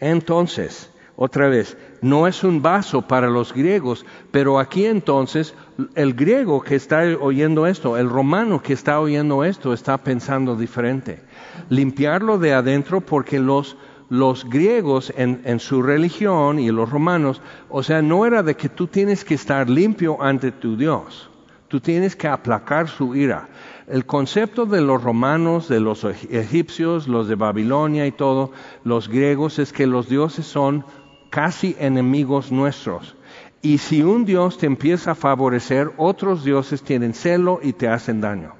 Entonces, 0.00 0.90
otra 1.16 1.48
vez, 1.48 1.76
no 2.02 2.26
es 2.26 2.42
un 2.42 2.60
vaso 2.60 3.02
para 3.02 3.28
los 3.28 3.54
griegos, 3.54 4.04
pero 4.32 4.58
aquí 4.58 4.84
entonces 4.84 5.54
el 5.94 6.14
griego 6.14 6.60
que 6.60 6.74
está 6.74 7.02
oyendo 7.20 7.66
esto, 7.66 7.96
el 7.96 8.10
romano 8.10 8.60
que 8.60 8.72
está 8.72 8.98
oyendo 8.98 9.44
esto, 9.44 9.72
está 9.72 9.98
pensando 9.98 10.56
diferente. 10.56 11.22
Limpiarlo 11.68 12.38
de 12.38 12.52
adentro 12.52 13.00
porque 13.00 13.38
los, 13.38 13.76
los 14.14 14.48
griegos 14.48 15.12
en, 15.16 15.58
su 15.58 15.82
religión 15.82 16.58
y 16.58 16.70
los 16.70 16.90
romanos, 16.90 17.42
o 17.68 17.82
sea, 17.82 18.00
no 18.00 18.26
era 18.26 18.42
de 18.42 18.54
que 18.54 18.68
tú 18.68 18.86
tienes 18.86 19.24
que 19.24 19.34
estar 19.34 19.68
limpio 19.68 20.22
ante 20.22 20.52
tu 20.52 20.76
Dios, 20.76 21.28
tú 21.68 21.80
tienes 21.80 22.14
que 22.14 22.28
aplacar 22.28 22.88
su 22.88 23.16
ira. 23.16 23.48
El 23.88 24.06
concepto 24.06 24.66
de 24.66 24.80
los 24.80 25.02
romanos, 25.02 25.68
de 25.68 25.80
los 25.80 26.04
egipcios, 26.04 27.08
los 27.08 27.28
de 27.28 27.34
Babilonia 27.34 28.06
y 28.06 28.12
todo, 28.12 28.52
los 28.84 29.08
griegos, 29.08 29.58
es 29.58 29.72
que 29.72 29.86
los 29.86 30.08
dioses 30.08 30.46
son 30.46 30.84
casi 31.28 31.76
enemigos 31.78 32.52
nuestros. 32.52 33.16
Y 33.60 33.78
si 33.78 34.02
un 34.02 34.24
Dios 34.24 34.58
te 34.58 34.66
empieza 34.66 35.10
a 35.12 35.14
favorecer, 35.14 35.90
otros 35.96 36.44
dioses 36.44 36.82
tienen 36.82 37.14
celo 37.14 37.60
y 37.62 37.72
te 37.72 37.88
hacen 37.88 38.20
daño. 38.20 38.54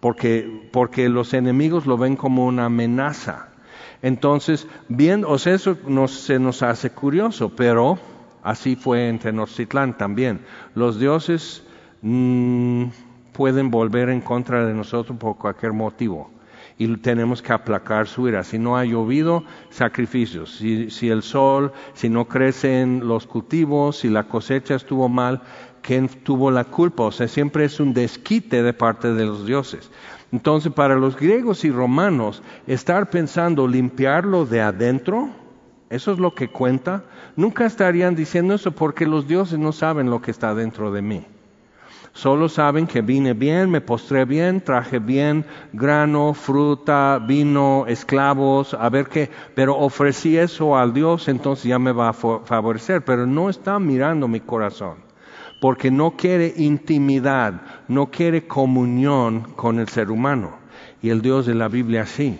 Porque, 0.00 0.68
porque 0.72 1.08
los 1.08 1.32
enemigos 1.32 1.86
lo 1.86 1.96
ven 1.96 2.16
como 2.16 2.46
una 2.46 2.66
amenaza. 2.66 3.49
Entonces, 4.02 4.66
bien, 4.88 5.24
o 5.26 5.38
sea, 5.38 5.54
eso 5.54 5.76
se 6.08 6.38
nos 6.38 6.62
hace 6.62 6.90
curioso, 6.90 7.50
pero 7.50 7.98
así 8.42 8.76
fue 8.76 9.08
en 9.08 9.18
Tenochtitlán 9.18 9.96
también. 9.98 10.40
Los 10.74 10.98
dioses 10.98 11.62
mm, 12.02 12.84
pueden 13.32 13.70
volver 13.70 14.08
en 14.08 14.20
contra 14.20 14.64
de 14.64 14.74
nosotros 14.74 15.18
por 15.18 15.36
cualquier 15.36 15.72
motivo 15.72 16.30
y 16.80 16.96
tenemos 16.96 17.42
que 17.42 17.52
aplacar 17.52 18.08
su 18.08 18.26
ira. 18.26 18.42
Si 18.42 18.58
no 18.58 18.74
ha 18.78 18.86
llovido, 18.86 19.44
sacrificios. 19.68 20.56
Si, 20.56 21.10
el 21.10 21.22
sol, 21.22 21.72
si 21.92 22.08
no 22.08 22.26
crecen 22.26 23.06
los 23.06 23.26
cultivos, 23.26 23.98
si 23.98 24.08
la 24.08 24.22
cosecha 24.22 24.76
estuvo 24.76 25.06
mal, 25.06 25.42
¿quién 25.82 26.08
tuvo 26.08 26.50
la 26.50 26.64
culpa? 26.64 27.02
O 27.02 27.12
sea, 27.12 27.28
siempre 27.28 27.66
es 27.66 27.80
un 27.80 27.92
desquite 27.92 28.62
de 28.62 28.72
parte 28.72 29.12
de 29.12 29.26
los 29.26 29.44
dioses. 29.44 29.90
Entonces, 30.32 30.72
para 30.72 30.96
los 30.96 31.18
griegos 31.18 31.66
y 31.66 31.70
romanos, 31.70 32.42
estar 32.66 33.10
pensando 33.10 33.68
limpiarlo 33.68 34.46
de 34.46 34.62
adentro, 34.62 35.28
eso 35.90 36.12
es 36.12 36.18
lo 36.18 36.34
que 36.34 36.48
cuenta. 36.48 37.04
Nunca 37.36 37.66
estarían 37.66 38.14
diciendo 38.14 38.54
eso 38.54 38.72
porque 38.72 39.04
los 39.04 39.28
dioses 39.28 39.58
no 39.58 39.72
saben 39.72 40.08
lo 40.08 40.22
que 40.22 40.30
está 40.30 40.54
dentro 40.54 40.90
de 40.90 41.02
mí. 41.02 41.26
Solo 42.12 42.48
saben 42.48 42.86
que 42.86 43.02
vine 43.02 43.34
bien, 43.34 43.70
me 43.70 43.80
postré 43.80 44.24
bien, 44.24 44.60
traje 44.60 44.98
bien 44.98 45.44
grano, 45.72 46.34
fruta, 46.34 47.20
vino, 47.24 47.84
esclavos, 47.86 48.74
a 48.74 48.88
ver 48.88 49.06
qué, 49.06 49.30
pero 49.54 49.78
ofrecí 49.78 50.36
eso 50.36 50.76
al 50.76 50.92
Dios, 50.92 51.28
entonces 51.28 51.64
ya 51.64 51.78
me 51.78 51.92
va 51.92 52.08
a 52.08 52.12
favorecer, 52.12 53.04
pero 53.04 53.26
no 53.26 53.48
está 53.48 53.78
mirando 53.78 54.26
mi 54.26 54.40
corazón, 54.40 54.96
porque 55.60 55.90
no 55.90 56.16
quiere 56.16 56.52
intimidad, 56.56 57.62
no 57.86 58.10
quiere 58.10 58.46
comunión 58.46 59.42
con 59.54 59.78
el 59.78 59.88
ser 59.88 60.10
humano. 60.10 60.58
Y 61.02 61.10
el 61.10 61.22
Dios 61.22 61.46
de 61.46 61.54
la 61.54 61.68
Biblia 61.68 62.06
sí, 62.06 62.38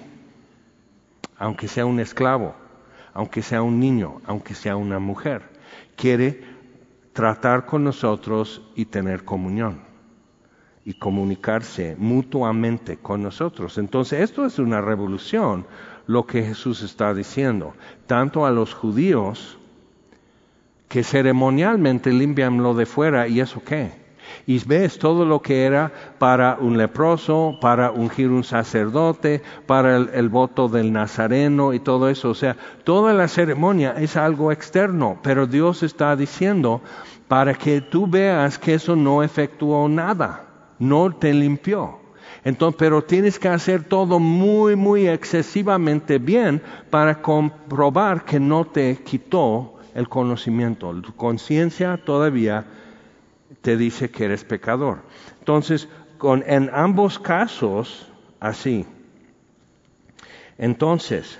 aunque 1.39 1.69
sea 1.69 1.87
un 1.87 2.01
esclavo, 2.01 2.55
aunque 3.15 3.41
sea 3.41 3.63
un 3.63 3.79
niño, 3.79 4.21
aunque 4.27 4.55
sea 4.55 4.77
una 4.77 4.99
mujer, 4.99 5.43
quiere 5.97 6.43
tratar 7.13 7.67
con 7.67 7.85
nosotros 7.85 8.63
y 8.75 8.85
tener 8.87 9.25
comunión 9.25 9.81
y 10.85 10.95
comunicarse 10.95 11.95
mutuamente 11.99 12.97
con 12.97 13.23
nosotros. 13.23 13.79
Entonces, 13.79 14.21
esto 14.21 14.47
es 14.47 14.59
una 14.59 14.81
revolución, 14.81 15.67
lo 16.07 16.27
que 16.27 16.43
Jesús 16.43 16.83
está 16.83 17.15
diciendo, 17.15 17.75
tanto 18.07 18.47
a 18.47 18.51
los 18.51 18.75
judíos 18.75 19.59
que 20.89 21.05
ceremonialmente 21.05 22.13
limpian 22.13 22.63
lo 22.63 22.75
de 22.75 22.87
fuera, 22.87 23.29
¿y 23.29 23.41
eso 23.41 23.63
qué? 23.65 24.00
Y 24.47 24.59
ves 24.65 24.99
todo 24.99 25.25
lo 25.25 25.43
que 25.43 25.65
era 25.65 25.93
para 26.19 26.57
un 26.61 26.77
leproso, 26.77 27.59
para 27.61 27.91
ungir 27.91 28.29
un 28.29 28.45
sacerdote, 28.45 29.43
para 29.67 29.97
el, 29.97 30.29
voto 30.29 30.69
del 30.69 30.93
nazareno 30.93 31.73
y 31.73 31.81
todo 31.81 32.09
eso. 32.09 32.31
O 32.31 32.35
sea, 32.35 32.57
toda 32.85 33.13
la 33.13 33.29
ceremonia 33.29 33.95
es 33.99 34.17
algo 34.17 34.53
externo, 34.53 35.19
pero 35.23 35.47
Dios 35.47 35.83
está 35.83 36.17
diciendo 36.17 36.81
para 37.29 37.55
que 37.55 37.81
tú 37.81 38.07
veas 38.07 38.59
que 38.59 38.75
eso 38.75 38.97
no 38.97 39.23
efectuó 39.23 39.89
nada, 39.89 40.47
no 40.79 41.15
te 41.15 41.33
limpió. 41.33 42.01
Entonces, 42.45 42.77
pero 42.79 43.03
tienes 43.03 43.39
que 43.39 43.49
hacer 43.49 43.85
todo 43.85 44.19
muy, 44.19 44.75
muy 44.77 45.07
excesivamente 45.07 46.19
bien 46.19 46.63
para 46.89 47.21
comprobar 47.21 48.25
que 48.25 48.41
no 48.41 48.65
te 48.65 48.97
quitó 49.05 49.75
el 49.95 50.09
conocimiento. 50.09 50.93
Tu 51.03 51.15
conciencia 51.15 52.01
todavía 52.03 52.65
te 53.63 53.77
dice 53.77 54.11
que 54.11 54.25
eres 54.25 54.45
pecador. 54.45 55.03
Entonces, 55.39 55.89
con, 56.19 56.43
en 56.47 56.71
ambos 56.73 57.19
casos, 57.19 58.11
así. 58.41 58.87
Entonces, 60.59 61.39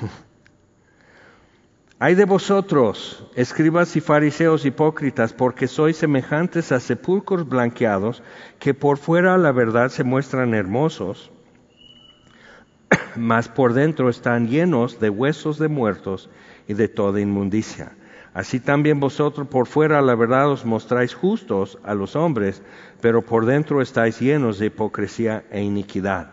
hay 1.98 2.14
de 2.14 2.24
vosotros, 2.24 3.26
escribas 3.34 3.96
y 3.96 4.00
fariseos 4.00 4.64
hipócritas, 4.64 5.32
porque 5.32 5.66
sois 5.66 5.96
semejantes 5.96 6.72
a 6.72 6.80
sepulcros 6.80 7.48
blanqueados, 7.48 8.22
que 8.58 8.74
por 8.74 8.98
fuera 8.98 9.38
la 9.38 9.52
verdad 9.52 9.88
se 9.88 10.04
muestran 10.04 10.54
hermosos, 10.54 11.30
mas 13.16 13.48
por 13.48 13.72
dentro 13.72 14.08
están 14.08 14.48
llenos 14.48 15.00
de 15.00 15.10
huesos 15.10 15.58
de 15.58 15.68
muertos 15.68 16.28
y 16.68 16.74
de 16.74 16.88
toda 16.88 17.20
inmundicia. 17.20 17.92
Así 18.32 18.60
también 18.60 19.00
vosotros 19.00 19.48
por 19.48 19.66
fuera 19.66 20.00
la 20.02 20.14
verdad 20.14 20.50
os 20.50 20.64
mostráis 20.64 21.14
justos 21.14 21.78
a 21.82 21.94
los 21.94 22.14
hombres, 22.14 22.62
pero 23.00 23.22
por 23.22 23.44
dentro 23.44 23.82
estáis 23.82 24.20
llenos 24.20 24.58
de 24.58 24.66
hipocresía 24.66 25.44
e 25.50 25.62
iniquidad. 25.62 26.30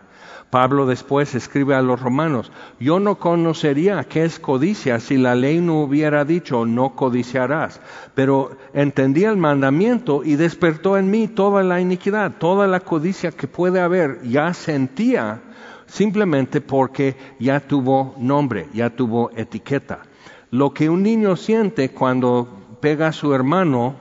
Pablo 0.50 0.86
después 0.86 1.34
escribe 1.34 1.74
a 1.74 1.82
los 1.82 2.00
romanos, 2.00 2.50
yo 2.80 3.00
no 3.00 3.18
conocería 3.18 4.04
qué 4.04 4.24
es 4.24 4.38
codicia 4.38 4.98
si 4.98 5.18
la 5.18 5.34
ley 5.34 5.60
no 5.60 5.82
hubiera 5.82 6.24
dicho 6.24 6.64
no 6.64 6.94
codiciarás, 6.94 7.80
pero 8.14 8.56
entendí 8.72 9.24
el 9.24 9.36
mandamiento 9.36 10.22
y 10.24 10.36
despertó 10.36 10.96
en 10.96 11.10
mí 11.10 11.28
toda 11.28 11.62
la 11.62 11.80
iniquidad, 11.80 12.32
toda 12.38 12.66
la 12.66 12.80
codicia 12.80 13.30
que 13.30 13.46
puede 13.46 13.80
haber, 13.80 14.22
ya 14.22 14.54
sentía 14.54 15.42
simplemente 15.86 16.62
porque 16.62 17.16
ya 17.38 17.60
tuvo 17.60 18.14
nombre, 18.18 18.68
ya 18.72 18.88
tuvo 18.88 19.30
etiqueta. 19.36 20.07
Lo 20.50 20.72
que 20.72 20.88
un 20.88 21.02
niño 21.02 21.36
siente 21.36 21.90
cuando 21.90 22.48
pega 22.80 23.08
a 23.08 23.12
su 23.12 23.34
hermano, 23.34 23.96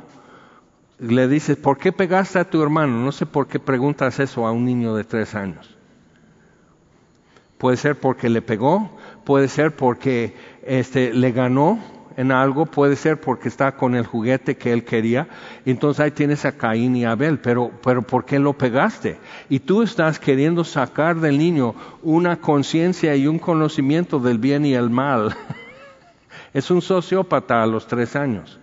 le 1.00 1.28
dices, 1.28 1.58
¿por 1.58 1.78
qué 1.78 1.92
pegaste 1.92 2.40
a 2.40 2.50
tu 2.50 2.62
hermano? 2.62 3.04
No 3.04 3.12
sé 3.12 3.26
por 3.26 3.48
qué 3.48 3.60
preguntas 3.60 4.20
eso 4.20 4.48
a 4.48 4.52
un 4.52 4.66
niño 4.66 4.96
de 4.96 5.04
tres 5.04 5.36
años. 5.36 5.76
Puede 7.58 7.78
ser 7.78 8.00
porque 8.00 8.30
le 8.30 8.42
pegó, 8.42 8.92
puede 9.26 9.48
ser 9.48 9.76
porque 9.76 10.36
este, 10.64 11.14
le 11.14 11.32
ganó 11.32 11.80
en 12.16 12.32
algo, 12.32 12.66
puede 12.66 12.96
ser 12.96 13.20
porque 13.20 13.48
está 13.48 13.76
con 13.76 13.96
el 13.96 14.06
juguete 14.06 14.58
que 14.58 14.74
él 14.74 14.84
quería. 14.84 15.28
Entonces 15.66 16.00
ahí 16.00 16.12
tienes 16.12 16.46
a 16.46 16.58
Caín 16.58 16.96
y 16.96 17.06
Abel, 17.06 17.40
pero, 17.40 17.72
pero 17.84 18.02
¿por 18.02 18.26
qué 18.26 18.40
lo 18.40 18.54
pegaste? 18.54 19.18
Y 19.50 19.60
tú 19.60 19.84
estás 19.84 20.20
queriendo 20.20 20.64
sacar 20.64 21.20
del 21.20 21.38
niño 21.38 21.76
una 22.04 22.38
conciencia 22.38 23.16
y 23.16 23.28
un 23.28 23.38
conocimiento 23.38 24.20
del 24.20 24.40
bien 24.40 24.66
y 24.66 24.74
el 24.74 24.90
mal. 24.90 25.36
Es 26.54 26.72
un 26.72 26.82
sociópata 26.82 27.62
a 27.62 27.68
los 27.68 27.88
tres 27.88 28.16
años. 28.16 28.60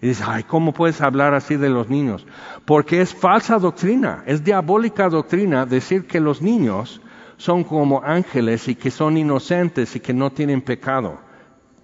Y 0.00 0.08
dice, 0.08 0.24
ay, 0.26 0.44
¿cómo 0.44 0.72
puedes 0.72 1.00
hablar 1.00 1.34
así 1.34 1.56
de 1.56 1.68
los 1.68 1.88
niños? 1.88 2.24
Porque 2.64 3.00
es 3.00 3.14
falsa 3.14 3.58
doctrina, 3.58 4.22
es 4.26 4.44
diabólica 4.44 5.08
doctrina 5.08 5.66
decir 5.66 6.06
que 6.06 6.20
los 6.20 6.40
niños 6.40 7.00
son 7.36 7.64
como 7.64 8.02
ángeles 8.04 8.68
y 8.68 8.76
que 8.76 8.90
son 8.90 9.16
inocentes 9.16 9.96
y 9.96 10.00
que 10.00 10.14
no 10.14 10.30
tienen 10.30 10.60
pecado. 10.60 11.18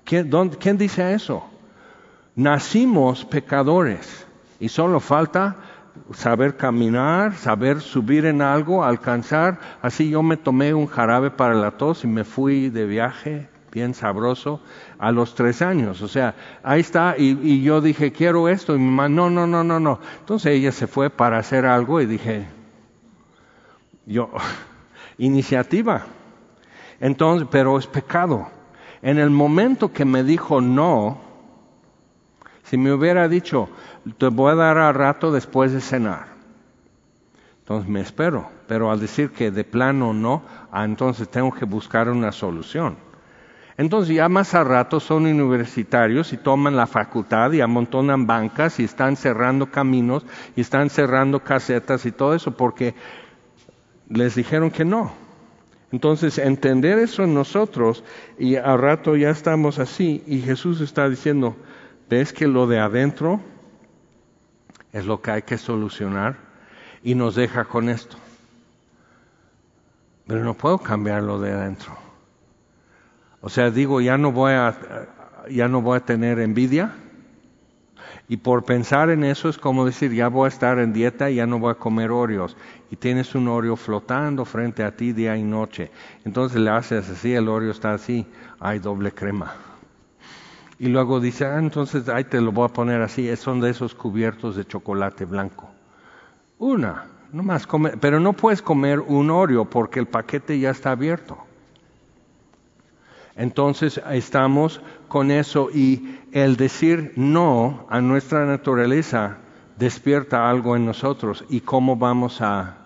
¿Quién, 0.05 0.30
¿quién 0.61 0.78
dice 0.78 1.14
eso? 1.14 1.44
Nacimos 2.36 3.24
pecadores 3.24 4.26
y 4.61 4.68
solo 4.68 5.00
falta 5.00 5.57
saber 6.12 6.57
caminar, 6.57 7.34
saber 7.34 7.80
subir 7.80 8.26
en 8.26 8.42
algo, 8.42 8.84
alcanzar. 8.84 9.59
Así 9.82 10.11
yo 10.11 10.22
me 10.22 10.36
tomé 10.36 10.74
un 10.74 10.86
jarabe 10.86 11.30
para 11.30 11.55
la 11.55 11.72
tos 11.72 12.05
y 12.05 12.07
me 12.07 12.24
fui 12.24 12.70
de 12.70 12.86
viaje 12.86 13.53
bien 13.75 13.93
sabroso, 13.93 14.61
a 14.99 15.11
los 15.11 15.35
tres 15.35 15.61
años. 15.61 16.01
O 16.01 16.09
sea, 16.09 16.35
ahí 16.62 16.81
está, 16.81 17.16
y, 17.18 17.61
yo 17.62 17.81
dije, 17.81 18.12
quiero 18.12 18.49
esto, 18.49 18.77
y 18.77 18.79
mi 18.79 18.87
mamá, 18.87 19.09
no, 19.09 19.29
no, 19.29 19.49
no, 19.49 19.64
no, 19.64 19.81
no. 19.81 19.99
Entonces 20.20 20.53
ella 20.53 20.70
se 20.70 20.87
fue 20.87 21.11
para 21.11 21.39
hacer 21.39 21.66
algo 21.66 22.01
y 22.01 22.07
dije, 22.07 22.47
yo, 24.07 24.31
iniciativa. 25.18 26.07
Entonces, 27.01 27.49
pero 27.51 27.77
es 27.77 27.89
pecado. 27.89 28.47
En 29.03 29.18
el 29.18 29.31
momento 29.31 29.93
que 29.93 30.05
me 30.05 30.22
dijo 30.22 30.61
no, 30.61 31.18
si 32.62 32.79
me 32.79 32.93
hubiera 32.93 33.29
dicho, 33.29 33.68
te 34.16 34.29
voy 34.29 34.53
a 34.53 34.55
dar 34.55 34.79
a 34.79 34.93
rato 34.93 35.33
después 35.33 35.72
de 35.72 35.81
cenar. 35.81 36.29
Entonces 37.59 37.91
me 37.91 38.01
espero, 38.01 38.49
pero 38.68 38.91
al 38.91 39.01
decir 39.01 39.31
que 39.31 39.51
de 39.51 39.64
plano 39.64 40.12
no, 40.12 40.43
ah, 40.70 40.85
entonces 40.85 41.29
tengo 41.29 41.53
que 41.53 41.64
buscar 41.64 42.09
una 42.09 42.31
solución. 42.31 43.03
Entonces 43.77 44.14
ya 44.14 44.29
más 44.29 44.55
a 44.55 44.62
rato 44.62 45.01
son 45.01 45.27
universitarios 45.27 46.33
y 46.33 46.37
toman 46.37 46.77
la 46.77 46.87
facultad 46.87 47.51
y 47.53 47.61
amontonan 47.61 48.27
bancas 48.27 48.79
y 48.79 48.85
están 48.85 49.16
cerrando 49.16 49.70
caminos 49.70 50.25
y 50.55 50.61
están 50.61 50.91
cerrando 50.91 51.41
casetas 51.41 52.07
y 52.07 52.12
todo 52.12 52.35
eso 52.35 52.57
porque 52.57 52.95
les 54.09 54.37
dijeron 54.37 54.70
que 54.70 54.85
no. 54.85 55.12
Entonces 55.91 56.39
entender 56.39 56.99
eso 56.99 57.25
en 57.25 57.35
nosotros 57.35 58.05
y 58.39 58.57
a 58.57 58.77
rato 58.77 59.16
ya 59.16 59.31
estamos 59.31 59.79
así 59.81 60.22
y 60.27 60.41
Jesús 60.41 60.81
está 60.81 61.09
diciendo, 61.09 61.57
¿ves 62.09 62.33
que 62.33 62.47
lo 62.47 62.68
de 62.68 62.79
adentro 62.79 63.41
es 64.93 65.05
lo 65.05 65.20
que 65.20 65.33
hay 65.33 65.43
que 65.43 65.59
solucionar? 65.59 66.37
Y 67.03 67.14
nos 67.14 67.35
deja 67.35 67.64
con 67.64 67.89
esto. 67.89 68.16
Pero 70.27 70.43
no 70.43 70.55
puedo 70.55 70.79
cambiar 70.79 71.22
lo 71.22 71.39
de 71.39 71.53
adentro. 71.53 72.03
O 73.45 73.51
sea, 73.51 73.70
digo, 73.70 74.01
ya 74.01 74.16
no 74.16 74.32
voy 74.32 74.53
a, 74.53 74.74
ya 75.51 75.68
no 75.68 75.82
voy 75.82 75.99
a 75.99 76.01
tener 76.01 76.38
envidia. 76.38 76.95
Y 78.26 78.38
por 78.38 78.64
pensar 78.64 79.11
en 79.11 79.22
eso 79.22 79.51
es 79.51 79.59
como 79.59 79.84
decir, 79.84 80.14
ya 80.14 80.28
voy 80.28 80.47
a 80.47 80.49
estar 80.49 80.78
en 80.78 80.95
dieta 80.95 81.30
y 81.30 81.34
ya 81.34 81.47
no 81.47 81.59
voy 81.59 81.72
a 81.72 81.74
comer 81.74 82.11
Oreos. 82.11 82.57
Y 82.90 82.97
tienes 82.97 83.34
un 83.34 83.49
Oreo 83.49 83.76
flotando 83.76 84.47
frente 84.47 84.82
a 84.82 84.97
ti 84.97 85.12
día 85.12 85.36
y 85.36 85.42
noche. 85.42 85.90
Entonces 86.24 86.59
le 86.59 86.70
haces 86.70 87.11
así, 87.11 87.34
el 87.34 87.51
Oreo 87.51 87.70
está 87.70 87.92
así, 87.92 88.26
hay 88.61 88.78
doble 88.78 89.12
crema. 89.12 89.53
Y 90.78 90.88
luego 90.88 91.20
dice, 91.20 91.45
ah, 91.45 91.59
entonces 91.59 92.09
ahí 92.09 92.24
te 92.24 92.40
lo 92.40 92.51
voy 92.51 92.64
a 92.64 92.72
poner 92.72 93.03
así, 93.03 93.36
son 93.36 93.61
de 93.61 93.68
esos 93.68 93.95
cubiertos 93.95 94.57
de 94.57 94.64
chocolate 94.64 95.26
blanco. 95.26 95.68
Una, 96.59 97.05
no 97.30 97.42
más 97.42 97.66
comer, 97.66 97.99
pero 98.01 98.20
no 98.20 98.32
puedes 98.32 98.62
comer 98.62 99.01
un 99.01 99.28
Oreo 99.28 99.66
porque 99.66 100.01
el 100.01 100.07
paquete 100.07 100.59
ya 100.59 100.70
está 100.70 100.92
abierto. 100.92 101.36
Entonces 103.37 104.01
estamos 104.11 104.80
con 105.09 105.30
eso 105.30 105.68
y 105.72 106.18
el 106.32 106.57
decir 106.57 107.12
no 107.16 107.87
a 107.91 108.01
nuestra 108.01 108.47
naturaleza 108.47 109.39
despierta 109.76 110.49
algo 110.49 110.76
en 110.76 110.87
nosotros 110.87 111.45
y 111.49 111.61
cómo 111.61 111.97
vamos 111.97 112.41
a 112.41 112.78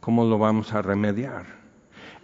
cómo 0.00 0.24
lo 0.24 0.36
vamos 0.36 0.74
a 0.74 0.82
remediar. 0.82 1.62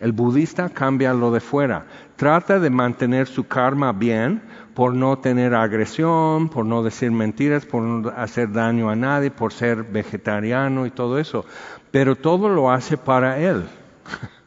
El 0.00 0.12
budista 0.12 0.68
cambia 0.68 1.12
lo 1.12 1.30
de 1.32 1.40
fuera, 1.40 1.86
trata 2.16 2.58
de 2.60 2.70
mantener 2.70 3.26
su 3.26 3.46
karma 3.48 3.92
bien 3.92 4.42
por 4.74 4.94
no 4.94 5.18
tener 5.18 5.54
agresión, 5.54 6.48
por 6.48 6.64
no 6.64 6.82
decir 6.82 7.10
mentiras, 7.10 7.66
por 7.66 7.82
no 7.82 8.08
hacer 8.10 8.52
daño 8.52 8.90
a 8.90 8.96
nadie, 8.96 9.30
por 9.30 9.52
ser 9.52 9.82
vegetariano 9.82 10.86
y 10.86 10.90
todo 10.90 11.18
eso, 11.18 11.44
pero 11.90 12.14
todo 12.14 12.48
lo 12.48 12.70
hace 12.70 12.96
para 12.96 13.38
él. 13.38 13.64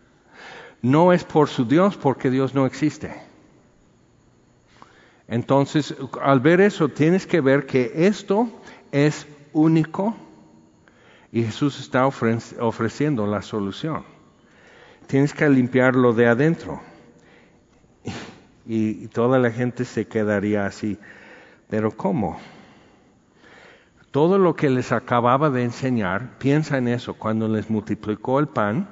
no 0.82 1.14
es 1.14 1.24
por 1.24 1.48
su 1.48 1.66
Dios 1.66 1.98
porque 1.98 2.30
Dios 2.30 2.54
no 2.54 2.66
existe. 2.66 3.14
Entonces, 5.28 5.96
al 6.22 6.40
ver 6.42 6.60
eso, 6.60 6.90
tienes 6.90 7.26
que 7.26 7.40
ver 7.40 7.66
que 7.66 7.92
esto 7.96 8.50
es 8.92 9.28
único 9.54 10.16
y 11.32 11.44
Jesús 11.44 11.80
está 11.80 12.06
ofreciendo 12.06 13.26
la 13.26 13.42
solución. 13.42 14.04
Tienes 15.08 15.34
que 15.34 15.50
limpiarlo 15.50 16.14
de 16.14 16.28
adentro. 16.28 16.82
Y, 18.66 19.08
toda 19.08 19.40
la 19.40 19.52
gente 19.52 19.86
se 19.86 20.06
quedaría 20.06 20.66
así. 20.66 20.98
Pero 21.70 21.92
¿cómo? 21.92 22.38
Todo 24.12 24.38
lo 24.38 24.56
que 24.56 24.70
les 24.70 24.92
acababa 24.92 25.50
de 25.50 25.64
enseñar, 25.64 26.38
piensa 26.38 26.78
en 26.78 26.88
eso, 26.90 27.14
cuando 27.14 27.48
les 27.48 27.70
multiplicó 27.70 28.40
el 28.40 28.48
pan, 28.48 28.90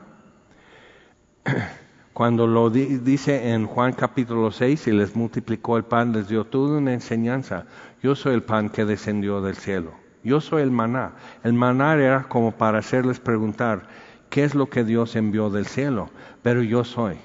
cuando 2.14 2.48
lo 2.48 2.70
dice 2.70 3.52
en 3.52 3.66
Juan 3.66 3.94
capítulo 3.94 4.52
6 4.52 4.88
y 4.88 4.92
les 4.92 5.16
multiplicó 5.16 5.78
el 5.78 5.84
pan, 5.84 6.12
les 6.12 6.28
dio 6.28 6.46
toda 6.46 6.78
una 6.78 6.94
enseñanza. 6.94 7.66
Yo 8.02 8.16
soy 8.16 8.34
el 8.34 8.44
pan 8.44 8.70
que 8.70 8.86
descendió 8.86 9.42
del 9.42 9.56
cielo. 9.56 9.94
Yo 10.24 10.42
soy 10.42 10.62
el 10.64 10.72
maná. 10.72 11.14
El 11.44 11.54
maná 11.54 11.94
era 11.96 12.24
como 12.24 12.52
para 12.52 12.80
hacerles 12.80 13.20
preguntar, 13.20 13.88
¿qué 14.30 14.44
es 14.44 14.54
lo 14.54 14.70
que 14.70 14.84
Dios 14.84 15.16
envió 15.16 15.50
del 15.50 15.66
cielo? 15.66 16.10
Pero 16.44 16.62
yo 16.62 16.84
soy 16.84 17.18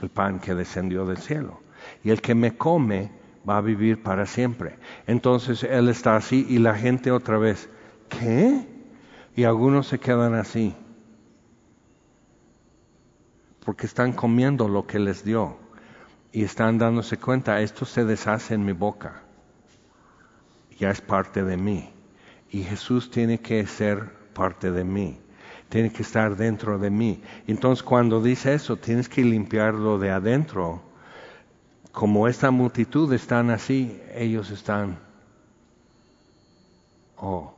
el 0.00 0.08
pan 0.10 0.38
que 0.38 0.54
descendió 0.54 1.06
del 1.06 1.18
cielo. 1.18 1.60
Y 2.04 2.10
el 2.10 2.20
que 2.20 2.34
me 2.34 2.56
come 2.56 3.10
va 3.48 3.58
a 3.58 3.62
vivir 3.62 4.02
para 4.02 4.26
siempre. 4.26 4.76
Entonces 5.06 5.62
Él 5.64 5.88
está 5.88 6.16
así 6.16 6.46
y 6.48 6.58
la 6.58 6.74
gente 6.74 7.10
otra 7.10 7.38
vez, 7.38 7.68
¿qué? 8.08 8.66
Y 9.34 9.44
algunos 9.44 9.88
se 9.88 9.98
quedan 9.98 10.34
así 10.34 10.74
porque 13.66 13.86
están 13.86 14.12
comiendo 14.12 14.68
lo 14.68 14.86
que 14.86 15.00
les 15.00 15.24
dio 15.24 15.56
y 16.30 16.44
están 16.44 16.78
dándose 16.78 17.16
cuenta, 17.16 17.60
esto 17.60 17.84
se 17.84 18.04
deshace 18.04 18.54
en 18.54 18.64
mi 18.64 18.70
boca, 18.70 19.24
ya 20.78 20.90
es 20.90 21.00
parte 21.00 21.42
de 21.42 21.56
mí. 21.56 21.92
Y 22.48 22.62
Jesús 22.62 23.10
tiene 23.10 23.40
que 23.40 23.66
ser 23.66 24.08
parte 24.34 24.70
de 24.70 24.84
mí, 24.84 25.18
tiene 25.68 25.92
que 25.92 26.04
estar 26.04 26.36
dentro 26.36 26.78
de 26.78 26.90
mí. 26.90 27.20
Entonces 27.48 27.82
cuando 27.82 28.22
dice 28.22 28.54
eso, 28.54 28.76
tienes 28.76 29.08
que 29.08 29.24
limpiarlo 29.24 29.98
de 29.98 30.12
adentro. 30.12 30.80
Como 31.90 32.28
esta 32.28 32.52
multitud 32.52 33.12
están 33.12 33.50
así, 33.50 34.00
ellos 34.14 34.52
están... 34.52 35.00
Oh, 37.16 37.52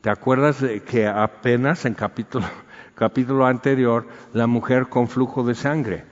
¿te 0.00 0.10
acuerdas 0.10 0.56
que 0.86 1.06
apenas 1.06 1.84
en 1.84 1.94
capítulo 1.94 2.48
capítulo 2.94 3.46
anterior, 3.46 4.06
la 4.32 4.46
mujer 4.46 4.88
con 4.88 5.08
flujo 5.08 5.42
de 5.44 5.54
sangre. 5.54 6.04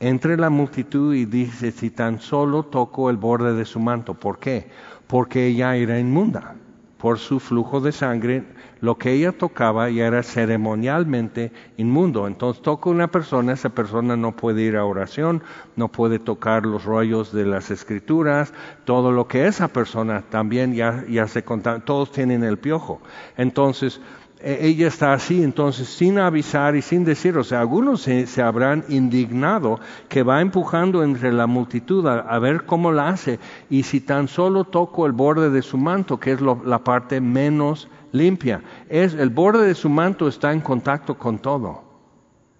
Entre 0.00 0.36
la 0.36 0.50
multitud 0.50 1.14
y 1.14 1.24
dice, 1.24 1.70
si 1.70 1.90
tan 1.90 2.20
solo 2.20 2.64
toco 2.64 3.10
el 3.10 3.16
borde 3.16 3.54
de 3.54 3.64
su 3.64 3.80
manto, 3.80 4.14
¿por 4.14 4.38
qué? 4.38 4.68
Porque 5.06 5.46
ella 5.46 5.76
era 5.76 5.98
inmunda. 5.98 6.56
Por 6.98 7.18
su 7.18 7.38
flujo 7.38 7.80
de 7.80 7.92
sangre, 7.92 8.44
lo 8.80 8.98
que 8.98 9.12
ella 9.12 9.32
tocaba 9.32 9.88
ya 9.88 10.06
era 10.06 10.22
ceremonialmente 10.22 11.52
inmundo. 11.76 12.26
Entonces 12.26 12.62
toca 12.62 12.90
una 12.90 13.08
persona, 13.08 13.52
esa 13.52 13.70
persona 13.70 14.16
no 14.16 14.36
puede 14.36 14.62
ir 14.62 14.76
a 14.76 14.84
oración, 14.84 15.42
no 15.76 15.88
puede 15.88 16.18
tocar 16.18 16.66
los 16.66 16.84
rollos 16.84 17.32
de 17.32 17.46
las 17.46 17.70
escrituras, 17.70 18.52
todo 18.84 19.10
lo 19.10 19.26
que 19.26 19.46
esa 19.46 19.68
persona 19.68 20.22
también 20.28 20.74
ya, 20.74 21.04
ya 21.08 21.26
se 21.28 21.44
contamina, 21.44 21.84
todos 21.84 22.12
tienen 22.12 22.42
el 22.44 22.58
piojo. 22.58 23.00
Entonces, 23.36 24.00
ella 24.40 24.88
está 24.88 25.14
así, 25.14 25.42
entonces 25.42 25.88
sin 25.88 26.18
avisar 26.18 26.76
y 26.76 26.82
sin 26.82 27.04
decir, 27.04 27.38
o 27.38 27.44
sea, 27.44 27.60
algunos 27.60 28.02
se, 28.02 28.42
habrán 28.42 28.84
indignado 28.88 29.80
que 30.08 30.22
va 30.22 30.42
empujando 30.42 31.02
entre 31.02 31.32
la 31.32 31.46
multitud 31.46 32.06
a, 32.06 32.38
ver 32.38 32.66
cómo 32.66 32.92
la 32.92 33.08
hace 33.08 33.38
y 33.70 33.84
si 33.84 34.00
tan 34.00 34.28
solo 34.28 34.64
toco 34.64 35.06
el 35.06 35.12
borde 35.12 35.48
de 35.48 35.62
su 35.62 35.78
manto, 35.78 36.20
que 36.20 36.32
es 36.32 36.40
la 36.40 36.84
parte 36.84 37.20
menos 37.22 37.88
limpia, 38.12 38.62
es 38.88 39.14
el 39.14 39.30
borde 39.30 39.66
de 39.66 39.74
su 39.74 39.88
manto 39.88 40.28
está 40.28 40.52
en 40.52 40.60
contacto 40.60 41.16
con 41.16 41.38
todo. 41.38 41.82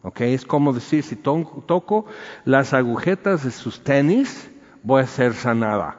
Okay, 0.02 0.34
es 0.34 0.44
como 0.44 0.74
decir, 0.74 1.02
si 1.02 1.16
toco 1.16 2.04
las 2.44 2.74
agujetas 2.74 3.42
de 3.44 3.50
sus 3.50 3.82
tenis, 3.82 4.50
voy 4.82 5.02
a 5.02 5.06
ser 5.06 5.32
sanada. 5.32 5.96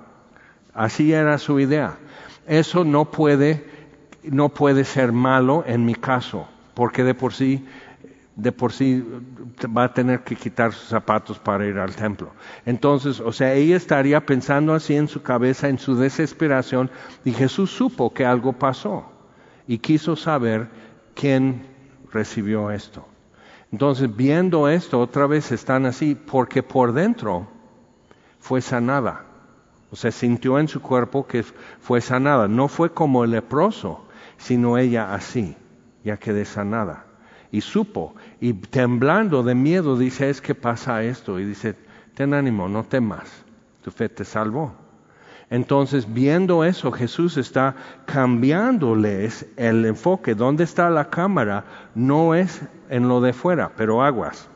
Así 0.76 1.12
era 1.12 1.40
su 1.40 1.60
idea. 1.60 1.98
Eso 2.46 2.84
no 2.84 3.06
puede 3.06 3.75
no 4.32 4.50
puede 4.50 4.84
ser 4.84 5.12
malo 5.12 5.64
en 5.68 5.86
mi 5.86 5.96
caso, 5.96 6.48
porque 6.74 7.04
de 7.04 7.14
por 7.14 7.34
sí 7.34 7.66
de 8.36 8.52
por 8.52 8.74
sí 8.74 9.04
va 9.66 9.86
a 9.86 9.94
tener 9.94 10.24
que 10.24 10.36
quitar 10.36 10.74
sus 10.74 10.90
zapatos 10.90 11.40
para 11.40 11.66
ir 11.66 11.78
al 11.78 11.96
templo. 11.96 12.32
Entonces, 12.66 13.22
o 13.22 13.32
sea, 13.32 13.54
ella 13.54 13.78
estaría 13.78 14.26
pensando 14.26 14.74
así 14.74 14.96
en 14.96 15.08
su 15.08 15.22
cabeza, 15.22 15.70
en 15.70 15.80
su 15.80 15.96
desesperación, 15.96 16.92
y 17.24 17.32
Jesús 17.32 17.72
supo 17.72 18.14
que 18.14 18.26
algo 18.26 18.54
pasó 18.54 19.06
y 19.68 19.78
quiso 19.78 20.16
saber 20.16 20.68
quién 21.14 21.66
recibió 22.12 22.72
esto. 22.72 23.08
Entonces, 23.72 24.14
viendo 24.14 24.70
esto, 24.70 25.00
otra 25.00 25.28
vez 25.28 25.52
están 25.52 25.86
así, 25.86 26.16
porque 26.16 26.62
por 26.62 26.94
dentro 26.94 27.48
fue 28.40 28.62
sanada. 28.62 29.26
O 29.92 29.96
sea, 29.96 30.12
sintió 30.12 30.60
en 30.60 30.68
su 30.68 30.82
cuerpo 30.82 31.26
que 31.26 31.44
fue 31.44 32.02
sanada. 32.02 32.48
No 32.48 32.68
fue 32.68 32.92
como 32.92 33.24
el 33.24 33.32
leproso, 33.32 34.06
sino 34.38 34.78
ella 34.78 35.14
así, 35.14 35.56
ya 36.04 36.18
quedé 36.18 36.46
sanada. 36.46 37.06
Y 37.52 37.62
supo, 37.62 38.16
y 38.42 38.54
temblando 38.54 39.44
de 39.44 39.56
miedo, 39.56 39.98
dice, 39.98 40.30
es 40.30 40.42
que 40.42 40.56
pasa 40.56 41.04
esto. 41.04 41.40
Y 41.40 41.46
dice, 41.46 41.76
ten 42.14 42.34
ánimo, 42.34 42.68
no 42.68 42.84
temas, 42.84 43.44
tu 43.82 43.92
fe 43.92 44.10
te 44.10 44.26
salvó. 44.26 44.74
Entonces, 45.50 46.12
viendo 46.12 46.64
eso, 46.64 46.92
Jesús 46.92 47.38
está 47.38 47.76
cambiándoles 48.06 49.46
el 49.58 49.86
enfoque. 49.86 50.34
¿Dónde 50.34 50.64
está 50.64 50.90
la 50.90 51.10
cámara? 51.10 51.66
No 51.94 52.34
es 52.34 52.62
en 52.90 53.08
lo 53.08 53.22
de 53.22 53.32
fuera, 53.32 53.72
pero 53.78 54.04
aguas. 54.04 54.50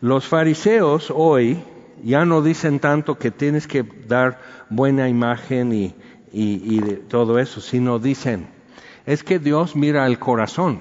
Los 0.00 0.28
fariseos 0.28 1.12
hoy 1.14 1.62
ya 2.02 2.24
no 2.24 2.42
dicen 2.42 2.78
tanto 2.78 3.18
que 3.18 3.30
tienes 3.30 3.66
que 3.66 3.82
dar 3.82 4.38
buena 4.68 5.08
imagen 5.08 5.72
y, 5.72 5.94
y, 6.34 6.80
de 6.80 6.96
todo 6.96 7.38
eso, 7.38 7.60
sino 7.60 8.00
dicen, 8.00 8.48
es 9.06 9.22
que 9.22 9.38
Dios 9.38 9.76
mira 9.76 10.06
el 10.06 10.18
corazón. 10.18 10.80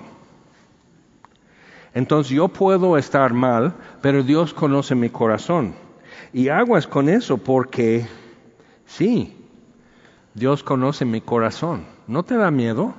Entonces 1.93 2.35
yo 2.35 2.47
puedo 2.47 2.97
estar 2.97 3.33
mal, 3.33 3.75
pero 4.01 4.23
Dios 4.23 4.53
conoce 4.53 4.95
mi 4.95 5.09
corazón. 5.09 5.75
Y 6.33 6.49
aguas 6.49 6.87
con 6.87 7.07
eso 7.07 7.37
porque 7.37 8.07
sí, 8.87 9.37
Dios 10.33 10.63
conoce 10.63 11.05
mi 11.05 11.21
corazón. 11.21 11.85
¿No 12.07 12.23
te 12.23 12.35
da 12.35 12.49
miedo? 12.49 12.95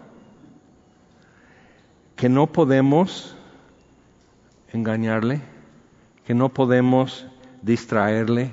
Que 2.15 2.29
no 2.29 2.47
podemos 2.47 3.37
engañarle, 4.73 5.41
que 6.25 6.35
no 6.35 6.51
podemos 6.51 7.27
distraerle, 7.63 8.53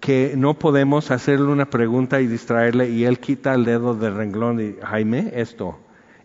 que 0.00 0.34
no 0.36 0.54
podemos 0.54 1.10
hacerle 1.10 1.46
una 1.46 1.70
pregunta 1.70 2.20
y 2.20 2.26
distraerle 2.26 2.90
y 2.90 3.04
él 3.04 3.18
quita 3.18 3.54
el 3.54 3.64
dedo 3.64 3.94
del 3.94 4.14
renglón 4.14 4.60
y 4.60 4.76
Jaime, 4.82 5.32
esto. 5.34 5.78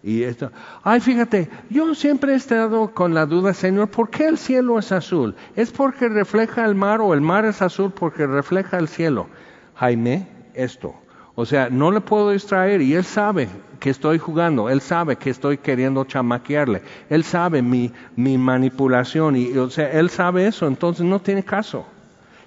Y 0.05 0.23
esto, 0.23 0.51
ay, 0.83 0.99
fíjate, 0.99 1.49
yo 1.69 1.95
siempre 1.95 2.33
he 2.33 2.35
estado 2.35 2.93
con 2.93 3.13
la 3.13 3.25
duda, 3.25 3.53
Señor, 3.53 3.87
¿por 3.87 4.09
qué 4.09 4.27
el 4.27 4.37
cielo 4.37 4.77
es 4.77 4.91
azul? 4.91 5.33
¿Es 5.55 5.71
porque 5.71 6.09
refleja 6.09 6.65
el 6.65 6.75
mar 6.75 6.99
o 6.99 7.13
el 7.13 7.21
mar 7.21 7.45
es 7.45 7.61
azul 7.61 7.91
porque 7.91 8.27
refleja 8.27 8.77
el 8.77 8.89
cielo? 8.89 9.27
Jaime, 9.75 10.27
esto. 10.53 10.93
O 11.35 11.45
sea, 11.45 11.69
no 11.69 11.89
le 11.89 12.01
puedo 12.01 12.31
distraer 12.31 12.81
y 12.81 12.93
él 12.95 13.05
sabe 13.05 13.47
que 13.79 13.89
estoy 13.89 14.19
jugando, 14.19 14.69
él 14.69 14.81
sabe 14.81 15.15
que 15.15 15.29
estoy 15.29 15.57
queriendo 15.57 16.03
chamaquearle, 16.03 16.81
él 17.09 17.23
sabe 17.23 17.61
mi, 17.61 17.91
mi 18.15 18.37
manipulación 18.37 19.35
y, 19.35 19.57
o 19.57 19.69
sea, 19.69 19.89
él 19.91 20.09
sabe 20.09 20.47
eso, 20.47 20.67
entonces 20.67 21.05
no 21.05 21.19
tiene 21.19 21.43
caso. 21.43 21.85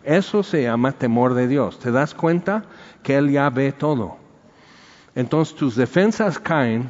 Eso 0.06 0.44
se 0.44 0.62
llama 0.62 0.92
temor 0.92 1.34
de 1.34 1.48
Dios. 1.48 1.80
¿Te 1.80 1.90
das 1.90 2.14
cuenta 2.14 2.64
que 3.02 3.16
él 3.16 3.32
ya 3.32 3.50
ve 3.50 3.72
todo? 3.72 4.18
Entonces 5.16 5.56
tus 5.56 5.74
defensas 5.74 6.38
caen 6.38 6.88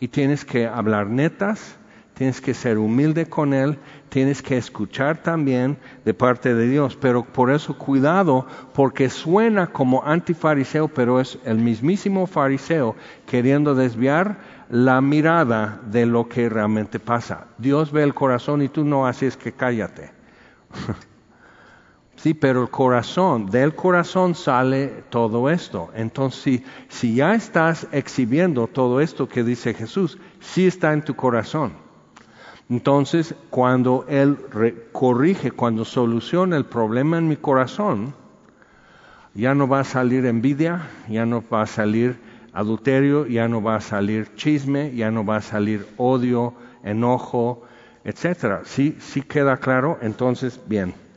y 0.00 0.08
tienes 0.08 0.44
que 0.44 0.66
hablar 0.66 1.06
netas, 1.06 1.76
tienes 2.14 2.40
que 2.40 2.54
ser 2.54 2.78
humilde 2.78 3.26
con 3.26 3.54
Él, 3.54 3.78
tienes 4.08 4.42
que 4.42 4.56
escuchar 4.56 5.22
también 5.22 5.78
de 6.04 6.14
parte 6.14 6.52
de 6.52 6.66
Dios. 6.68 6.98
Pero 7.00 7.22
por 7.22 7.52
eso 7.52 7.78
cuidado, 7.78 8.44
porque 8.74 9.08
suena 9.08 9.68
como 9.68 10.02
antifariseo, 10.04 10.88
pero 10.88 11.20
es 11.20 11.38
el 11.44 11.58
mismísimo 11.58 12.26
fariseo 12.26 12.96
queriendo 13.24 13.76
desviar 13.76 14.38
la 14.68 15.00
mirada 15.00 15.80
de 15.86 16.06
lo 16.06 16.28
que 16.28 16.48
realmente 16.48 16.98
pasa. 16.98 17.46
Dios 17.56 17.92
ve 17.92 18.02
el 18.02 18.14
corazón 18.14 18.62
y 18.62 18.68
tú 18.68 18.84
no 18.84 19.06
haces 19.06 19.36
que 19.36 19.52
cállate. 19.52 20.10
Sí, 22.18 22.34
pero 22.34 22.62
el 22.62 22.68
corazón, 22.68 23.46
del 23.46 23.76
corazón 23.76 24.34
sale 24.34 25.04
todo 25.08 25.48
esto. 25.48 25.90
Entonces, 25.94 26.42
si, 26.42 26.64
si 26.88 27.14
ya 27.14 27.32
estás 27.34 27.86
exhibiendo 27.92 28.66
todo 28.66 29.00
esto 29.00 29.28
que 29.28 29.44
dice 29.44 29.72
Jesús, 29.72 30.18
sí 30.40 30.66
está 30.66 30.92
en 30.92 31.02
tu 31.02 31.14
corazón. 31.14 31.74
Entonces, 32.68 33.36
cuando 33.50 34.04
Él 34.08 34.36
corrige, 34.90 35.52
cuando 35.52 35.84
soluciona 35.84 36.56
el 36.56 36.64
problema 36.64 37.18
en 37.18 37.28
mi 37.28 37.36
corazón, 37.36 38.12
ya 39.34 39.54
no 39.54 39.68
va 39.68 39.80
a 39.80 39.84
salir 39.84 40.26
envidia, 40.26 40.88
ya 41.08 41.24
no 41.24 41.44
va 41.48 41.62
a 41.62 41.66
salir 41.66 42.18
adulterio, 42.52 43.28
ya 43.28 43.46
no 43.46 43.62
va 43.62 43.76
a 43.76 43.80
salir 43.80 44.34
chisme, 44.34 44.92
ya 44.92 45.12
no 45.12 45.24
va 45.24 45.36
a 45.36 45.40
salir 45.40 45.86
odio, 45.96 46.52
enojo, 46.82 47.62
etcétera. 48.02 48.62
Sí, 48.64 48.96
sí 48.98 49.22
queda 49.22 49.58
claro. 49.58 49.98
Entonces, 50.02 50.60
bien 50.66 51.07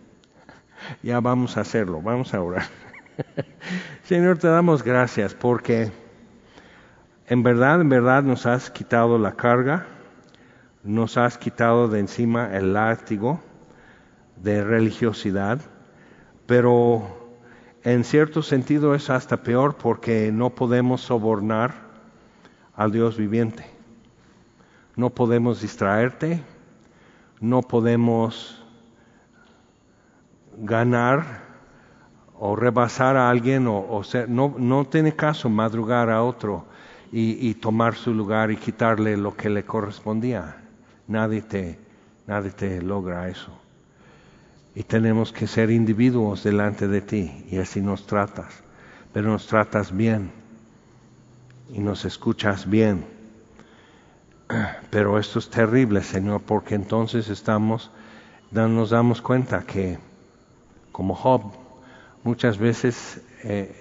ya 1.04 1.20
vamos 1.20 1.58
a 1.58 1.62
hacerlo, 1.62 2.02
vamos 2.02 2.34
a 2.34 2.42
orar. 2.42 2.66
Señor, 4.04 4.38
te 4.38 4.48
damos 4.48 4.84
gracias 4.84 5.34
porque 5.34 5.92
en 7.28 7.44
verdad, 7.44 7.82
en 7.82 7.90
verdad 7.90 8.24
nos 8.24 8.46
has 8.46 8.70
quitado 8.70 9.18
la 9.18 9.34
carga, 9.34 9.86
nos 10.84 11.18
has 11.18 11.38
quitado 11.38 11.88
de 11.88 12.00
encima 12.00 12.56
el 12.58 12.74
látigo 12.74 13.40
de 14.36 14.64
religiosidad, 14.64 15.62
pero 16.46 17.22
en 17.84 18.04
cierto 18.04 18.42
sentido 18.42 18.96
es 18.96 19.10
hasta 19.10 19.44
peor 19.44 19.76
porque 19.76 20.32
no 20.32 20.50
podemos 20.52 21.02
sobornar 21.02 21.74
al 22.76 22.92
Dios 22.92 23.18
viviente. 23.18 23.66
No 24.96 25.10
podemos 25.12 25.62
distraerte, 25.62 26.44
no 27.40 27.62
podemos 27.62 28.61
ganar 30.62 31.42
o 32.40 32.56
rebasar 32.56 33.18
a 33.18 33.30
alguien 33.30 33.68
o, 33.68 34.04
ser, 34.04 34.30
no, 34.30 34.56
no 34.58 34.86
tiene 34.86 35.16
caso 35.16 35.50
madrugar 35.50 36.10
a 36.10 36.24
otro 36.24 36.66
y, 37.12 37.54
tomar 37.56 37.96
su 37.96 38.14
lugar 38.14 38.52
y 38.52 38.58
quitarle 38.58 39.18
lo 39.18 39.36
que 39.36 39.50
le 39.50 39.66
correspondía. 39.66 40.56
Nadie 41.08 41.42
te, 41.42 41.78
nadie 42.26 42.52
te 42.52 42.82
logra 42.82 43.28
eso. 43.28 43.52
Y 44.74 44.84
tenemos 44.84 45.34
que 45.34 45.46
ser 45.46 45.72
individuos 45.72 46.44
delante 46.44 46.88
de 46.88 47.02
ti 47.02 47.46
y 47.52 47.58
así 47.58 47.82
nos 47.82 48.08
tratas. 48.08 48.64
Pero 49.12 49.30
nos 49.30 49.46
tratas 49.46 49.96
bien 49.96 50.32
y 51.74 51.80
nos 51.80 52.06
escuchas 52.06 52.70
bien. 52.70 53.06
Pero 54.90 55.20
esto 55.20 55.40
es 55.40 55.50
terrible, 55.50 56.02
Señor, 56.02 56.42
porque 56.44 56.76
entonces 56.76 57.28
estamos, 57.28 57.92
nos 58.52 58.90
damos 58.90 59.22
cuenta 59.22 59.64
que 59.64 60.00
como 60.92 61.16
Job, 61.16 61.44
muchas 62.24 62.58
veces 62.58 63.22
eh, 63.44 63.74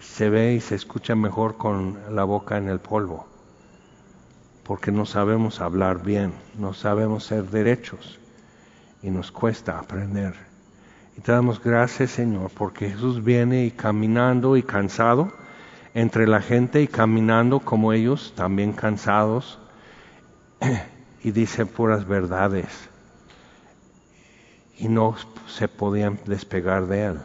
se 0.00 0.30
ve 0.30 0.54
y 0.54 0.60
se 0.60 0.74
escucha 0.74 1.14
mejor 1.14 1.56
con 1.56 1.98
la 2.10 2.24
boca 2.24 2.56
en 2.56 2.68
el 2.68 2.78
polvo, 2.78 3.26
porque 4.64 4.90
no 4.90 5.06
sabemos 5.06 5.60
hablar 5.60 6.02
bien, 6.02 6.32
no 6.58 6.74
sabemos 6.74 7.24
ser 7.24 7.44
derechos 7.50 8.18
y 9.02 9.10
nos 9.10 9.30
cuesta 9.30 9.78
aprender. 9.78 10.34
Y 11.16 11.20
te 11.20 11.32
damos 11.32 11.62
gracias, 11.62 12.12
Señor, 12.12 12.50
porque 12.54 12.90
Jesús 12.90 13.22
viene 13.22 13.64
y 13.64 13.70
caminando 13.70 14.56
y 14.56 14.62
cansado 14.62 15.32
entre 15.94 16.26
la 16.26 16.40
gente 16.40 16.80
y 16.80 16.88
caminando 16.88 17.60
como 17.60 17.92
ellos, 17.92 18.32
también 18.34 18.72
cansados, 18.72 19.58
y 21.22 21.32
dice 21.32 21.66
puras 21.66 22.08
verdades 22.08 22.91
y 24.78 24.88
no 24.88 25.14
se 25.46 25.68
podían 25.68 26.18
despegar 26.26 26.86
de 26.86 27.06
Él. 27.06 27.20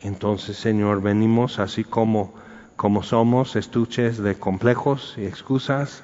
Entonces, 0.00 0.56
Señor, 0.56 1.00
venimos 1.00 1.58
así 1.58 1.82
como, 1.82 2.34
como 2.76 3.02
somos, 3.02 3.56
estuches 3.56 4.18
de 4.18 4.38
complejos 4.38 5.14
y 5.16 5.24
excusas 5.24 6.02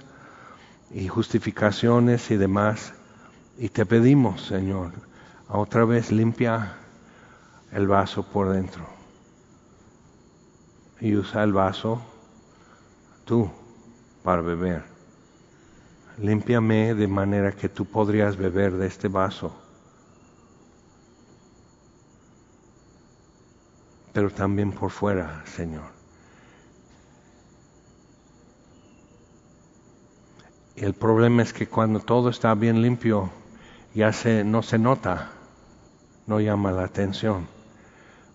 y 0.91 1.09
justificaciones 1.09 2.31
y 2.31 2.37
demás. 2.37 2.95
Y 3.59 3.69
te 3.69 3.85
pedimos, 3.85 4.47
Señor, 4.47 4.93
otra 5.49 5.85
vez 5.85 6.11
limpia 6.11 6.77
el 7.73 7.87
vaso 7.87 8.23
por 8.23 8.51
dentro. 8.51 8.87
Y 11.01 11.15
usa 11.15 11.43
el 11.43 11.53
vaso 11.53 12.01
tú 13.25 13.51
para 14.23 14.43
beber. 14.43 14.90
Límpiame 16.21 16.95
de 16.95 17.09
manera 17.09 17.53
que 17.53 17.69
tú 17.69 17.85
podrías 17.87 18.37
beber 18.37 18.73
de 18.73 18.87
este 18.87 19.09
vaso 19.09 19.53
pero 24.13 24.31
también 24.31 24.73
por 24.73 24.91
fuera, 24.91 25.43
Señor. 25.47 25.85
El 30.77 30.95
problema 30.95 31.43
es 31.43 31.53
que 31.53 31.67
cuando 31.67 32.01
todo 32.01 32.31
está 32.31 32.55
bien 32.55 32.81
limpio, 32.81 33.31
ya 33.95 34.13
se, 34.13 34.45
no 34.45 34.63
se 34.63 34.79
nota, 34.79 35.31
no 36.27 36.41
llama 36.41 36.73
la 36.73 36.85
atención. 36.85 37.47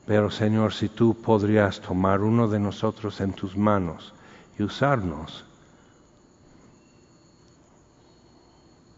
Pero 0.06 0.30
Señor, 0.30 0.74
si 0.74 0.88
tú 0.90 1.16
podrías 1.16 1.82
tomar 1.82 2.22
uno 2.22 2.48
de 2.48 2.60
nosotros 2.60 3.20
en 3.22 3.34
tus 3.34 3.58
manos 3.58 4.14
y 4.60 4.64
usarnos, 4.64 5.45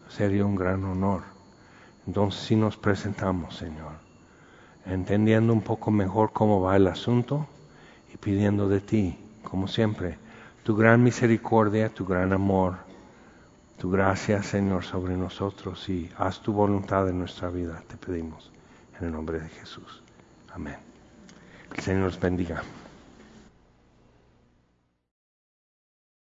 sería 0.08 0.44
un 0.44 0.56
gran 0.56 0.84
honor. 0.84 1.22
Entonces 2.06 2.40
si 2.42 2.56
nos 2.56 2.76
presentamos, 2.76 3.56
Señor 3.56 4.08
entendiendo 4.88 5.52
un 5.52 5.60
poco 5.60 5.90
mejor 5.90 6.32
cómo 6.32 6.60
va 6.60 6.76
el 6.76 6.86
asunto 6.86 7.46
y 8.12 8.16
pidiendo 8.16 8.68
de 8.68 8.80
ti, 8.80 9.18
como 9.42 9.68
siempre, 9.68 10.18
tu 10.62 10.76
gran 10.76 11.02
misericordia, 11.02 11.88
tu 11.90 12.06
gran 12.06 12.32
amor, 12.32 12.76
tu 13.78 13.90
gracia, 13.90 14.42
Señor, 14.42 14.84
sobre 14.84 15.16
nosotros 15.16 15.88
y 15.88 16.10
haz 16.18 16.40
tu 16.40 16.52
voluntad 16.52 17.08
en 17.08 17.18
nuestra 17.18 17.50
vida, 17.50 17.82
te 17.86 17.96
pedimos, 17.96 18.50
en 18.98 19.06
el 19.06 19.12
nombre 19.12 19.40
de 19.40 19.48
Jesús. 19.48 20.02
Amén. 20.52 20.76
El 21.76 21.82
Señor 21.82 22.04
los 22.04 22.20
bendiga. 22.20 22.62